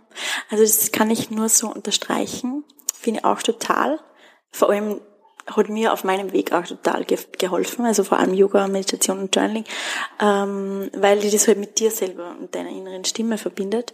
also 0.49 0.63
das 0.63 0.91
kann 0.91 1.11
ich 1.11 1.29
nur 1.29 1.49
so 1.49 1.67
unterstreichen. 1.71 2.63
Finde 2.91 3.19
ich 3.19 3.25
auch 3.25 3.43
total. 3.43 3.99
Vor 4.49 4.71
allem 4.71 5.01
hat 5.47 5.69
mir 5.69 5.93
auf 5.93 6.03
meinem 6.03 6.31
Weg 6.33 6.51
auch 6.53 6.65
total 6.65 7.03
ge 7.03 7.17
geholfen, 7.37 7.85
also 7.85 8.03
vor 8.03 8.19
allem 8.19 8.33
Yoga, 8.33 8.67
Meditation 8.67 9.19
und 9.19 9.35
Journaling, 9.35 9.65
ähm, 10.19 10.89
weil 10.93 11.19
die 11.19 11.29
das 11.29 11.47
halt 11.47 11.59
mit 11.59 11.79
dir 11.79 11.91
selber 11.91 12.35
und 12.39 12.55
deiner 12.55 12.69
inneren 12.69 13.05
Stimme 13.05 13.37
verbindet. 13.37 13.93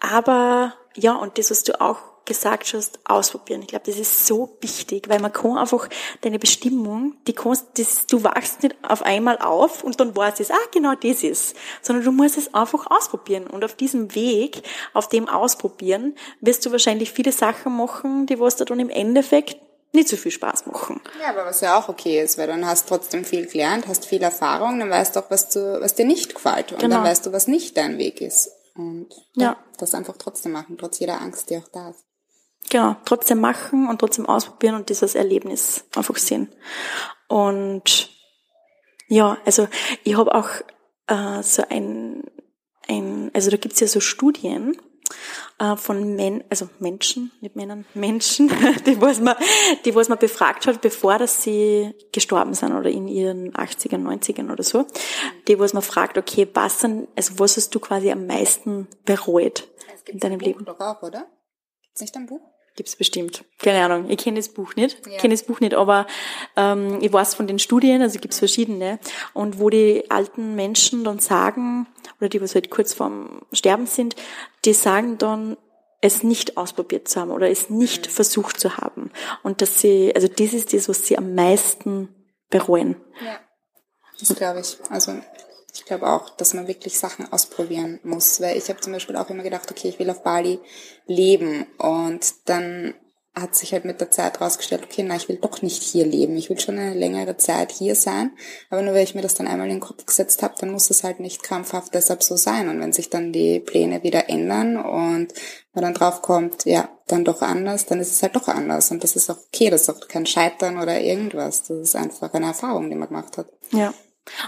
Aber 0.00 0.74
ja, 0.94 1.14
und 1.14 1.38
das, 1.38 1.50
was 1.50 1.64
du 1.64 1.80
auch 1.80 1.98
gesagt 2.24 2.72
hast, 2.72 3.00
ausprobieren. 3.04 3.62
Ich 3.62 3.68
glaube, 3.68 3.84
das 3.86 3.98
ist 3.98 4.26
so 4.26 4.56
wichtig, 4.60 5.08
weil 5.08 5.20
man 5.20 5.32
kann 5.32 5.58
einfach 5.58 5.88
deine 6.22 6.38
Bestimmung, 6.38 7.14
die 7.26 7.34
kannst, 7.34 7.78
das, 7.78 8.06
du 8.06 8.24
wachst 8.24 8.62
nicht 8.62 8.76
auf 8.82 9.02
einmal 9.02 9.38
auf 9.38 9.84
und 9.84 10.00
dann 10.00 10.16
weißt 10.16 10.40
du, 10.40 10.44
ah, 10.50 10.68
genau 10.72 10.94
das 10.94 11.22
ist, 11.22 11.54
sondern 11.82 12.04
du 12.04 12.12
musst 12.12 12.38
es 12.38 12.54
einfach 12.54 12.86
ausprobieren. 12.90 13.46
Und 13.46 13.64
auf 13.64 13.74
diesem 13.74 14.14
Weg, 14.14 14.62
auf 14.94 15.08
dem 15.08 15.28
Ausprobieren, 15.28 16.14
wirst 16.40 16.64
du 16.64 16.72
wahrscheinlich 16.72 17.12
viele 17.12 17.32
Sachen 17.32 17.76
machen, 17.76 18.26
die 18.26 18.40
was 18.40 18.56
dir 18.56 18.64
dann 18.64 18.80
im 18.80 18.90
Endeffekt 18.90 19.58
nicht 19.94 20.08
so 20.08 20.16
viel 20.16 20.32
Spaß 20.32 20.66
machen. 20.66 21.00
Ja, 21.20 21.30
aber 21.30 21.46
was 21.46 21.60
ja 21.60 21.78
auch 21.78 21.88
okay 21.88 22.20
ist, 22.22 22.36
weil 22.38 22.46
dann 22.46 22.66
hast 22.66 22.90
du 22.90 22.96
trotzdem 22.96 23.24
viel 23.24 23.46
gelernt, 23.46 23.86
hast 23.86 24.06
viel 24.06 24.22
Erfahrung, 24.22 24.78
dann 24.78 24.90
weißt 24.90 25.14
du 25.14 25.20
auch, 25.20 25.30
was, 25.30 25.50
du, 25.50 25.80
was 25.80 25.94
dir 25.94 26.04
nicht 26.04 26.34
gefällt. 26.34 26.72
Und 26.72 26.80
genau. 26.80 26.96
dann 26.96 27.04
weißt 27.04 27.26
du, 27.26 27.32
was 27.32 27.46
nicht 27.46 27.76
dein 27.76 27.98
Weg 27.98 28.20
ist. 28.20 28.50
Und 28.74 29.08
ja, 29.34 29.44
ja. 29.44 29.56
das 29.78 29.94
einfach 29.94 30.16
trotzdem 30.18 30.52
machen, 30.52 30.76
trotz 30.78 30.98
jeder 30.98 31.20
Angst, 31.20 31.50
die 31.50 31.58
auch 31.58 31.68
da 31.72 31.90
ist. 31.90 32.04
Genau, 32.70 32.96
trotzdem 33.04 33.40
machen 33.40 33.88
und 33.88 33.98
trotzdem 33.98 34.26
ausprobieren 34.26 34.74
und 34.74 34.88
dieses 34.88 35.14
Erlebnis 35.14 35.84
einfach 35.94 36.16
sehen. 36.16 36.52
Und 37.28 38.10
ja, 39.08 39.38
also 39.44 39.68
ich 40.02 40.16
habe 40.16 40.34
auch 40.34 40.48
äh, 41.06 41.42
so 41.42 41.62
ein, 41.68 42.24
ein, 42.88 43.30
also 43.34 43.50
da 43.50 43.58
gibt's 43.58 43.80
ja 43.80 43.86
so 43.86 44.00
Studien, 44.00 44.76
von 45.76 46.16
Men 46.16 46.42
also 46.50 46.68
Menschen, 46.80 47.30
nicht 47.40 47.56
Männern, 47.56 47.84
Menschen, 47.94 48.50
die 48.86 49.00
was 49.00 49.20
man, 49.20 49.36
die 49.84 49.94
was 49.94 50.08
man 50.08 50.18
befragt 50.18 50.66
hat, 50.66 50.80
bevor 50.80 51.18
dass 51.18 51.42
sie 51.42 51.94
gestorben 52.12 52.54
sind 52.54 52.72
oder 52.72 52.90
in 52.90 53.06
ihren 53.06 53.52
80ern, 53.54 54.02
90ern 54.02 54.50
oder 54.50 54.62
so, 54.62 54.86
die 55.46 55.58
was 55.58 55.72
man 55.72 55.82
fragt, 55.82 56.18
okay, 56.18 56.48
was 56.54 56.80
sind, 56.80 57.08
also 57.16 57.38
was 57.38 57.56
hast 57.56 57.74
du 57.74 57.80
quasi 57.80 58.10
am 58.10 58.26
meisten 58.26 58.88
bereut 59.04 59.68
in 60.06 60.18
deinem 60.18 60.40
Leben? 60.40 60.64
Doch 60.64 60.80
auch, 60.80 61.02
oder? 61.02 61.26
Gibt's 61.82 62.00
nicht 62.00 62.16
ein 62.16 62.26
Buch? 62.26 62.53
Gibt's 62.76 62.96
bestimmt. 62.96 63.44
Keine 63.58 63.84
Ahnung. 63.84 64.10
Ich 64.10 64.18
kenne 64.18 64.38
das 64.38 64.48
Buch 64.48 64.74
nicht. 64.74 65.06
Ja. 65.06 65.18
kenne 65.18 65.34
das 65.34 65.44
Buch 65.44 65.60
nicht, 65.60 65.74
aber 65.74 66.06
ähm, 66.56 66.98
ich 67.00 67.12
weiß 67.12 67.34
von 67.34 67.46
den 67.46 67.60
Studien, 67.60 68.02
also 68.02 68.18
gibt's 68.18 68.40
verschiedene. 68.40 68.98
Und 69.32 69.60
wo 69.60 69.70
die 69.70 70.10
alten 70.10 70.56
Menschen 70.56 71.04
dann 71.04 71.20
sagen, 71.20 71.86
oder 72.18 72.28
die, 72.28 72.42
was 72.42 72.54
halt 72.54 72.70
kurz 72.70 72.92
vorm 72.92 73.42
Sterben 73.52 73.86
sind, 73.86 74.16
die 74.64 74.72
sagen 74.72 75.18
dann, 75.18 75.56
es 76.00 76.22
nicht 76.22 76.58
ausprobiert 76.58 77.08
zu 77.08 77.20
haben 77.20 77.30
oder 77.30 77.48
es 77.48 77.70
nicht 77.70 78.06
mhm. 78.06 78.10
versucht 78.10 78.60
zu 78.60 78.76
haben. 78.76 79.10
Und 79.42 79.62
dass 79.62 79.80
sie, 79.80 80.12
also 80.14 80.28
das 80.28 80.52
ist 80.52 80.72
das, 80.72 80.88
was 80.88 81.06
sie 81.06 81.16
am 81.16 81.34
meisten 81.34 82.08
bereuen. 82.50 82.96
Ja, 83.24 83.38
das 84.20 84.36
glaube 84.36 84.60
ich. 84.60 84.76
Also 84.90 85.12
ich 85.74 85.84
glaube 85.84 86.08
auch, 86.08 86.30
dass 86.30 86.54
man 86.54 86.68
wirklich 86.68 86.98
Sachen 86.98 87.30
ausprobieren 87.32 88.00
muss, 88.04 88.40
weil 88.40 88.56
ich 88.56 88.68
habe 88.68 88.80
zum 88.80 88.92
Beispiel 88.92 89.16
auch 89.16 89.28
immer 89.28 89.42
gedacht, 89.42 89.70
okay, 89.70 89.88
ich 89.88 89.98
will 89.98 90.08
auf 90.08 90.22
Bali 90.22 90.60
leben 91.06 91.66
und 91.78 92.34
dann 92.46 92.94
hat 93.34 93.56
sich 93.56 93.72
halt 93.72 93.84
mit 93.84 94.00
der 94.00 94.12
Zeit 94.12 94.40
rausgestellt, 94.40 94.84
okay, 94.84 95.02
na, 95.02 95.16
ich 95.16 95.28
will 95.28 95.38
doch 95.38 95.60
nicht 95.60 95.82
hier 95.82 96.06
leben. 96.06 96.36
Ich 96.36 96.50
will 96.50 96.58
schon 96.60 96.78
eine 96.78 96.94
längere 96.94 97.36
Zeit 97.36 97.72
hier 97.72 97.96
sein. 97.96 98.30
Aber 98.70 98.80
nur 98.82 98.94
weil 98.94 99.02
ich 99.02 99.16
mir 99.16 99.22
das 99.22 99.34
dann 99.34 99.48
einmal 99.48 99.66
in 99.66 99.74
den 99.74 99.80
Kopf 99.80 100.06
gesetzt 100.06 100.42
habe, 100.44 100.54
dann 100.60 100.70
muss 100.70 100.88
es 100.88 101.02
halt 101.02 101.18
nicht 101.18 101.42
krampfhaft 101.42 101.92
deshalb 101.94 102.22
so 102.22 102.36
sein. 102.36 102.68
Und 102.68 102.80
wenn 102.80 102.92
sich 102.92 103.10
dann 103.10 103.32
die 103.32 103.58
Pläne 103.58 104.04
wieder 104.04 104.28
ändern 104.28 104.76
und 104.76 105.34
man 105.72 105.82
dann 105.82 105.94
drauf 105.94 106.22
kommt, 106.22 106.64
ja, 106.64 106.88
dann 107.08 107.24
doch 107.24 107.42
anders, 107.42 107.86
dann 107.86 107.98
ist 107.98 108.12
es 108.12 108.22
halt 108.22 108.36
doch 108.36 108.46
anders. 108.46 108.92
Und 108.92 109.02
das 109.02 109.16
ist 109.16 109.28
auch 109.28 109.38
okay, 109.52 109.68
das 109.68 109.82
ist 109.82 109.90
auch 109.90 110.06
kein 110.06 110.26
Scheitern 110.26 110.78
oder 110.78 111.00
irgendwas. 111.00 111.64
Das 111.64 111.76
ist 111.78 111.96
einfach 111.96 112.32
eine 112.34 112.46
Erfahrung, 112.46 112.88
die 112.88 112.94
man 112.96 113.08
gemacht 113.08 113.36
hat. 113.36 113.48
Ja. 113.72 113.92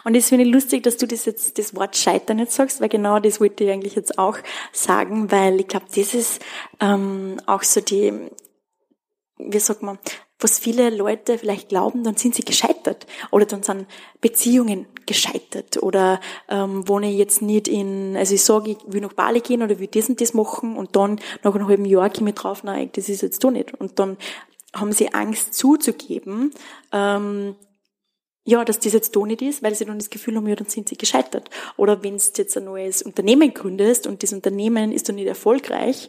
Und 0.05 0.17
das 0.17 0.29
finde 0.29 0.45
ich 0.45 0.53
lustig, 0.53 0.83
dass 0.83 0.97
du 0.97 1.07
das 1.07 1.25
jetzt, 1.25 1.59
das 1.59 1.75
Wort 1.75 1.97
Scheitern 1.97 2.39
nicht 2.39 2.53
sagst, 2.53 2.81
weil 2.81 2.89
genau 2.89 3.19
das 3.19 3.41
wollte 3.41 3.65
ich 3.65 3.71
eigentlich 3.71 3.95
jetzt 3.95 4.19
auch 4.19 4.39
sagen, 4.73 5.31
weil 5.31 5.61
ich 5.61 5.69
glaube, 5.69 5.87
das 5.95 6.15
ist 6.15 6.43
ähm, 6.81 7.37
auch 7.47 7.63
so 7.63 7.81
die, 7.81 8.31
wie 9.39 9.59
sagt 9.59 9.83
man, 9.83 9.99
was 10.39 10.59
viele 10.59 10.91
Leute 10.91 11.39
vielleicht 11.39 11.71
glauben, 11.71 12.05
dann 12.05 12.17
sind 12.17 12.35
sie 12.35 12.43
gescheitert 12.43 13.07
oder 13.31 13.47
dann 13.47 13.63
sind 13.63 13.87
Beziehungen 14.21 14.87
gescheitert 15.07 15.83
oder 15.83 16.21
ähm, 16.49 16.87
wohne 16.87 17.11
ich 17.11 17.17
jetzt 17.17 17.41
nicht 17.41 17.69
in, 17.69 18.17
also 18.17 18.35
ich 18.35 18.45
sage, 18.45 18.73
ich 18.73 18.79
will 18.87 19.01
nach 19.01 19.15
Bali 19.15 19.41
gehen 19.41 19.63
oder 19.63 19.79
will 19.79 19.87
das 19.87 20.09
und 20.11 20.21
das 20.21 20.35
machen 20.35 20.77
und 20.77 20.95
dann 20.95 21.21
nach 21.43 21.55
einem 21.55 21.69
halben 21.69 21.87
Jahr 21.87 22.11
komme 22.11 22.31
ich 22.31 22.37
drauf, 22.37 22.65
nein, 22.65 22.91
das 22.93 23.09
ist 23.09 23.23
jetzt 23.23 23.43
doch 23.45 23.51
nicht. 23.51 23.73
Und 23.75 23.99
dann 23.99 24.19
haben 24.75 24.93
sie 24.93 25.15
Angst 25.15 25.55
zuzugeben, 25.55 26.53
ähm, 26.93 27.57
ja, 28.47 28.65
dass 28.65 28.79
das 28.79 28.93
jetzt 28.93 29.15
da 29.15 29.21
nicht 29.27 29.43
ist, 29.43 29.63
weil 29.63 29.75
sie 29.75 29.85
dann 29.85 29.99
das 29.99 30.09
Gefühl 30.09 30.37
haben, 30.37 30.47
ja, 30.47 30.55
dann 30.55 30.69
sind 30.69 30.89
sie 30.89 30.97
gescheitert. 30.97 31.51
Oder 31.77 32.03
wenn 32.03 32.17
du 32.17 32.25
jetzt 32.37 32.57
ein 32.57 32.65
neues 32.65 33.03
Unternehmen 33.03 33.53
gründest 33.53 34.07
und 34.07 34.23
das 34.23 34.33
Unternehmen 34.33 34.93
ist 34.93 35.09
dann 35.09 35.17
nicht 35.17 35.27
erfolgreich, 35.27 36.09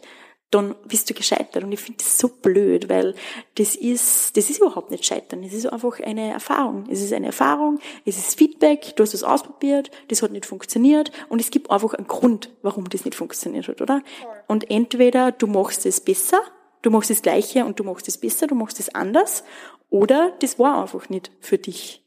dann 0.52 0.76
bist 0.86 1.10
du 1.10 1.14
gescheitert. 1.14 1.64
Und 1.64 1.72
ich 1.72 1.80
finde 1.80 1.98
das 1.98 2.16
so 2.16 2.28
blöd, 2.28 2.88
weil 2.88 3.14
das 3.56 3.74
ist, 3.74 4.36
das 4.36 4.48
ist 4.48 4.60
überhaupt 4.60 4.90
nicht 4.92 5.04
scheitern. 5.04 5.42
Es 5.42 5.52
ist 5.52 5.66
einfach 5.66 6.00
eine 6.00 6.32
Erfahrung. 6.32 6.84
Es 6.88 7.02
ist 7.02 7.12
eine 7.12 7.26
Erfahrung, 7.26 7.80
es 8.06 8.16
ist 8.16 8.38
Feedback, 8.38 8.94
du 8.96 9.02
hast 9.02 9.14
es 9.14 9.24
ausprobiert, 9.24 9.90
das 10.06 10.22
hat 10.22 10.30
nicht 10.30 10.46
funktioniert 10.46 11.10
und 11.28 11.40
es 11.40 11.50
gibt 11.50 11.70
einfach 11.70 11.94
einen 11.94 12.06
Grund, 12.06 12.50
warum 12.62 12.88
das 12.88 13.04
nicht 13.04 13.16
funktioniert 13.16 13.66
hat, 13.68 13.82
oder? 13.82 14.02
Und 14.46 14.70
entweder 14.70 15.32
du 15.32 15.48
machst 15.48 15.84
es 15.84 16.00
besser, 16.00 16.40
du 16.82 16.90
machst 16.90 17.10
das 17.10 17.20
Gleiche 17.20 17.64
und 17.64 17.78
du 17.80 17.84
machst 17.84 18.08
es 18.08 18.16
besser, 18.16 18.46
du 18.46 18.54
machst 18.54 18.80
es 18.80 18.94
anders, 18.94 19.42
oder 19.90 20.32
das 20.40 20.58
war 20.58 20.80
einfach 20.80 21.08
nicht 21.08 21.30
für 21.40 21.58
dich. 21.58 22.02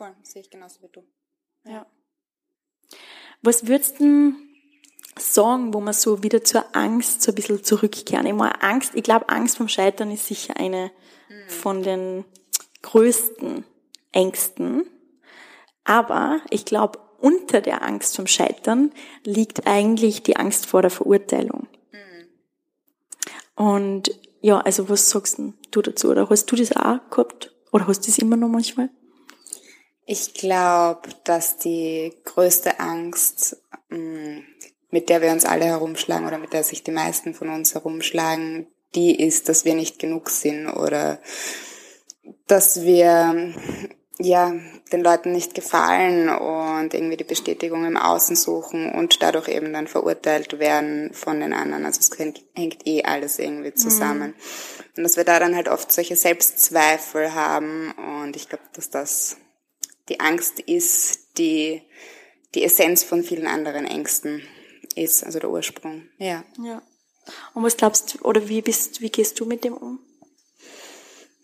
Voll, 0.00 0.14
sehe 0.22 0.40
ich 0.40 0.48
genauso 0.48 0.80
wie 0.80 0.88
du. 0.88 1.04
Ja. 1.66 1.84
Was 3.42 3.66
würdest 3.66 4.00
du 4.00 4.32
sagen, 5.18 5.74
wo 5.74 5.80
man 5.82 5.92
so 5.92 6.22
wieder 6.22 6.42
zur 6.42 6.74
Angst 6.74 7.20
so 7.20 7.32
ein 7.32 7.34
bisschen 7.34 7.62
zurückkehren? 7.62 8.24
Ich 8.24 8.32
meine, 8.32 8.62
Angst, 8.62 8.94
ich 8.94 9.02
glaube, 9.02 9.28
Angst 9.28 9.58
vom 9.58 9.68
Scheitern 9.68 10.10
ist 10.10 10.26
sicher 10.26 10.56
eine 10.56 10.90
mhm. 11.28 11.50
von 11.50 11.82
den 11.82 12.24
größten 12.80 13.66
Ängsten. 14.12 14.86
Aber 15.84 16.40
ich 16.48 16.64
glaube, 16.64 16.98
unter 17.18 17.60
der 17.60 17.82
Angst 17.82 18.16
vom 18.16 18.26
Scheitern 18.26 18.92
liegt 19.22 19.66
eigentlich 19.66 20.22
die 20.22 20.36
Angst 20.36 20.64
vor 20.64 20.80
der 20.80 20.90
Verurteilung. 20.90 21.68
Mhm. 21.92 23.62
Und 23.62 24.18
ja, 24.40 24.62
also 24.62 24.88
was 24.88 25.10
sagst 25.10 25.42
du 25.70 25.82
dazu? 25.82 26.08
Oder 26.08 26.30
hast 26.30 26.50
du 26.50 26.56
das 26.56 26.74
auch 26.74 27.00
gehabt? 27.10 27.54
Oder 27.70 27.86
hast 27.86 28.00
du 28.00 28.06
das 28.06 28.16
immer 28.16 28.38
noch 28.38 28.48
manchmal? 28.48 28.88
Ich 30.12 30.34
glaube, 30.34 31.08
dass 31.22 31.58
die 31.58 32.12
größte 32.24 32.80
Angst, 32.80 33.62
mm, 33.90 34.38
mit 34.90 35.08
der 35.08 35.22
wir 35.22 35.30
uns 35.30 35.44
alle 35.44 35.66
herumschlagen 35.66 36.26
oder 36.26 36.38
mit 36.38 36.52
der 36.52 36.64
sich 36.64 36.82
die 36.82 36.90
meisten 36.90 37.32
von 37.32 37.48
uns 37.48 37.74
herumschlagen, 37.74 38.66
die 38.96 39.22
ist, 39.22 39.48
dass 39.48 39.64
wir 39.64 39.76
nicht 39.76 40.00
genug 40.00 40.28
sind 40.30 40.68
oder 40.68 41.20
dass 42.48 42.82
wir 42.82 43.54
ja 44.18 44.52
den 44.92 45.00
Leuten 45.00 45.30
nicht 45.30 45.54
gefallen 45.54 46.28
und 46.28 46.92
irgendwie 46.92 47.16
die 47.16 47.22
Bestätigung 47.22 47.84
im 47.84 47.96
Außen 47.96 48.34
suchen 48.34 48.90
und 48.90 49.22
dadurch 49.22 49.46
eben 49.46 49.72
dann 49.72 49.86
verurteilt 49.86 50.58
werden 50.58 51.14
von 51.14 51.38
den 51.38 51.52
anderen. 51.52 51.86
Also 51.86 52.00
es 52.00 52.18
hängt, 52.18 52.42
hängt 52.54 52.84
eh 52.84 53.04
alles 53.04 53.38
irgendwie 53.38 53.74
zusammen. 53.74 54.30
Mhm. 54.30 54.96
Und 54.96 55.02
dass 55.04 55.16
wir 55.16 55.22
da 55.22 55.38
dann 55.38 55.54
halt 55.54 55.68
oft 55.68 55.92
solche 55.92 56.16
Selbstzweifel 56.16 57.32
haben 57.32 57.92
und 57.92 58.34
ich 58.34 58.48
glaube, 58.48 58.64
dass 58.74 58.90
das 58.90 59.36
die 60.10 60.20
Angst 60.20 60.60
ist, 60.60 61.38
die 61.38 61.82
die 62.54 62.64
Essenz 62.64 63.04
von 63.04 63.22
vielen 63.22 63.46
anderen 63.46 63.86
Ängsten 63.86 64.42
ist, 64.96 65.24
also 65.24 65.38
der 65.38 65.50
Ursprung. 65.50 66.08
Ja. 66.18 66.44
Ja. 66.62 66.82
Und 67.54 67.62
was 67.62 67.76
glaubst 67.76 68.14
du, 68.14 68.24
oder 68.24 68.48
wie 68.48 68.60
bist, 68.60 69.00
wie 69.00 69.10
gehst 69.10 69.38
du 69.38 69.46
mit 69.46 69.64
dem 69.64 69.74
um? 69.74 70.00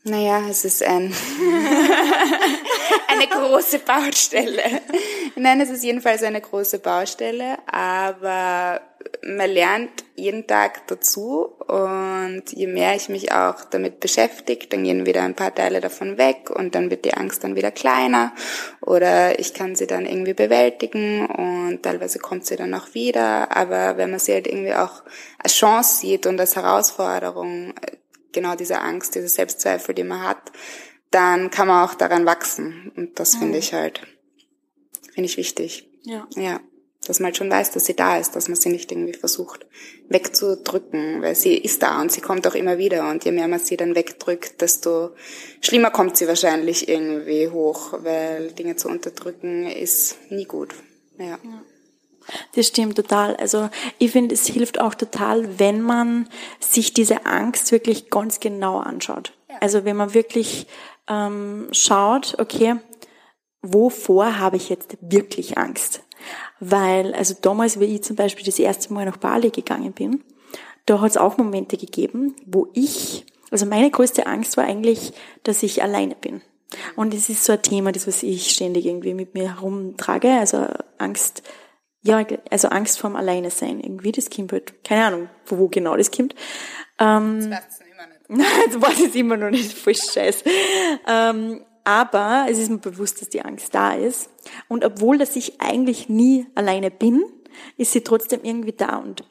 Naja, 0.03 0.49
es 0.49 0.65
ist 0.65 0.83
ein, 0.83 1.15
eine 3.09 3.27
große 3.29 3.81
Baustelle. 3.81 4.83
Nein, 5.37 5.61
es 5.61 5.71
ist 5.71 5.85
jedenfalls 5.85 6.23
eine 6.23 6.41
große 6.41 6.79
Baustelle, 6.79 7.59
aber 7.67 8.81
man 9.23 9.51
lernt 9.51 10.05
jeden 10.15 10.47
Tag 10.47 10.87
dazu 10.89 11.45
und 11.67 12.45
je 12.53 12.67
mehr 12.67 12.97
ich 12.97 13.09
mich 13.09 13.33
auch 13.33 13.65
damit 13.65 14.01
beschäftige, 14.01 14.67
dann 14.67 14.85
gehen 14.85 15.07
wieder 15.07 15.23
ein 15.23 15.35
paar 15.35 15.55
Teile 15.55 15.81
davon 15.81 16.19
weg 16.19 16.51
und 16.51 16.75
dann 16.75 16.91
wird 16.91 17.05
die 17.05 17.15
Angst 17.15 17.45
dann 17.45 17.57
wieder 17.57 17.71
kleiner 17.71 18.33
oder 18.81 19.39
ich 19.39 19.55
kann 19.55 19.75
sie 19.75 19.87
dann 19.87 20.07
irgendwie 20.07 20.35
bewältigen 20.35 21.27
und 21.27 21.83
teilweise 21.83 22.19
kommt 22.19 22.47
sie 22.47 22.57
dann 22.57 22.75
auch 22.75 22.95
wieder, 22.95 23.55
aber 23.57 23.97
wenn 23.97 24.11
man 24.11 24.21
sie 24.21 24.33
halt 24.33 24.47
irgendwie 24.47 24.75
auch 24.75 25.03
als 25.39 25.55
Chance 25.55 26.01
sieht 26.01 26.27
und 26.27 26.41
als 26.41 26.57
Herausforderung, 26.57 27.75
genau 28.33 28.55
diese 28.55 28.81
Angst, 28.81 29.15
diese 29.15 29.29
Selbstzweifel, 29.29 29.95
die 29.95 30.05
man 30.05 30.23
hat, 30.23 30.53
dann 31.11 31.51
kann 31.51 31.69
man 31.69 31.89
auch 31.89 31.95
daran 31.95 32.27
wachsen 32.27 32.93
und 32.97 33.19
das 33.19 33.35
mhm. 33.35 33.39
finde 33.41 33.59
ich 33.59 33.73
halt, 33.73 34.01
finde 35.13 35.27
ich 35.27 35.37
wichtig. 35.37 35.89
Ja. 36.05 36.27
Ja. 36.37 36.61
Dass 37.09 37.21
man 37.21 37.27
halt 37.27 37.37
schon 37.37 37.51
weiß, 37.51 37.73
dass 37.73 37.87
sie 37.87 37.95
da 37.95 38.19
ist, 38.19 38.37
dass 38.37 38.49
man 38.49 38.57
sie 38.57 38.69
nicht 38.69 38.91
irgendwie 38.91 39.15
versucht 39.15 39.67
wegzudrücken, 40.09 41.23
weil 41.23 41.35
sie 41.35 41.57
ist 41.57 41.83
da 41.83 42.01
und 42.01 42.13
sie 42.13 42.21
kommt 42.21 42.47
auch 42.47 42.55
immer 42.55 42.79
wieder 42.79 43.09
und 43.11 43.25
je 43.25 43.33
mehr 43.33 43.49
man 43.49 43.59
sie 43.59 43.77
dann 43.77 43.95
wegdrückt, 43.95 44.61
desto 44.61 45.11
schlimmer 45.61 45.91
kommt 45.91 46.17
sie 46.17 46.29
wahrscheinlich 46.29 46.89
irgendwie 46.89 47.49
hoch, 47.49 47.95
weil 48.03 48.53
Dinge 48.53 48.77
zu 48.77 48.89
unterdrücken 48.89 49.67
ist 49.67 50.17
nie 50.31 50.45
gut. 50.45 50.75
Ja. 51.19 51.39
ja. 51.43 51.63
Das 52.55 52.67
stimmt 52.67 52.97
total. 52.97 53.37
Also 53.37 53.71
ich 53.99 54.11
finde, 54.11 54.35
es 54.35 54.47
hilft 54.47 54.81
auch 54.81 54.95
total, 54.95 55.59
wenn 55.59 55.81
man 55.81 56.29
sich 56.61 56.93
diese 56.93 57.25
Angst 57.25 57.71
wirklich 57.73 58.11
ganz 58.11 58.41
genau 58.41 58.79
anschaut. 58.79 59.33
Also 59.61 59.85
wenn 59.85 59.97
man 59.97 60.13
wirklich 60.13 60.67
ähm, 61.09 61.69
schaut, 61.73 62.37
okay, 62.39 62.77
wovor 63.63 64.39
habe 64.39 64.57
ich 64.57 64.69
jetzt 64.69 64.97
wirklich 65.01 65.57
Angst? 65.57 66.03
Weil, 66.61 67.15
also 67.15 67.35
damals, 67.41 67.79
wie 67.81 67.85
ich 67.85 68.03
zum 68.03 68.17
Beispiel 68.17 68.45
das 68.45 68.59
erste 68.59 68.93
Mal 68.93 69.05
nach 69.05 69.19
Bali 69.19 69.51
gegangen 69.51 69.93
bin, 69.93 70.23
da 70.87 71.01
hat 71.01 71.11
es 71.11 71.17
auch 71.17 71.37
Momente 71.37 71.77
gegeben, 71.77 72.37
wo 72.47 72.69
ich, 72.73 73.27
also 73.51 73.67
meine 73.67 73.91
größte 73.91 74.27
Angst 74.27 74.57
war 74.57 74.65
eigentlich, 74.65 75.13
dass 75.43 75.63
ich 75.63 75.83
alleine 75.83 76.15
bin. 76.15 76.41
Und 76.97 77.15
es 77.15 77.29
ist 77.29 77.45
so 77.45 77.53
ein 77.53 77.63
Thema, 77.63 77.93
das 77.93 78.07
was 78.07 78.23
ich 78.23 78.51
ständig 78.51 78.87
irgendwie 78.87 79.15
mit 79.15 79.35
mir 79.35 79.57
herumtrage, 79.57 80.31
also 80.33 80.67
Angst, 80.99 81.43
ja, 82.03 82.25
also 82.51 82.69
Angst 82.69 82.99
vorm 82.99 83.17
Alleine 83.17 83.51
sein, 83.51 83.81
irgendwie, 83.81 84.13
das 84.13 84.31
kommt 84.31 84.53
halt, 84.53 84.85
keine 84.85 85.05
Ahnung, 85.07 85.29
wo, 85.47 85.59
wo 85.59 85.69
genau 85.69 85.97
das 85.97 86.11
kommt. 86.11 86.35
Ähm, 86.99 87.51
das 87.51 87.61
weiß 87.61 87.81
ich 87.81 87.93
immer 87.93 88.07
nicht. 88.07 88.51
Das 88.73 88.83
weiß 88.83 89.01
ich 89.01 89.15
immer 89.17 89.37
noch 89.37 89.51
nicht, 89.51 89.73
voll 89.73 89.95
scheiß. 89.95 90.45
Ähm, 91.07 91.65
aber 91.87 92.47
es 92.51 92.59
ist 92.59 92.69
mir 92.69 92.79
bewusst, 92.79 93.21
dass 93.21 93.29
die 93.29 93.43
Angst 93.43 93.73
da 93.73 93.95
ist. 93.95 94.29
Und 94.67 94.85
obwohl, 94.85 95.19
dass 95.19 95.37
ich 95.37 95.61
eigentlich 95.61 96.09
nie 96.09 96.45
alleine 96.57 96.91
bin, 96.91 97.25
ist 97.77 97.93
sie 97.93 98.01
trotzdem 98.01 98.41
irgendwie 98.43 98.73
da. 98.73 98.97
Und 98.97 99.23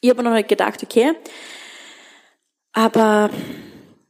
ich 0.00 0.08
habe 0.08 0.22
mir 0.22 0.30
noch 0.30 0.46
gedacht, 0.46 0.80
okay, 0.84 1.14
aber 2.72 3.30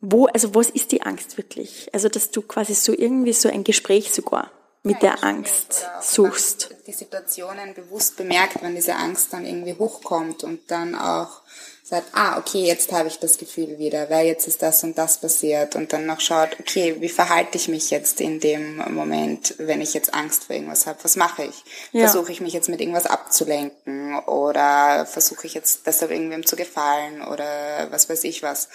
wo, 0.02 0.26
also 0.26 0.54
was 0.54 0.68
ist 0.68 0.92
die 0.92 1.00
Angst 1.00 1.38
wirklich? 1.38 1.88
Also, 1.94 2.10
dass 2.10 2.30
du 2.30 2.42
quasi 2.42 2.74
so 2.74 2.92
irgendwie 2.92 3.32
so 3.32 3.48
ein 3.48 3.64
Gespräch 3.64 4.12
sogar 4.12 4.50
mit 4.82 5.02
ja, 5.02 5.14
der 5.14 5.24
Angst 5.24 5.86
suchst. 6.02 6.74
Die 6.86 6.92
Situationen 6.92 7.72
bewusst 7.72 8.18
bemerkt, 8.18 8.62
wenn 8.62 8.74
diese 8.74 8.96
Angst 8.96 9.32
dann 9.32 9.46
irgendwie 9.46 9.74
hochkommt 9.74 10.44
und 10.44 10.70
dann 10.70 10.94
auch 10.94 11.40
sagt, 11.88 12.08
ah, 12.14 12.36
okay, 12.36 12.64
jetzt 12.64 12.90
habe 12.90 13.06
ich 13.06 13.20
das 13.20 13.38
Gefühl 13.38 13.78
wieder, 13.78 14.10
weil 14.10 14.26
jetzt 14.26 14.48
ist 14.48 14.60
das 14.60 14.82
und 14.82 14.98
das 14.98 15.20
passiert 15.20 15.76
und 15.76 15.92
dann 15.92 16.04
noch 16.04 16.18
schaut, 16.18 16.58
okay, 16.58 16.96
wie 16.98 17.08
verhalte 17.08 17.56
ich 17.56 17.68
mich 17.68 17.90
jetzt 17.90 18.20
in 18.20 18.40
dem 18.40 18.78
Moment, 18.92 19.54
wenn 19.58 19.80
ich 19.80 19.94
jetzt 19.94 20.12
Angst 20.12 20.44
vor 20.44 20.56
irgendwas 20.56 20.88
habe? 20.88 20.98
Was 21.04 21.14
mache 21.14 21.44
ich? 21.44 21.64
Ja. 21.92 22.08
Versuche 22.08 22.32
ich 22.32 22.40
mich 22.40 22.52
jetzt 22.52 22.68
mit 22.68 22.80
irgendwas 22.80 23.06
abzulenken 23.06 24.18
oder 24.18 25.06
versuche 25.06 25.46
ich 25.46 25.54
jetzt 25.54 25.86
deshalb 25.86 26.10
irgendwem 26.10 26.44
zu 26.44 26.56
gefallen 26.56 27.22
oder 27.22 27.86
was 27.92 28.10
weiß 28.10 28.24
ich 28.24 28.42
was? 28.42 28.68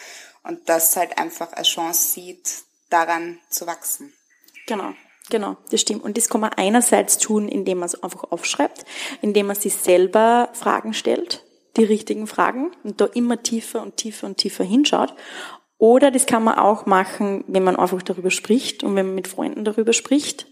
Und 0.43 0.69
das 0.69 0.95
halt 0.95 1.17
einfach 1.17 1.51
als 1.51 1.67
Chance 1.67 2.13
sieht, 2.13 2.49
daran 2.89 3.39
zu 3.49 3.67
wachsen. 3.67 4.13
Genau. 4.67 4.93
Genau, 5.29 5.57
das 5.69 5.81
stimmt. 5.81 6.03
Und 6.03 6.17
das 6.17 6.29
kann 6.29 6.41
man 6.41 6.53
einerseits 6.53 7.17
tun, 7.17 7.49
indem 7.49 7.79
man 7.79 7.87
es 7.87 8.01
einfach 8.01 8.31
aufschreibt, 8.31 8.85
indem 9.21 9.47
man 9.47 9.55
sich 9.55 9.75
selber 9.75 10.49
Fragen 10.53 10.93
stellt 10.93 11.43
die 11.77 11.83
richtigen 11.83 12.27
Fragen 12.27 12.71
und 12.83 12.99
da 13.01 13.05
immer 13.05 13.41
tiefer 13.41 13.81
und 13.81 13.97
tiefer 13.97 14.27
und 14.27 14.37
tiefer 14.37 14.63
hinschaut. 14.63 15.13
Oder 15.77 16.11
das 16.11 16.25
kann 16.25 16.43
man 16.43 16.59
auch 16.59 16.85
machen, 16.85 17.43
wenn 17.47 17.63
man 17.63 17.75
einfach 17.75 18.01
darüber 18.03 18.29
spricht 18.29 18.83
und 18.83 18.95
wenn 18.95 19.07
man 19.07 19.15
mit 19.15 19.27
Freunden 19.27 19.65
darüber 19.65 19.93
spricht, 19.93 20.47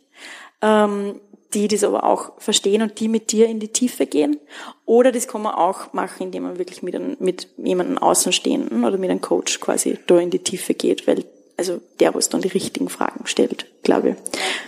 ähm, 0.61 1.19
die 1.53 1.67
das 1.67 1.83
aber 1.83 2.03
auch 2.03 2.39
verstehen 2.39 2.81
und 2.81 2.99
die 2.99 3.07
mit 3.07 3.31
dir 3.31 3.47
in 3.47 3.59
die 3.59 3.69
Tiefe 3.69 4.05
gehen. 4.05 4.39
Oder 4.85 5.11
das 5.11 5.27
kann 5.27 5.41
man 5.41 5.55
auch 5.55 5.93
machen, 5.93 6.23
indem 6.23 6.43
man 6.43 6.57
wirklich 6.57 6.83
mit, 6.83 7.21
mit 7.21 7.47
jemandem 7.57 7.97
Außenstehenden 7.97 8.83
oder 8.83 8.97
mit 8.97 9.09
einem 9.09 9.21
Coach 9.21 9.59
quasi 9.59 9.97
da 10.07 10.19
in 10.19 10.29
die 10.29 10.39
Tiefe 10.39 10.73
geht, 10.73 11.07
weil 11.07 11.25
also 11.59 11.81
der, 11.99 12.15
was 12.15 12.29
dann 12.29 12.39
die 12.39 12.47
richtigen 12.47 12.87
Fragen 12.87 13.27
stellt, 13.27 13.65
glaube 13.83 14.11
ich. 14.11 14.15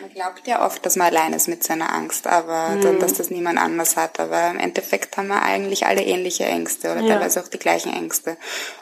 Man 0.01 0.13
glaubt 0.13 0.45
ja 0.45 0.65
oft, 0.65 0.85
dass 0.85 0.97
man 0.97 1.07
allein 1.07 1.31
ist 1.31 1.47
mit 1.47 1.63
seiner 1.63 1.95
Angst, 1.95 2.27
aber 2.27 2.71
mhm. 2.71 2.81
dann, 2.81 2.99
dass 2.99 3.13
das 3.13 3.29
niemand 3.29 3.59
anders 3.59 3.95
hat. 3.95 4.19
Aber 4.19 4.49
im 4.49 4.59
Endeffekt 4.59 5.15
haben 5.15 5.29
wir 5.29 5.41
eigentlich 5.41 5.85
alle 5.85 6.03
ähnliche 6.03 6.43
Ängste 6.43 6.91
oder 6.91 6.99
ja. 6.99 7.13
teilweise 7.13 7.39
auch 7.39 7.47
die 7.47 7.59
gleichen 7.59 7.93
Ängste. 7.93 8.35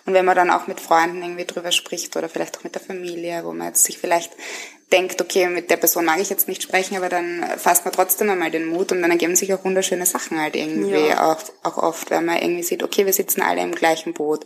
Und 0.08 0.16
wenn 0.16 0.26
man 0.26 0.36
dann 0.36 0.50
auch 0.50 0.66
mit 0.66 0.80
Freunden 0.80 1.22
irgendwie 1.22 1.46
drüber 1.46 1.72
spricht 1.72 2.18
oder 2.18 2.30
vielleicht 2.30 2.58
auch 2.58 2.64
mit 2.64 2.74
der 2.74 2.82
Familie, 2.82 3.46
wo 3.46 3.54
man 3.54 3.68
jetzt 3.68 3.84
sich 3.84 4.00
vielleicht 4.00 4.32
denkt, 4.92 5.22
okay, 5.22 5.48
mit 5.48 5.70
der 5.70 5.78
Person 5.78 6.06
mag 6.06 6.20
ich 6.20 6.30
jetzt 6.30 6.48
nicht 6.48 6.64
sprechen, 6.64 6.98
aber 6.98 7.10
dann 7.10 7.44
fasst 7.58 7.86
man 7.86 7.94
trotzdem 7.94 8.30
einmal 8.30 8.50
den 8.50 8.66
Mut 8.66 8.92
und 8.92 9.02
dann 9.02 9.12
ergeben 9.12 9.36
sich 9.36 9.54
auch 9.54 9.64
wunderschöne 9.64 10.06
Sachen 10.06 10.42
halt 10.42 10.56
irgendwie 10.56 11.10
ja. 11.10 11.32
auch, 11.32 11.44
auch 11.64 11.78
oft, 11.78 12.10
weil 12.10 12.22
man 12.22 12.38
irgendwie 12.38 12.64
sieht, 12.64 12.82
okay, 12.82 13.06
wir 13.06 13.14
sitzen 13.14 13.42
alle 13.42 13.62
im 13.62 13.76
gleichen 13.76 14.14
Boot 14.14 14.46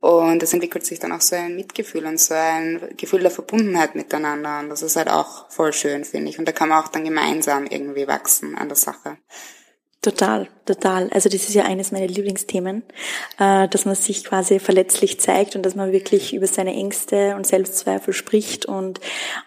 und 0.00 0.42
es 0.42 0.52
entwickelt 0.52 0.86
sich 0.86 0.98
dann 0.98 1.12
auch 1.12 1.20
so 1.20 1.36
ein 1.36 1.54
Mitgefühl 1.54 2.06
und 2.06 2.18
so 2.18 2.34
ein 2.34 2.80
Gefühl 2.96 3.20
der 3.20 3.30
Verbundenheit 3.30 3.94
miteinander 3.94 4.60
und 4.60 4.70
das 4.70 4.82
ist 4.82 4.96
halt 4.96 5.08
auch 5.08 5.50
voll 5.50 5.72
schön, 5.72 6.04
finde 6.04 6.30
ich 6.30 6.38
und 6.38 6.46
da 6.46 6.52
kann 6.52 6.70
man 6.70 6.82
auch 6.82 6.88
dann 6.88 7.04
gemeinsam 7.04 7.66
irgendwie 7.66 8.08
wachsen 8.08 8.56
an 8.56 8.68
der 8.68 8.76
Sache. 8.76 9.18
Total, 10.04 10.48
total. 10.66 11.10
Also 11.10 11.28
das 11.28 11.48
ist 11.48 11.54
ja 11.54 11.62
eines 11.62 11.92
meiner 11.92 12.08
Lieblingsthemen, 12.08 12.82
äh, 13.38 13.68
dass 13.68 13.84
man 13.84 13.94
sich 13.94 14.24
quasi 14.24 14.58
verletzlich 14.58 15.20
zeigt 15.20 15.54
und 15.54 15.64
dass 15.64 15.76
man 15.76 15.92
wirklich 15.92 16.34
über 16.34 16.48
seine 16.48 16.74
Ängste 16.74 17.36
und 17.36 17.46
Selbstzweifel 17.46 18.12
spricht 18.12 18.66
und 18.66 18.98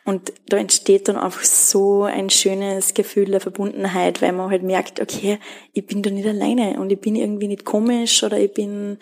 und 0.05 0.31
da 0.47 0.55
entsteht 0.55 1.09
dann 1.09 1.17
einfach 1.17 1.43
so 1.43 2.03
ein 2.03 2.29
schönes 2.29 2.93
Gefühl 2.93 3.25
der 3.25 3.41
Verbundenheit, 3.41 4.21
weil 4.21 4.31
man 4.31 4.49
halt 4.49 4.63
merkt, 4.63 5.01
okay, 5.01 5.39
ich 5.73 5.85
bin 5.87 6.01
da 6.01 6.09
nicht 6.09 6.25
alleine 6.25 6.79
und 6.79 6.89
ich 6.89 7.01
bin 7.01 7.17
irgendwie 7.17 7.49
nicht 7.49 7.65
komisch 7.65 8.23
oder 8.23 8.39
ich 8.39 8.53
bin 8.53 8.97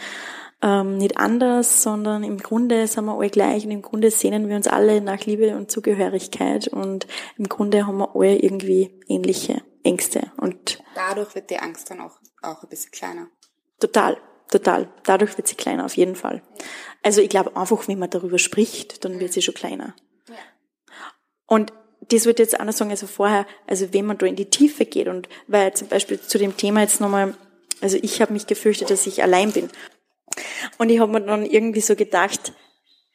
ähm, 0.64 0.98
nicht 0.98 1.18
anders, 1.18 1.84
sondern 1.84 2.24
im 2.24 2.40
Grunde 2.40 2.88
sind 2.88 3.06
wir 3.06 3.14
alle 3.14 3.30
gleich 3.30 3.64
und 3.64 3.72
im 3.72 3.84
Grunde 3.84 4.10
sehnen 4.10 4.50
wir 4.50 4.56
uns 4.56 4.66
alle 4.66 5.02
nach 5.02 5.24
Liebe 5.28 5.56
und 5.56 5.70
Zugehörigkeit 5.70 6.68
und 6.68 7.06
im 7.38 7.48
Grunde 7.48 7.86
haben 7.86 8.00
wir 8.00 8.16
alle 8.16 8.38
irgendwie 8.38 8.90
ähnliche 9.08 9.62
Ängste. 9.84 10.32
Und 10.38 10.80
dadurch 10.96 11.36
wird 11.36 11.50
die 11.50 11.60
Angst 11.60 11.90
dann 11.90 12.02
auch, 12.02 12.18
auch 12.42 12.64
ein 12.64 12.70
bisschen 12.70 12.92
kleiner. 12.92 13.28
Total, 13.80 14.18
total. 14.50 14.90
Dadurch 15.04 15.38
wird 15.38 15.48
sie 15.48 15.56
kleiner, 15.56 15.86
auf 15.86 15.98
jeden 15.98 16.16
Fall. 16.16 16.42
Also 17.02 17.22
ich 17.22 17.30
glaube 17.30 17.56
einfach, 17.56 17.88
wenn 17.88 18.00
man 18.00 18.10
darüber 18.10 18.40
spricht, 18.40 19.04
dann 19.04 19.20
wird 19.20 19.34
sie 19.34 19.42
schon 19.42 19.54
kleiner. 19.54 19.96
Ja. 20.28 20.36
Und 21.48 21.74
das 22.10 22.26
würde 22.26 22.44
jetzt 22.44 22.58
noch 22.58 22.72
sagen, 22.72 22.92
also 22.92 23.08
vorher, 23.08 23.46
also 23.68 23.94
wenn 23.94 24.06
man 24.06 24.18
da 24.18 24.26
in 24.26 24.36
die 24.36 24.50
Tiefe 24.50 24.86
geht 24.86 25.08
und 25.08 25.30
weil 25.48 25.74
zum 25.74 25.88
Beispiel 25.88 26.20
zu 26.20 26.38
dem 26.38 26.58
Thema 26.58 26.82
jetzt 26.82 27.02
nochmal, 27.02 27.36
also 27.82 27.98
ich 28.02 28.22
habe 28.22 28.34
mich 28.34 28.48
gefürchtet, 28.48 28.90
dass 28.90 29.08
ich 29.08 29.24
allein 29.24 29.52
bin. 29.52 29.70
Und 30.78 30.90
ich 30.90 31.00
habe 31.00 31.12
mir 31.12 31.22
dann 31.22 31.46
irgendwie 31.46 31.82
so 31.82 31.96
gedacht, 31.96 32.54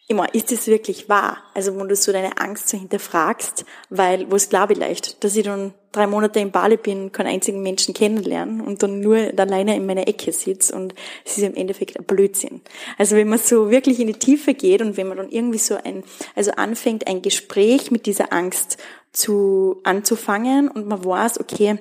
immer, 0.08 0.34
ist 0.34 0.50
das 0.50 0.66
wirklich 0.66 1.10
wahr? 1.10 1.36
Also, 1.54 1.78
wenn 1.78 1.86
du 1.86 1.94
so 1.94 2.12
deine 2.12 2.38
Angst 2.38 2.70
so 2.70 2.78
hinterfragst, 2.78 3.66
weil, 3.90 4.30
was 4.30 4.48
glaube 4.48 4.72
ich 4.72 4.78
leicht, 4.78 5.22
dass 5.22 5.36
ich 5.36 5.44
dann 5.44 5.74
drei 5.92 6.06
Monate 6.06 6.40
in 6.40 6.50
Bali 6.50 6.78
bin, 6.78 7.12
keinen 7.12 7.26
einzigen 7.26 7.62
Menschen 7.62 7.92
kennenlernen 7.92 8.62
und 8.62 8.82
dann 8.82 9.00
nur 9.00 9.18
alleine 9.36 9.76
in 9.76 9.84
meiner 9.84 10.08
Ecke 10.08 10.32
sitze 10.32 10.74
und 10.74 10.94
es 11.24 11.36
ist 11.36 11.44
im 11.44 11.54
Endeffekt 11.54 11.98
ein 11.98 12.04
Blödsinn. 12.04 12.62
Also, 12.96 13.16
wenn 13.16 13.28
man 13.28 13.38
so 13.38 13.70
wirklich 13.70 14.00
in 14.00 14.06
die 14.06 14.14
Tiefe 14.14 14.54
geht 14.54 14.80
und 14.80 14.96
wenn 14.96 15.08
man 15.08 15.18
dann 15.18 15.30
irgendwie 15.30 15.58
so 15.58 15.76
ein, 15.76 16.02
also 16.34 16.52
anfängt, 16.52 17.06
ein 17.06 17.20
Gespräch 17.20 17.90
mit 17.90 18.06
dieser 18.06 18.32
Angst 18.32 18.78
zu, 19.12 19.80
anzufangen 19.84 20.68
und 20.68 20.86
man 20.86 21.04
weiß, 21.04 21.38
okay, 21.38 21.78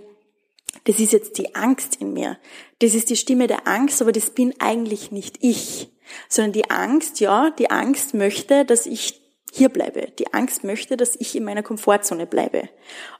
das 0.84 1.00
ist 1.00 1.14
jetzt 1.14 1.38
die 1.38 1.56
Angst 1.56 1.96
in 2.02 2.14
mir. 2.14 2.38
Das 2.80 2.94
ist 2.94 3.10
die 3.10 3.16
Stimme 3.16 3.48
der 3.48 3.68
Angst, 3.68 4.02
aber 4.02 4.12
das 4.12 4.30
bin 4.32 4.54
eigentlich 4.60 5.12
nicht 5.12 5.38
ich 5.42 5.90
sondern 6.30 6.54
die 6.54 6.70
Angst, 6.70 7.20
ja, 7.20 7.52
die 7.52 7.70
Angst 7.70 8.14
möchte, 8.14 8.66
dass 8.66 8.86
ich 8.86 9.22
hier 9.52 9.70
bleibe. 9.70 10.12
Die 10.20 10.34
Angst 10.34 10.64
möchte, 10.64 10.98
dass 10.98 11.16
ich 11.16 11.36
in 11.36 11.44
meiner 11.44 11.64
Komfortzone 11.64 12.26
bleibe. 12.26 12.70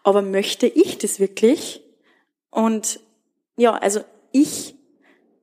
Aber 0.04 0.22
möchte 0.22 0.68
ich 0.68 0.98
das 0.98 1.20
wirklich? 1.20 1.82
Und 2.50 3.00
ja, 3.56 3.74
also 3.74 4.02
ich 4.32 4.76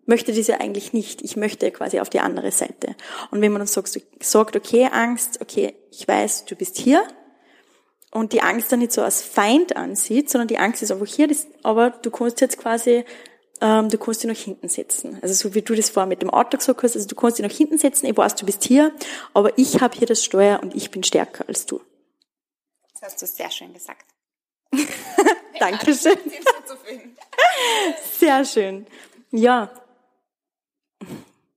möchte 0.07 0.33
das 0.33 0.47
ja 0.47 0.61
eigentlich 0.61 0.93
nicht. 0.93 1.23
Ich 1.23 1.37
möchte 1.37 1.71
quasi 1.71 2.01
auf 2.01 2.11
die 2.11 2.21
andere 2.21 2.51
Seite. 2.53 2.95
Und 3.31 3.41
wenn 3.41 3.53
man 3.53 3.61
dann 3.61 3.67
sagt, 3.67 3.99
sagt, 4.21 4.57
okay, 4.57 4.89
Angst, 4.93 5.41
okay, 5.41 5.75
ich 5.91 6.07
weiß, 6.07 6.45
du 6.45 6.55
bist 6.55 6.77
hier. 6.77 7.03
Und 8.11 8.33
die 8.33 8.43
Angst 8.43 8.71
dann 8.71 8.79
nicht 8.79 8.93
so 8.93 9.03
als 9.03 9.23
Feind 9.23 9.77
ansieht, 9.77 10.31
sondern 10.31 10.47
die 10.47 10.59
Angst 10.59 10.83
ist 10.83 10.93
einfach 10.93 11.07
hier, 11.07 11.29
aber 11.65 11.91
du 11.91 12.13
kannst 12.13 12.41
jetzt 12.41 12.59
quasi 12.59 13.05
ähm, 13.65 13.89
du 13.89 13.97
kannst 13.97 14.23
dich 14.23 14.29
nach 14.29 14.37
hinten 14.37 14.69
setzen. 14.69 15.19
Also 15.23 15.33
so 15.33 15.55
wie 15.55 15.63
du 15.63 15.75
das 15.75 15.89
vorher 15.89 16.07
mit 16.07 16.21
dem 16.21 16.29
Auto 16.29 16.59
gesagt 16.59 16.83
hast, 16.83 16.97
also 16.97 17.09
du 17.09 17.15
kannst 17.15 17.39
dich 17.39 17.47
nach 17.47 17.57
hinten 17.57 17.79
setzen, 17.79 18.05
ich 18.05 18.15
weiß, 18.15 18.35
du 18.35 18.45
bist 18.45 18.63
hier, 18.63 18.93
aber 19.33 19.57
ich 19.57 19.81
habe 19.81 19.97
hier 19.97 20.07
das 20.07 20.23
Steuer 20.23 20.61
und 20.63 20.75
ich 20.75 20.91
bin 20.91 21.03
stärker 21.03 21.49
als 21.49 21.65
du. 21.65 21.81
Das 22.93 23.03
hast 23.03 23.23
du 23.23 23.27
sehr 23.27 23.51
schön 23.51 23.73
gesagt. 23.73 24.05
Dankeschön. 25.59 26.19
Sehr 28.19 28.45
schön. 28.45 28.87
Ja. 29.31 29.71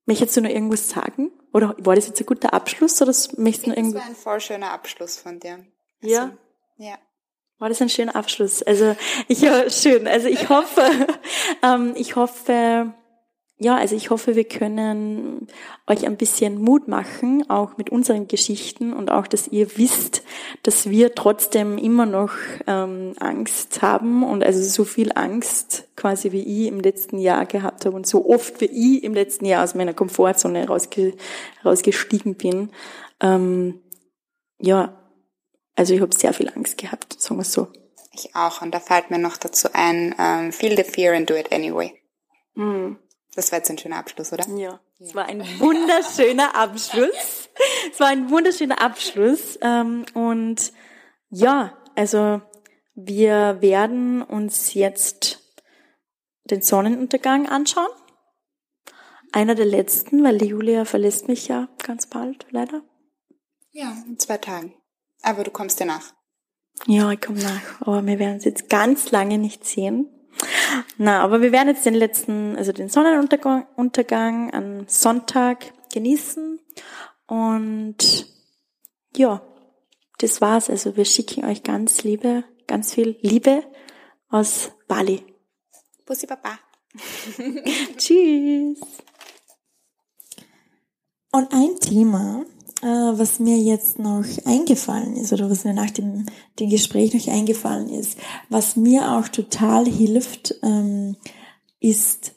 Möchtest 0.06 0.38
du 0.38 0.42
noch 0.42 0.50
irgendwas 0.50 0.88
sagen? 0.88 1.32
Oder 1.52 1.76
war 1.80 1.96
das 1.96 2.08
jetzt 2.08 2.20
ein 2.20 2.26
guter 2.26 2.54
Abschluss? 2.54 3.02
Oder 3.02 3.14
möchtest 3.38 3.66
du 3.66 3.70
noch 3.72 3.78
irgendwas? 3.78 3.94
Das 3.94 4.04
war 4.04 4.10
ein 4.10 4.16
voll 4.16 4.40
schöner 4.40 4.72
Abschluss 4.72 5.18
von 5.18 5.40
dir. 5.40 5.66
Also, 6.04 6.14
ja. 6.14 6.38
Ja. 6.78 6.98
War 7.60 7.70
das 7.70 7.82
ein 7.82 7.90
schöner 7.90 8.16
Abschluss? 8.16 8.62
Also 8.62 8.96
ich 9.28 9.42
ja 9.42 9.70
schön. 9.70 10.08
Also 10.08 10.28
ich 10.28 10.50
hoffe, 10.50 10.84
ähm, 11.64 11.94
ich 11.96 12.16
hoffe, 12.16 12.94
ja, 13.60 13.76
also 13.76 13.96
ich 13.96 14.12
hoffe, 14.12 14.36
wir 14.36 14.44
können 14.44 15.48
euch 15.88 16.06
ein 16.06 16.18
bisschen 16.18 16.62
Mut 16.62 16.88
machen, 16.88 17.50
auch 17.50 17.76
mit 17.78 17.90
unseren 17.90 18.28
Geschichten 18.28 18.94
und 18.94 19.10
auch, 19.10 19.26
dass 19.26 19.48
ihr 19.48 19.76
wisst, 19.78 20.22
dass 20.62 20.92
wir 20.92 21.16
trotzdem 21.16 21.80
immer 21.80 22.06
noch 22.06 22.34
ähm, 22.68 23.14
Angst 23.20 23.82
haben 23.82 24.24
und 24.24 24.44
also 24.44 24.62
so 24.62 24.84
viel 24.84 25.12
Angst 25.16 25.88
quasi 25.96 26.32
wie 26.32 26.44
ich 26.44 26.68
im 26.68 26.80
letzten 26.80 27.18
Jahr 27.18 27.48
gehabt 27.48 27.88
habe 27.88 27.96
und 27.96 28.06
so 28.06 28.30
oft 28.30 28.62
wie 28.62 28.66
ich 28.98 29.04
im 29.04 29.16
letzten 29.16 29.46
Jahr 29.46 29.64
aus 29.64 29.74
meiner 29.74 29.96
Komfortzone 29.96 30.68
rausge 30.68 31.16
rausgestiegen 31.66 32.36
bin. 32.36 32.70
Ähm, 33.20 33.82
ja, 34.60 34.97
also 35.78 35.94
ich 35.94 36.02
habe 36.02 36.14
sehr 36.14 36.34
viel 36.34 36.50
Angst 36.50 36.78
gehabt, 36.78 37.22
sagen 37.22 37.40
wir 37.40 37.46
so. 37.46 37.68
Ich 38.12 38.36
auch. 38.36 38.62
Und 38.62 38.74
da 38.74 38.80
fällt 38.80 39.12
mir 39.12 39.20
noch 39.20 39.38
dazu 39.38 39.70
ein, 39.74 40.14
um, 40.14 40.18
ähm, 40.18 40.52
feel 40.52 40.76
the 40.76 40.84
fear 40.84 41.16
and 41.16 41.30
do 41.30 41.36
it 41.36 41.54
anyway. 41.54 41.94
Mhm. 42.56 42.98
Das 43.36 43.52
war 43.52 43.60
jetzt 43.60 43.70
ein 43.70 43.78
schöner 43.78 43.98
Abschluss, 43.98 44.34
oder? 44.34 44.44
Ja, 44.58 44.80
es 45.00 45.14
war 45.14 45.28
ein 45.28 45.42
wunderschöner 45.60 46.56
Abschluss. 46.56 47.50
Es 47.92 48.00
war 48.00 48.08
ein 48.08 48.32
wunderschöner 48.32 48.82
Abschluss. 48.82 49.60
Ähm, 49.62 50.06
und 50.16 50.74
ja, 51.30 51.78
also 51.96 52.42
wir 52.96 53.62
werden 53.62 54.24
uns 54.24 54.74
jetzt 54.74 55.40
den 56.46 56.64
Sonnenuntergang 56.64 57.48
anschauen. 57.48 57.92
Einer 59.32 59.54
der 59.54 59.66
letzten, 59.66 60.24
weil 60.24 60.40
die 60.40 60.48
Julia 60.48 60.86
verlässt 60.86 61.28
mich 61.28 61.48
ja 61.48 61.68
ganz 61.84 62.08
bald, 62.08 62.48
leider. 62.50 62.82
Ja, 63.72 63.96
in 64.08 64.18
zwei 64.18 64.38
Tagen. 64.38 64.74
Aber 65.28 65.44
du 65.44 65.52
kommst 65.52 65.78
ja 65.82 65.86
nach. 65.86 66.14
Ja, 66.86 67.12
ich 67.12 67.20
komme 67.20 67.42
nach. 67.42 67.82
Aber 67.82 68.06
wir 68.06 68.18
werden 68.18 68.38
es 68.38 68.46
jetzt 68.46 68.70
ganz 68.70 69.12
lange 69.12 69.38
nicht 69.38 69.66
sehen. 69.66 70.08
Na, 70.98 71.22
aber 71.22 71.42
wir 71.42 71.52
werden 71.52 71.68
jetzt 71.68 71.86
den 71.86 71.96
letzten, 71.96 72.56
also 72.56 72.72
den 72.72 72.88
Sonnenuntergang 72.88 73.68
Untergang 73.76 74.54
am 74.54 74.88
Sonntag 74.88 75.74
genießen. 75.92 76.62
Und 77.26 78.32
ja, 79.18 79.42
das 80.20 80.40
war's. 80.40 80.70
Also 80.70 80.96
wir 80.96 81.04
schicken 81.04 81.44
euch 81.44 81.62
ganz 81.62 82.04
Liebe, 82.04 82.46
ganz 82.66 82.94
viel 82.94 83.18
Liebe 83.20 83.66
aus 84.30 84.72
Bali. 84.88 85.26
Bussi 86.06 86.26
Papa. 86.26 86.58
Tschüss. 87.98 88.80
Und 91.34 91.52
ein 91.52 91.78
Thema, 91.82 92.46
was 92.82 93.40
mir 93.40 93.58
jetzt 93.58 93.98
noch 94.00 94.26
eingefallen 94.46 95.16
ist 95.16 95.34
oder 95.34 95.50
was 95.50 95.64
mir 95.64 95.74
nach 95.74 95.90
dem, 95.90 96.26
dem 96.60 96.70
Gespräch 96.70 97.14
noch 97.14 97.34
eingefallen 97.34 97.90
ist, 97.90 98.18
was 98.50 98.76
mir 98.76 99.14
auch 99.14 99.28
total 99.28 99.86
hilft, 99.86 100.56
ähm, 100.64 101.16
ist, 101.80 102.34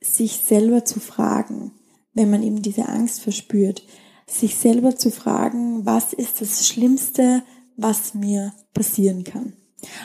sich 0.00 0.32
selber 0.36 0.84
zu 0.84 1.00
fragen, 1.00 1.72
wenn 2.12 2.30
man 2.30 2.42
eben 2.42 2.60
diese 2.60 2.88
Angst 2.88 3.22
verspürt, 3.22 3.82
sich 4.26 4.56
selber 4.56 4.96
zu 4.96 5.10
fragen, 5.10 5.86
was 5.86 6.12
ist 6.12 6.40
das 6.40 6.66
Schlimmste, 6.66 7.42
was 7.76 8.14
mir 8.14 8.52
passieren 8.72 9.24
kann. 9.24 9.54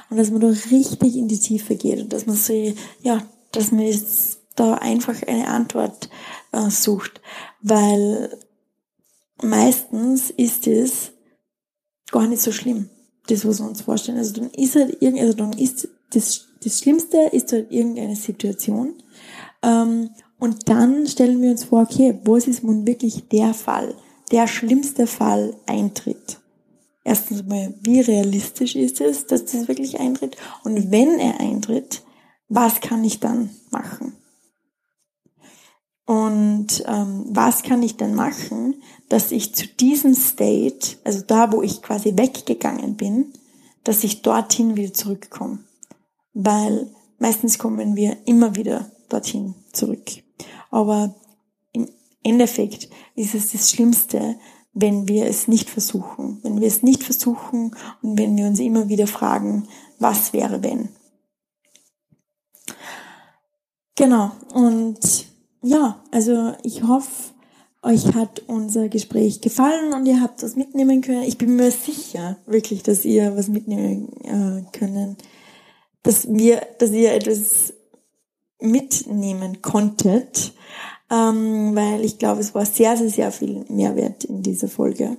Und 0.10 0.18
dass 0.18 0.32
man 0.32 0.42
da 0.42 0.48
richtig 0.48 1.16
in 1.16 1.28
die 1.28 1.40
Tiefe 1.40 1.76
geht 1.76 2.00
und 2.00 2.14
dass 2.14 2.26
man 2.26 2.36
so, 2.36 2.54
ja, 3.02 3.24
dass 3.52 3.72
man 3.72 3.82
jetzt 3.82 4.40
da 4.56 4.76
einfach 4.76 5.22
eine 5.24 5.48
Antwort 5.48 6.10
äh, 6.52 6.70
sucht, 6.70 7.22
weil 7.62 8.38
meistens 9.42 10.30
ist 10.32 10.68
es 10.68 11.12
gar 12.12 12.28
nicht 12.28 12.42
so 12.42 12.52
schlimm, 12.52 12.90
das, 13.28 13.46
was 13.46 13.60
wir 13.60 13.68
uns 13.68 13.82
vorstellen. 13.82 14.18
Also 14.18 14.34
dann 14.34 14.52
ist 14.52 14.76
halt 14.76 15.02
irgend, 15.02 15.22
also 15.22 15.34
dann 15.34 15.54
ist 15.54 15.88
das, 16.12 16.48
das 16.64 16.80
Schlimmste 16.80 17.18
ist 17.32 17.52
halt 17.52 17.72
irgendeine 17.72 18.16
Situation. 18.16 18.96
Ähm, 19.62 20.10
und 20.40 20.70
dann 20.70 21.06
stellen 21.08 21.42
wir 21.42 21.52
uns 21.52 21.66
vor, 21.66 21.82
okay, 21.82 22.18
was 22.24 22.48
ist 22.48 22.64
nun 22.64 22.88
wirklich 22.88 23.28
der 23.28 23.54
Fall, 23.54 23.96
der 24.32 24.48
schlimmste 24.48 25.06
Fall 25.06 25.56
eintritt? 25.66 26.40
Erstens 27.04 27.44
mal, 27.44 27.74
wie 27.82 28.02
realistisch 28.02 28.76
ist 28.76 29.02
es, 29.02 29.26
dass 29.26 29.46
das 29.46 29.68
wirklich 29.68 30.00
eintritt? 30.00 30.38
Und 30.64 30.92
wenn 30.92 31.20
er 31.20 31.40
eintritt, 31.40 32.04
was 32.48 32.82
kann 32.82 33.04
ich 33.04 33.20
dann 33.20 33.50
machen? 33.72 34.14
Und 36.10 36.84
ähm, 36.88 37.26
was 37.30 37.62
kann 37.62 37.84
ich 37.84 37.96
denn 37.96 38.16
machen, 38.16 38.82
dass 39.10 39.32
ich 39.32 39.54
zu 39.54 39.68
diesem 39.68 40.16
State, 40.16 40.98
also 41.04 41.22
da, 41.22 41.52
wo 41.52 41.62
ich 41.62 41.84
quasi 41.84 42.18
weggegangen 42.18 42.96
bin, 42.98 43.32
dass 43.84 44.04
ich 44.04 44.24
dorthin 44.24 44.76
wieder 44.76 44.92
zurückkomme? 44.92 45.60
Weil 46.34 46.90
meistens 47.20 47.60
kommen 47.60 47.96
wir 47.96 48.18
immer 48.26 48.56
wieder 48.56 48.90
dorthin 49.08 49.54
zurück. 49.72 50.10
Aber 50.72 51.14
im 51.74 51.88
Endeffekt 52.24 52.90
ist 53.14 53.36
es 53.36 53.52
das 53.52 53.70
Schlimmste, 53.70 54.36
wenn 54.74 55.08
wir 55.08 55.28
es 55.28 55.48
nicht 55.48 55.70
versuchen. 55.70 56.40
Wenn 56.42 56.60
wir 56.60 56.68
es 56.70 56.82
nicht 56.82 57.04
versuchen 57.04 57.76
und 58.02 58.18
wenn 58.18 58.36
wir 58.36 58.48
uns 58.48 58.60
immer 58.60 58.90
wieder 58.90 59.06
fragen, 59.06 59.68
was 60.00 60.34
wäre 60.34 60.64
wenn? 60.64 60.90
Genau. 63.96 64.32
Und 64.56 65.29
ja, 65.62 66.04
also 66.12 66.54
ich 66.64 66.84
hoffe, 66.84 67.34
euch 67.82 68.14
hat 68.14 68.44
unser 68.48 68.90
Gespräch 68.90 69.42
gefallen 69.42 69.94
und 69.94 70.06
ihr 70.06 70.22
habt 70.22 70.44
was 70.44 70.56
mitnehmen 70.56 71.02
können. 71.02 71.24
Ich 71.24 71.38
bin 71.38 71.56
mir 71.56 71.72
sicher, 71.72 72.38
wirklich, 72.46 72.84
dass 72.84 73.06
ihr 73.06 73.36
was 73.38 73.48
mitnehmen 73.48 74.10
äh, 74.24 74.78
können, 74.78 75.16
dass 76.04 76.28
wir, 76.30 76.62
dass 76.78 76.92
ihr 76.92 77.14
etwas 77.14 77.74
mitnehmen 78.60 79.62
konntet, 79.62 80.54
ähm, 81.10 81.76
weil 81.76 82.04
ich 82.04 82.20
glaube, 82.20 82.42
es 82.42 82.54
war 82.54 82.66
sehr, 82.66 82.98
sehr, 82.98 83.10
sehr 83.10 83.32
viel 83.32 83.66
Mehrwert 83.70 84.26
in 84.26 84.44
dieser 84.44 84.68
Folge. 84.68 85.18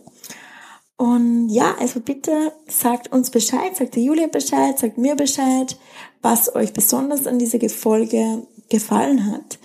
Und 0.99 1.49
ja, 1.49 1.74
also 1.80 2.01
bitte 2.01 2.53
sagt 2.68 3.11
uns 3.11 3.30
Bescheid, 3.30 3.74
sagt 3.74 3.97
der 3.97 4.03
Julia 4.03 4.26
Bescheid, 4.26 4.78
sagt 4.78 4.99
mir 4.99 5.16
Bescheid, 5.16 5.78
was 6.20 6.55
euch 6.55 6.74
besonders 6.74 7.26
an 7.26 7.38
dieser 7.38 7.66
Folge 7.70 8.47
gefallen 8.68 9.32
hat. 9.32 9.59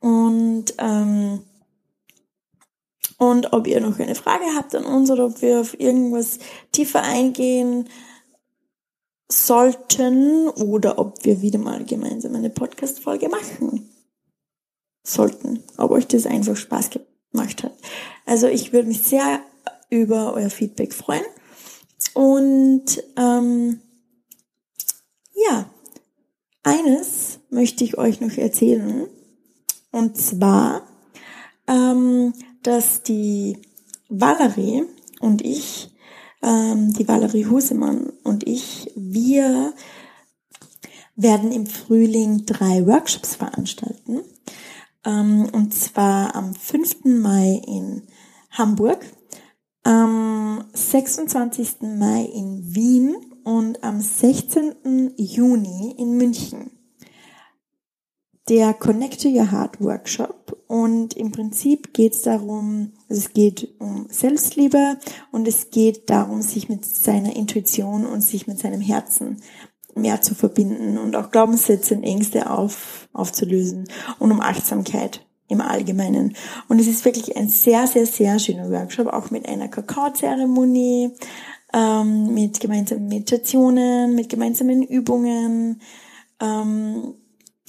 Und, 0.00 0.74
ähm, 0.78 1.42
und 3.18 3.52
ob 3.52 3.66
ihr 3.66 3.80
noch 3.80 3.98
eine 3.98 4.14
Frage 4.14 4.44
habt 4.54 4.74
an 4.74 4.84
uns 4.84 5.10
oder 5.10 5.26
ob 5.26 5.42
wir 5.42 5.60
auf 5.60 5.78
irgendwas 5.78 6.38
tiefer 6.72 7.02
eingehen 7.02 7.88
sollten 9.30 10.48
oder 10.48 10.98
ob 10.98 11.24
wir 11.24 11.42
wieder 11.42 11.58
mal 11.58 11.84
gemeinsam 11.84 12.34
eine 12.34 12.50
Podcast-Folge 12.50 13.28
machen 13.28 13.90
sollten. 15.02 15.62
Ob 15.76 15.90
euch 15.90 16.06
das 16.06 16.26
einfach 16.26 16.56
Spaß 16.56 16.90
gemacht 17.32 17.62
hat. 17.62 17.74
Also 18.24 18.46
ich 18.46 18.72
würde 18.72 18.88
mich 18.88 19.02
sehr 19.02 19.40
über 19.90 20.34
euer 20.34 20.50
Feedback 20.50 20.94
freuen. 20.94 21.24
Und 22.14 23.02
ähm, 23.16 23.80
ja, 25.34 25.70
eines 26.62 27.40
möchte 27.50 27.84
ich 27.84 27.98
euch 27.98 28.20
noch 28.20 28.36
erzählen. 28.36 29.08
Und 29.98 30.16
zwar, 30.16 30.82
ähm, 31.66 32.32
dass 32.62 33.02
die 33.02 33.58
Valerie 34.08 34.84
und 35.18 35.42
ich, 35.42 35.90
ähm, 36.40 36.92
die 36.92 37.08
Valerie 37.08 37.46
Husemann 37.46 38.12
und 38.22 38.46
ich, 38.46 38.92
wir 38.94 39.74
werden 41.16 41.50
im 41.50 41.66
Frühling 41.66 42.46
drei 42.46 42.86
Workshops 42.86 43.34
veranstalten. 43.34 44.20
Ähm, 45.04 45.48
und 45.50 45.74
zwar 45.74 46.36
am 46.36 46.54
5. 46.54 46.98
Mai 47.20 47.60
in 47.66 48.04
Hamburg, 48.52 49.04
am 49.82 50.62
26. 50.74 51.80
Mai 51.98 52.22
in 52.22 52.72
Wien 52.72 53.16
und 53.42 53.82
am 53.82 54.00
16. 54.00 55.14
Juni 55.16 55.96
in 55.98 56.16
München 56.16 56.77
der 58.48 58.74
Connect 58.74 59.22
to 59.22 59.28
Your 59.28 59.50
Heart 59.50 59.80
Workshop 59.80 60.56
und 60.66 61.14
im 61.14 61.32
Prinzip 61.32 61.92
geht 61.92 62.14
es 62.14 62.22
darum, 62.22 62.92
also 63.08 63.20
es 63.20 63.32
geht 63.32 63.74
um 63.78 64.06
Selbstliebe 64.10 64.98
und 65.32 65.46
es 65.46 65.70
geht 65.70 66.08
darum, 66.10 66.42
sich 66.42 66.68
mit 66.68 66.84
seiner 66.84 67.34
Intuition 67.36 68.06
und 68.06 68.20
sich 68.20 68.46
mit 68.46 68.58
seinem 68.58 68.80
Herzen 68.80 69.42
mehr 69.94 70.20
zu 70.20 70.34
verbinden 70.34 70.98
und 70.98 71.16
auch 71.16 71.30
Glaubenssätze 71.30 71.94
und 71.94 72.04
Ängste 72.04 72.50
auf, 72.50 73.08
aufzulösen 73.12 73.88
und 74.18 74.30
um 74.30 74.40
Achtsamkeit 74.40 75.24
im 75.48 75.60
Allgemeinen. 75.60 76.34
Und 76.68 76.78
es 76.78 76.86
ist 76.86 77.04
wirklich 77.04 77.36
ein 77.36 77.48
sehr, 77.48 77.86
sehr, 77.86 78.06
sehr 78.06 78.38
schöner 78.38 78.70
Workshop, 78.70 79.08
auch 79.08 79.30
mit 79.30 79.48
einer 79.48 79.68
Kakaozeremonie, 79.68 81.12
ähm, 81.72 82.34
mit 82.34 82.60
gemeinsamen 82.60 83.08
Meditationen, 83.08 84.14
mit 84.14 84.28
gemeinsamen 84.28 84.82
Übungen, 84.82 85.80
ähm, 86.40 87.14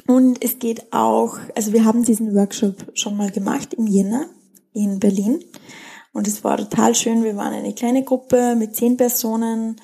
und 0.10 0.44
es 0.44 0.58
geht 0.58 0.92
auch, 0.92 1.38
also 1.54 1.72
wir 1.72 1.86
haben 1.86 2.04
diesen 2.04 2.34
Workshop 2.34 2.78
schon 2.96 3.16
mal 3.16 3.30
gemacht 3.30 3.76
im 3.76 3.86
Jänner 3.86 4.26
in 4.74 5.00
Berlin. 5.00 5.46
Und 6.14 6.28
es 6.28 6.44
war 6.44 6.58
total 6.58 6.96
schön. 6.96 7.24
Wir 7.24 7.36
waren 7.36 7.54
eine 7.54 7.76
kleine 7.76 8.04
Gruppe 8.04 8.56
mit 8.56 8.76
zehn 8.76 8.98
Personen. 8.98 9.80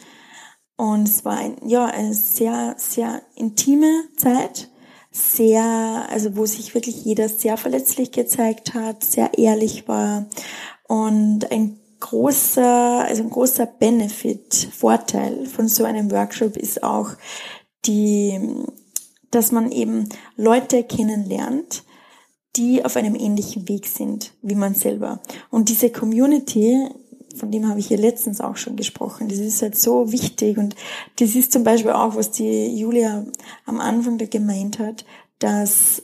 Und 0.78 1.08
es 1.08 1.26
war 1.26 1.38
ein, 1.38 1.58
ja, 1.68 1.86
eine 1.86 2.16
sehr, 2.16 2.74
sehr 2.80 3.22
intime 3.36 4.06
Zeit, 4.18 4.72
sehr, 5.12 6.08
also 6.10 6.36
wo 6.36 6.48
sich 6.48 6.74
wirklich 6.74 7.06
jeder 7.06 7.30
sehr 7.30 7.56
verletzlich 7.56 8.12
gezeigt 8.12 8.74
hat, 8.74 9.04
sehr 9.04 9.38
ehrlich 9.38 9.88
war 9.88 10.26
und 10.88 11.52
ein 11.52 11.80
großer, 12.00 13.06
also 13.08 13.22
ein 13.22 13.30
großer 13.30 13.68
Benefit, 13.68 14.70
Vorteil 14.76 15.46
von 15.46 15.68
so 15.68 15.84
einem 15.84 16.10
Workshop 16.10 16.58
ist 16.58 16.82
auch 16.84 17.12
die, 17.86 18.40
dass 19.36 19.52
man 19.52 19.72
eben 19.72 20.08
Leute 20.38 20.84
kennenlernt, 20.84 21.84
die 22.56 22.86
auf 22.86 22.96
einem 22.96 23.16
ähnlichen 23.16 23.68
Weg 23.68 23.86
sind 23.86 24.34
wie 24.42 24.56
man 24.56 24.76
selber. 24.76 25.20
Und 25.52 25.68
diese 25.70 25.90
Community 25.90 26.88
von 27.36 27.52
dem 27.52 27.68
habe 27.68 27.82
ich 27.82 27.90
ja 27.90 27.98
letztens 27.98 28.40
auch 28.40 28.56
schon 28.56 28.78
gesprochen. 28.78 29.28
Das 29.28 29.40
ist 29.40 29.62
halt 29.62 29.78
so 29.78 30.14
wichtig 30.14 30.58
und 30.58 30.74
das 31.20 31.36
ist 31.36 31.52
zum 31.52 31.66
Beispiel 31.66 31.92
auch, 31.92 32.16
was 32.16 32.32
die 32.32 32.68
Julia 32.78 33.26
am 33.66 33.82
Anfang 33.82 34.18
da 34.18 34.26
gemeint 34.26 34.80
hat, 34.80 35.04
dass 35.40 36.04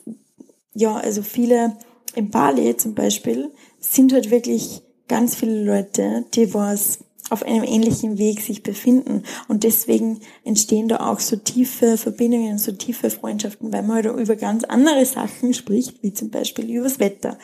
ja, 0.74 0.98
also 0.98 1.24
viele 1.24 1.78
in 2.16 2.32
Bali 2.32 2.76
zum 2.76 2.96
Beispiel 2.96 3.50
sind 3.80 4.12
halt 4.12 4.30
wirklich 4.30 4.82
ganz 5.08 5.36
viele 5.36 5.64
Leute, 5.64 6.26
die 6.34 6.54
was 6.54 7.00
auf 7.32 7.44
einem 7.44 7.64
ähnlichen 7.64 8.18
Weg 8.18 8.42
sich 8.42 8.62
befinden. 8.62 9.24
Und 9.48 9.64
deswegen 9.64 10.20
entstehen 10.44 10.88
da 10.88 11.10
auch 11.10 11.20
so 11.20 11.36
tiefe 11.36 11.98
Verbindungen, 11.98 12.58
so 12.58 12.72
tiefe 12.72 13.10
Freundschaften, 13.10 13.72
weil 13.72 13.84
man 13.84 14.04
halt 14.04 14.06
über 14.06 14.36
ganz 14.36 14.64
andere 14.66 15.06
Sachen 15.06 15.54
spricht, 15.54 16.04
wie 16.04 16.14
zum 16.14 16.30
Beispiel 16.30 16.70
übers 16.70 17.00
Wetter. 17.00 17.38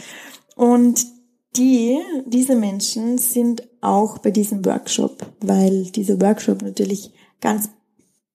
Und 0.55 1.05
die, 1.55 1.97
diese 2.25 2.55
Menschen 2.55 3.17
sind 3.17 3.67
auch 3.81 4.17
bei 4.19 4.31
diesem 4.31 4.65
Workshop, 4.65 5.25
weil 5.39 5.85
dieser 5.85 6.19
Workshop 6.21 6.61
natürlich 6.61 7.11
ganz 7.41 7.69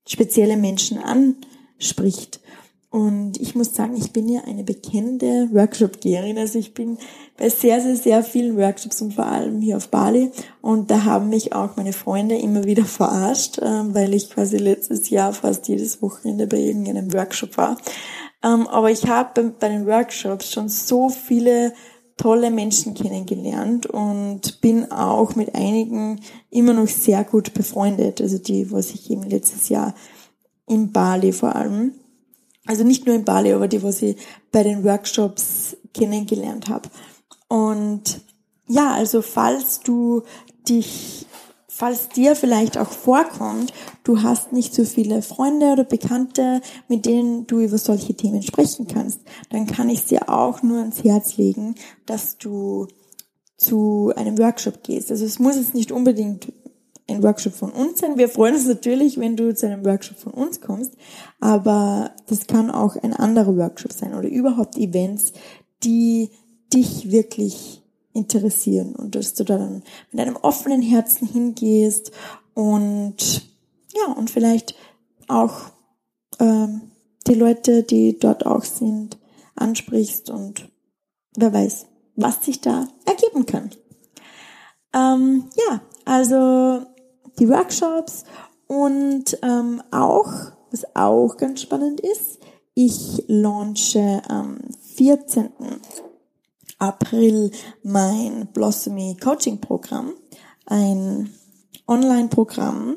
spezielle 0.06 0.56
Menschen 0.56 0.98
anspricht. 0.98 2.40
Und 2.92 3.40
ich 3.40 3.54
muss 3.54 3.74
sagen, 3.74 3.96
ich 3.96 4.12
bin 4.12 4.28
ja 4.28 4.42
eine 4.42 4.64
bekennende 4.64 5.48
Workshop-Geherin. 5.50 6.36
Also 6.36 6.58
ich 6.58 6.74
bin 6.74 6.98
bei 7.38 7.48
sehr, 7.48 7.80
sehr, 7.80 7.96
sehr 7.96 8.22
vielen 8.22 8.58
Workshops 8.58 9.00
und 9.00 9.14
vor 9.14 9.24
allem 9.24 9.62
hier 9.62 9.78
auf 9.78 9.88
Bali. 9.88 10.30
Und 10.60 10.90
da 10.90 11.04
haben 11.04 11.30
mich 11.30 11.54
auch 11.54 11.74
meine 11.76 11.94
Freunde 11.94 12.36
immer 12.36 12.64
wieder 12.64 12.84
verarscht, 12.84 13.58
ähm, 13.62 13.94
weil 13.94 14.12
ich 14.12 14.28
quasi 14.28 14.58
letztes 14.58 15.08
Jahr 15.08 15.32
fast 15.32 15.68
jedes 15.68 16.02
Wochenende 16.02 16.46
bei 16.46 16.58
irgendeinem 16.58 17.14
Workshop 17.14 17.56
war. 17.56 17.78
Ähm, 18.44 18.66
aber 18.68 18.90
ich 18.90 19.06
habe 19.06 19.54
bei 19.58 19.70
den 19.70 19.86
Workshops 19.86 20.52
schon 20.52 20.68
so 20.68 21.08
viele 21.08 21.72
tolle 22.18 22.50
Menschen 22.50 22.92
kennengelernt 22.92 23.86
und 23.86 24.60
bin 24.60 24.92
auch 24.92 25.34
mit 25.34 25.54
einigen 25.54 26.20
immer 26.50 26.74
noch 26.74 26.88
sehr 26.88 27.24
gut 27.24 27.54
befreundet. 27.54 28.20
Also 28.20 28.36
die, 28.36 28.70
was 28.70 28.90
ich 28.90 29.10
eben 29.10 29.22
letztes 29.22 29.70
Jahr 29.70 29.94
in 30.68 30.92
Bali 30.92 31.32
vor 31.32 31.56
allem, 31.56 31.94
also 32.66 32.84
nicht 32.84 33.06
nur 33.06 33.14
in 33.14 33.24
Bali, 33.24 33.52
aber 33.52 33.68
die, 33.68 33.82
was 33.82 34.02
ich 34.02 34.16
bei 34.50 34.62
den 34.62 34.84
Workshops 34.84 35.76
kennengelernt 35.94 36.68
habe. 36.68 36.88
Und 37.48 38.20
ja, 38.68 38.92
also 38.92 39.22
falls 39.22 39.80
du 39.80 40.22
dich 40.68 41.26
falls 41.82 42.08
dir 42.10 42.36
vielleicht 42.36 42.78
auch 42.78 42.90
vorkommt, 42.90 43.72
du 44.04 44.22
hast 44.22 44.52
nicht 44.52 44.72
so 44.72 44.84
viele 44.84 45.20
Freunde 45.20 45.72
oder 45.72 45.82
Bekannte, 45.82 46.60
mit 46.86 47.06
denen 47.06 47.46
du 47.48 47.58
über 47.58 47.76
solche 47.76 48.14
Themen 48.14 48.42
sprechen 48.42 48.86
kannst, 48.86 49.20
dann 49.50 49.66
kann 49.66 49.88
ich 49.88 50.04
dir 50.04 50.28
auch 50.28 50.62
nur 50.62 50.78
ans 50.78 51.02
Herz 51.02 51.38
legen, 51.38 51.74
dass 52.06 52.38
du 52.38 52.86
zu 53.56 54.12
einem 54.14 54.38
Workshop 54.38 54.84
gehst. 54.84 55.10
Also 55.10 55.24
es 55.24 55.40
muss 55.40 55.56
jetzt 55.56 55.74
nicht 55.74 55.90
unbedingt 55.90 56.52
ein 57.12 57.22
Workshop 57.22 57.54
von 57.54 57.70
uns 57.70 58.00
sein. 58.00 58.18
Wir 58.18 58.28
freuen 58.28 58.54
uns 58.54 58.66
natürlich, 58.66 59.18
wenn 59.18 59.36
du 59.36 59.54
zu 59.54 59.66
einem 59.66 59.84
Workshop 59.84 60.18
von 60.18 60.32
uns 60.32 60.60
kommst, 60.60 60.92
aber 61.40 62.12
das 62.26 62.46
kann 62.46 62.70
auch 62.70 62.96
ein 62.96 63.12
anderer 63.12 63.56
Workshop 63.56 63.92
sein 63.92 64.14
oder 64.14 64.28
überhaupt 64.28 64.76
Events, 64.76 65.32
die 65.82 66.30
dich 66.72 67.10
wirklich 67.10 67.82
interessieren 68.12 68.94
und 68.94 69.14
dass 69.14 69.34
du 69.34 69.44
da 69.44 69.58
dann 69.58 69.82
mit 70.10 70.20
einem 70.20 70.36
offenen 70.36 70.82
Herzen 70.82 71.26
hingehst 71.26 72.12
und 72.54 73.46
ja, 73.94 74.12
und 74.12 74.30
vielleicht 74.30 74.74
auch 75.28 75.70
ähm, 76.38 76.82
die 77.26 77.34
Leute, 77.34 77.82
die 77.82 78.18
dort 78.18 78.46
auch 78.46 78.64
sind, 78.64 79.18
ansprichst 79.54 80.30
und 80.30 80.68
wer 81.36 81.52
weiß, 81.52 81.86
was 82.16 82.44
sich 82.44 82.60
da 82.60 82.88
ergeben 83.06 83.46
kann. 83.46 83.70
Ähm, 84.94 85.44
ja, 85.56 85.80
also 86.04 86.84
die 87.38 87.48
Workshops 87.48 88.24
und 88.66 89.38
ähm, 89.42 89.82
auch, 89.90 90.32
was 90.70 90.84
auch 90.94 91.36
ganz 91.36 91.62
spannend 91.62 92.00
ist, 92.00 92.38
ich 92.74 93.24
launche 93.26 94.22
am 94.28 94.58
14. 94.96 95.50
April 96.78 97.50
mein 97.82 98.48
Blossomy 98.52 99.16
Coaching 99.22 99.60
Programm, 99.60 100.14
ein 100.66 101.32
Online-Programm, 101.86 102.96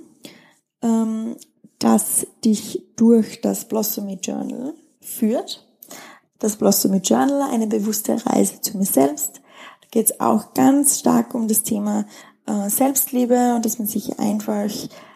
ähm, 0.82 1.36
das 1.80 2.26
dich 2.44 2.84
durch 2.96 3.42
das 3.42 3.68
Blossomy 3.68 4.18
Journal 4.22 4.74
führt. 5.02 5.68
Das 6.40 6.56
Blossomy 6.56 6.98
Journal, 6.98 7.50
eine 7.52 7.68
bewusste 7.68 8.26
Reise 8.26 8.62
zu 8.62 8.78
mir 8.78 8.86
selbst. 8.86 9.42
Da 9.82 9.88
geht 9.92 10.06
es 10.12 10.20
auch 10.20 10.54
ganz 10.54 11.00
stark 11.00 11.36
um 11.36 11.48
das 11.48 11.64
Thema 11.64 12.06
äh, 12.48 12.70
Selbstliebe 12.70 13.56
und 13.56 13.66
dass 13.66 13.80
man 13.80 13.88
sich 13.88 14.20
einfach 14.20 14.70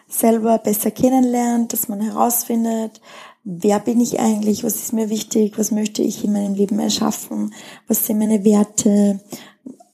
selber 0.08 0.58
besser 0.58 0.90
kennenlernt, 0.90 1.72
dass 1.72 1.88
man 1.88 2.00
herausfindet, 2.00 3.00
wer 3.44 3.78
bin 3.78 4.00
ich 4.00 4.20
eigentlich, 4.20 4.64
was 4.64 4.76
ist 4.76 4.92
mir 4.92 5.08
wichtig, 5.08 5.58
was 5.58 5.70
möchte 5.70 6.02
ich 6.02 6.24
in 6.24 6.32
meinem 6.32 6.54
Leben 6.54 6.78
erschaffen, 6.78 7.54
was 7.86 8.06
sind 8.06 8.18
meine 8.18 8.44
Werte 8.44 9.20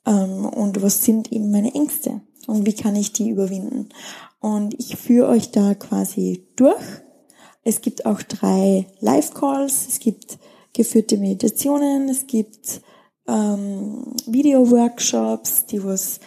ähm, 0.06 0.46
und 0.46 0.82
was 0.82 1.04
sind 1.04 1.32
eben 1.32 1.50
meine 1.50 1.74
Ängste 1.74 2.20
und 2.46 2.66
wie 2.66 2.74
kann 2.74 2.96
ich 2.96 3.12
die 3.12 3.30
überwinden. 3.30 3.90
Und 4.40 4.74
ich 4.78 4.96
führe 4.96 5.28
euch 5.28 5.50
da 5.50 5.74
quasi 5.74 6.46
durch. 6.56 6.82
Es 7.62 7.80
gibt 7.80 8.06
auch 8.06 8.22
drei 8.22 8.86
Live-Calls, 9.00 9.88
es 9.88 9.98
gibt 9.98 10.38
geführte 10.72 11.16
Meditationen, 11.16 12.08
es 12.08 12.26
gibt 12.26 12.80
ähm, 13.26 14.14
Video-Workshops, 14.26 15.66
die 15.66 15.82
was 15.82 16.20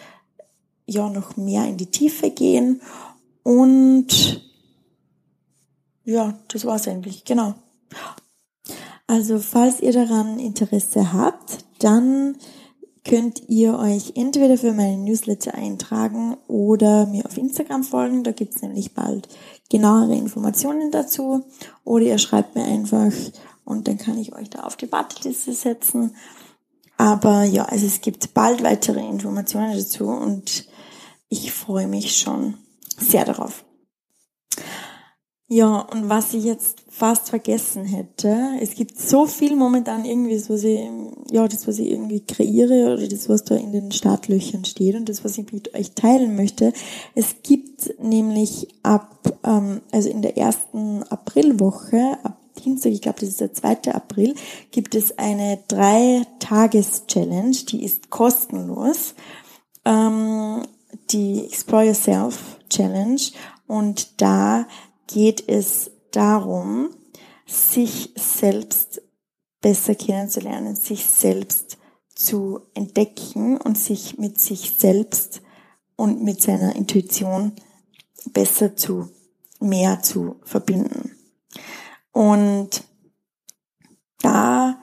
ja 0.90 1.08
noch 1.08 1.36
mehr 1.36 1.64
in 1.66 1.76
die 1.76 1.90
Tiefe 1.90 2.30
gehen 2.30 2.80
und 3.42 4.42
ja, 6.04 6.34
das 6.48 6.64
war's 6.64 6.88
eigentlich, 6.88 7.24
genau. 7.24 7.54
Also, 9.06 9.38
falls 9.38 9.80
ihr 9.80 9.92
daran 9.92 10.38
Interesse 10.38 11.12
habt, 11.12 11.64
dann 11.80 12.36
könnt 13.04 13.48
ihr 13.48 13.78
euch 13.78 14.12
entweder 14.14 14.56
für 14.56 14.72
meinen 14.72 15.04
Newsletter 15.04 15.54
eintragen 15.54 16.36
oder 16.46 17.06
mir 17.06 17.26
auf 17.26 17.36
Instagram 17.36 17.82
folgen. 17.82 18.24
Da 18.24 18.32
gibt's 18.32 18.62
nämlich 18.62 18.94
bald 18.94 19.28
genauere 19.68 20.14
Informationen 20.14 20.90
dazu. 20.90 21.44
Oder 21.84 22.04
ihr 22.04 22.18
schreibt 22.18 22.54
mir 22.54 22.64
einfach 22.64 23.12
und 23.64 23.88
dann 23.88 23.98
kann 23.98 24.18
ich 24.18 24.34
euch 24.34 24.50
da 24.50 24.60
auf 24.60 24.76
die 24.76 24.92
Warteliste 24.92 25.52
setzen. 25.54 26.14
Aber 26.98 27.44
ja, 27.44 27.64
also 27.64 27.86
es 27.86 28.02
gibt 28.02 28.34
bald 28.34 28.62
weitere 28.62 29.00
Informationen 29.00 29.72
dazu 29.72 30.06
und 30.06 30.66
ich 31.30 31.52
freue 31.52 31.86
mich 31.86 32.18
schon 32.18 32.58
sehr 32.98 33.24
darauf. 33.24 33.64
Ja, 35.52 35.80
und 35.80 36.08
was 36.08 36.32
ich 36.34 36.44
jetzt 36.44 36.84
fast 36.88 37.28
vergessen 37.30 37.84
hätte, 37.84 38.50
es 38.60 38.74
gibt 38.74 39.00
so 39.00 39.26
viel 39.26 39.56
momentan 39.56 40.04
irgendwie, 40.04 40.40
was 40.48 40.62
ich, 40.62 40.78
ja, 41.28 41.48
das, 41.48 41.66
was 41.66 41.80
ich 41.80 41.90
irgendwie 41.90 42.20
kreiere 42.24 42.92
oder 42.92 43.08
das, 43.08 43.28
was 43.28 43.42
da 43.42 43.56
in 43.56 43.72
den 43.72 43.90
Startlöchern 43.90 44.64
steht 44.64 44.94
und 44.94 45.08
das, 45.08 45.24
was 45.24 45.38
ich 45.38 45.52
mit 45.52 45.74
euch 45.74 45.92
teilen 45.92 46.36
möchte. 46.36 46.72
Es 47.16 47.42
gibt 47.42 48.00
nämlich 48.00 48.68
ab, 48.84 49.40
ähm, 49.42 49.80
also 49.90 50.08
in 50.08 50.22
der 50.22 50.36
ersten 50.36 51.02
Aprilwoche, 51.04 52.18
ab 52.22 52.36
Dienstag, 52.64 52.92
ich 52.92 53.02
glaube, 53.02 53.18
das 53.20 53.30
ist 53.30 53.40
der 53.40 53.52
2. 53.52 53.92
April, 53.92 54.34
gibt 54.70 54.94
es 54.94 55.18
eine 55.18 55.58
Drei-Tages-Challenge, 55.66 57.56
die 57.68 57.84
ist 57.84 58.10
kostenlos. 58.10 59.14
Ähm, 59.84 60.62
die 61.10 61.46
Explore 61.46 61.86
Yourself 61.86 62.58
Challenge 62.68 63.20
und 63.66 64.20
da 64.20 64.66
geht 65.06 65.48
es 65.48 65.90
darum, 66.12 66.90
sich 67.46 68.12
selbst 68.16 69.02
besser 69.60 69.94
kennenzulernen, 69.94 70.76
sich 70.76 71.04
selbst 71.04 71.78
zu 72.14 72.60
entdecken 72.74 73.56
und 73.56 73.78
sich 73.78 74.18
mit 74.18 74.40
sich 74.40 74.72
selbst 74.76 75.42
und 75.96 76.22
mit 76.22 76.40
seiner 76.40 76.76
Intuition 76.76 77.52
besser 78.32 78.76
zu, 78.76 79.10
mehr 79.58 80.02
zu 80.02 80.36
verbinden. 80.42 81.16
Und 82.12 82.84
da, 84.20 84.79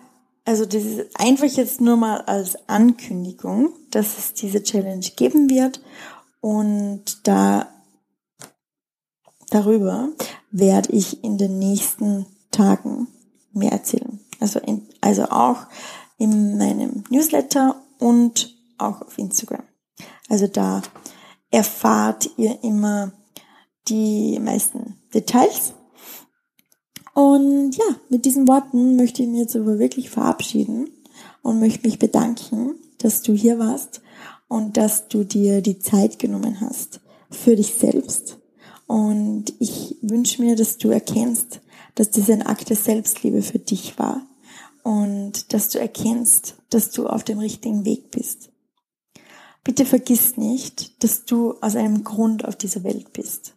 also 0.47 0.65
das 0.65 0.83
ist 0.85 1.19
einfach 1.19 1.45
jetzt 1.45 1.81
nur 1.81 1.97
mal 1.97 2.21
als 2.21 2.69
Ankündigung, 2.69 3.73
dass 3.91 4.17
es 4.17 4.33
diese 4.33 4.63
Challenge 4.63 5.05
geben 5.17 5.49
wird. 5.49 5.81
Und 6.39 7.27
da 7.27 7.67
darüber 9.49 10.07
werde 10.49 10.93
ich 10.93 11.21
in 11.21 11.37
den 11.37 11.59
nächsten 11.59 12.27
Tagen 12.49 13.07
mehr 13.51 13.73
erzählen. 13.73 14.21
Also, 14.39 14.59
in, 14.59 14.87
also 15.01 15.25
auch 15.25 15.65
in 16.17 16.57
meinem 16.57 17.03
Newsletter 17.09 17.81
und 17.99 18.55
auch 18.77 19.01
auf 19.01 19.17
Instagram. 19.17 19.63
Also 20.29 20.47
da 20.47 20.81
erfahrt 21.51 22.29
ihr 22.37 22.63
immer 22.63 23.11
die 23.89 24.39
meisten 24.39 24.95
Details. 25.13 25.73
Und 27.17 27.75
ja, 27.75 27.95
mit 28.09 28.25
diesen 28.25 28.47
Worten 28.47 28.95
möchte 28.95 29.23
ich 29.23 29.27
mich 29.27 29.39
jetzt 29.39 29.55
aber 29.55 29.79
wirklich 29.79 30.11
verabschieden 30.11 30.91
und 31.41 31.59
möchte 31.59 31.87
mich 31.87 31.97
bedanken, 31.97 32.75
dass 32.99 33.23
du 33.23 33.33
hier 33.33 33.57
warst 33.57 34.01
und 34.47 34.77
dass 34.77 35.07
du 35.07 35.23
dir 35.23 35.61
die 35.61 35.79
Zeit 35.79 36.19
genommen 36.19 36.61
hast 36.61 36.99
für 37.31 37.55
dich 37.55 37.73
selbst. 37.73 38.37
Und 38.85 39.45
ich 39.57 39.97
wünsche 40.03 40.43
mir, 40.43 40.55
dass 40.55 40.77
du 40.77 40.89
erkennst, 40.89 41.61
dass 41.95 42.11
dies 42.11 42.29
ein 42.29 42.43
Akt 42.45 42.69
der 42.69 42.77
Selbstliebe 42.77 43.41
für 43.41 43.57
dich 43.57 43.97
war 43.97 44.21
und 44.83 45.53
dass 45.53 45.69
du 45.69 45.79
erkennst, 45.79 46.53
dass 46.69 46.91
du 46.91 47.07
auf 47.07 47.23
dem 47.23 47.39
richtigen 47.39 47.83
Weg 47.83 48.11
bist. 48.11 48.51
Bitte 49.63 49.85
vergiss 49.85 50.37
nicht, 50.37 51.03
dass 51.03 51.25
du 51.25 51.55
aus 51.61 51.75
einem 51.75 52.03
Grund 52.03 52.45
auf 52.45 52.55
dieser 52.55 52.83
Welt 52.83 53.11
bist. 53.11 53.56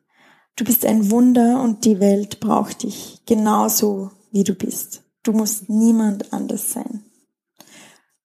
Du 0.61 0.67
bist 0.67 0.85
ein 0.85 1.11
Wunder 1.11 1.63
und 1.63 1.87
die 1.87 2.01
Welt 2.01 2.39
braucht 2.39 2.83
dich 2.83 3.23
genauso, 3.25 4.11
wie 4.31 4.45
du 4.45 4.53
bist. 4.53 5.01
Du 5.23 5.33
musst 5.33 5.71
niemand 5.71 6.35
anders 6.35 6.75
sein. 6.75 7.03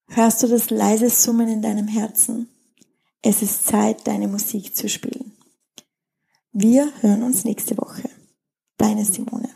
Hörst 0.07 0.44
du 0.44 0.48
das 0.48 0.70
leise 0.70 1.10
Summen 1.10 1.48
in 1.48 1.62
deinem 1.62 1.88
Herzen? 1.88 2.49
Es 3.22 3.41
ist 3.41 3.66
Zeit, 3.66 4.06
deine 4.06 4.28
Musik 4.28 4.76
zu 4.76 4.90
spielen. 4.90 5.32
Wir 6.52 6.91
hören 6.99 7.24
uns 7.24 7.45
nächste 7.45 7.78
Woche. 7.78 8.10
Deine 8.76 9.06
Simone. 9.06 9.55